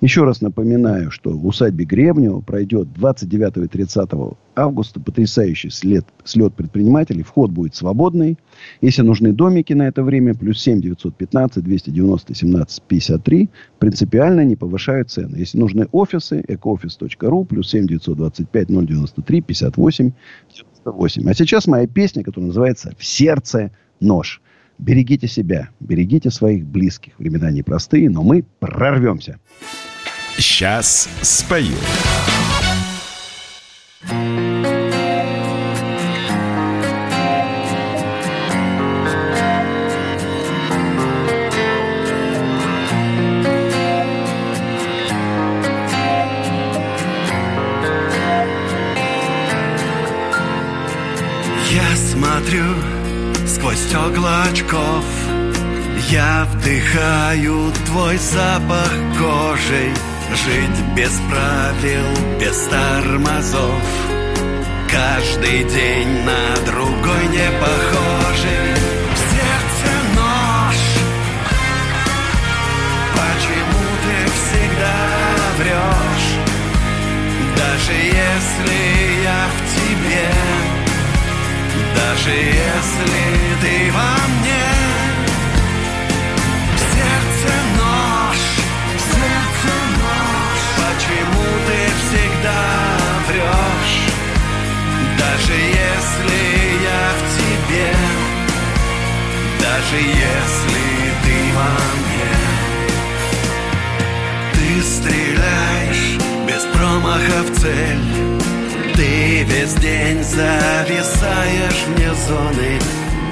[0.00, 4.10] Еще раз напоминаю, что в усадьбе Гребнева пройдет 29 и 30
[4.56, 7.22] августа потрясающий слет, слет предпринимателей.
[7.22, 8.38] Вход будет свободный.
[8.80, 15.10] Если нужны домики на это время, плюс 7 915 290 17 53, принципиально не повышают
[15.10, 15.36] цены.
[15.36, 20.12] Если нужны офисы, ecooffice.ru, плюс 7 925 093 58
[20.84, 21.28] 98.
[21.28, 23.70] А сейчас моя песня, которая называется «В сердце
[24.00, 24.40] нож».
[24.80, 27.12] Берегите себя, берегите своих близких.
[27.18, 29.38] Времена непростые, но мы прорвемся.
[30.38, 31.76] Сейчас спою.
[56.10, 59.94] Я вдыхаю твой запах кожей.
[60.34, 63.82] Жить без правил, без тормозов.
[64.90, 68.74] Каждый день на другой не похожий
[69.14, 70.80] В сердце нож.
[73.14, 74.98] Почему ты всегда
[75.58, 76.32] врешь?
[77.56, 80.32] Даже если я в тебе.
[81.94, 83.30] Даже если
[83.60, 84.19] ты во
[99.90, 100.84] Даже если
[101.24, 102.32] ты во мне
[104.54, 108.04] Ты стреляешь без промаха в цель.
[108.94, 112.78] Ты весь день зависаешь вне зоны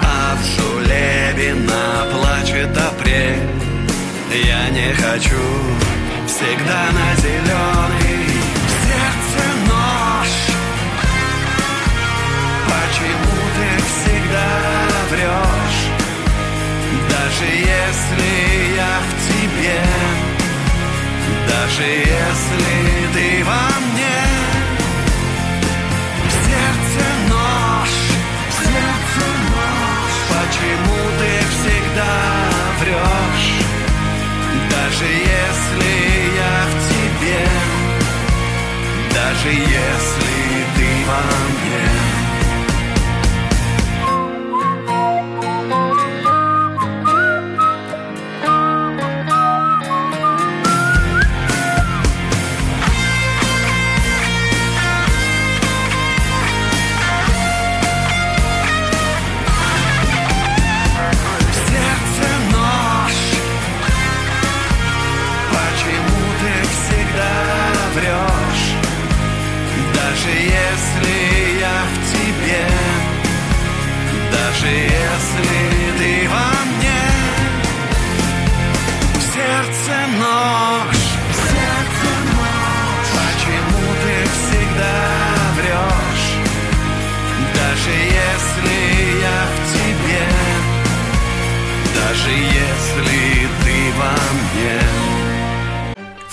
[0.03, 3.49] А в Жулебина плачет апрель
[4.33, 5.45] Я не хочу
[6.27, 8.27] всегда на зеленый
[8.83, 10.31] сердце нож.
[12.67, 14.49] Почему ты всегда
[15.11, 15.68] врешь
[17.39, 19.81] Даже если я в тебе
[21.47, 24.19] Даже если ты во мне.
[26.25, 27.91] В сердце нож
[28.49, 29.23] В сердце
[29.55, 30.15] нож.
[30.35, 32.17] Почему ты всегда
[32.81, 33.51] врешь
[34.71, 35.93] Даже если
[36.43, 37.47] я в тебе
[39.15, 41.23] Даже если ты во
[41.55, 42.18] мне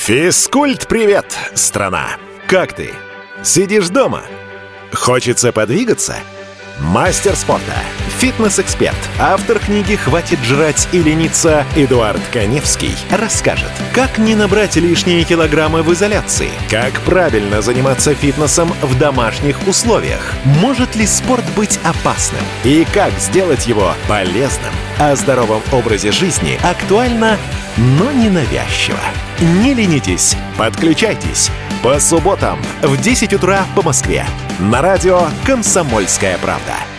[0.05, 1.25] Физкульт-привет,
[1.55, 2.17] страна!
[2.47, 2.91] Как ты?
[3.41, 4.21] Сидишь дома?
[4.93, 6.17] Хочется подвигаться?
[6.79, 7.73] Мастер спорта,
[8.19, 15.83] фитнес-эксперт, автор книги «Хватит жрать и лениться» Эдуард Коневский расскажет, как не набрать лишние килограммы
[15.83, 22.85] в изоляции, как правильно заниматься фитнесом в домашних условиях, может ли спорт быть опасным и
[22.93, 24.73] как сделать его полезным.
[24.97, 27.37] О здоровом образе жизни актуально,
[27.77, 28.99] но не навязчиво.
[29.61, 31.51] Не ленитесь, подключайтесь.
[31.83, 34.25] По субботам в 10 утра по Москве.
[34.59, 36.94] На радио «Комсомольская правда».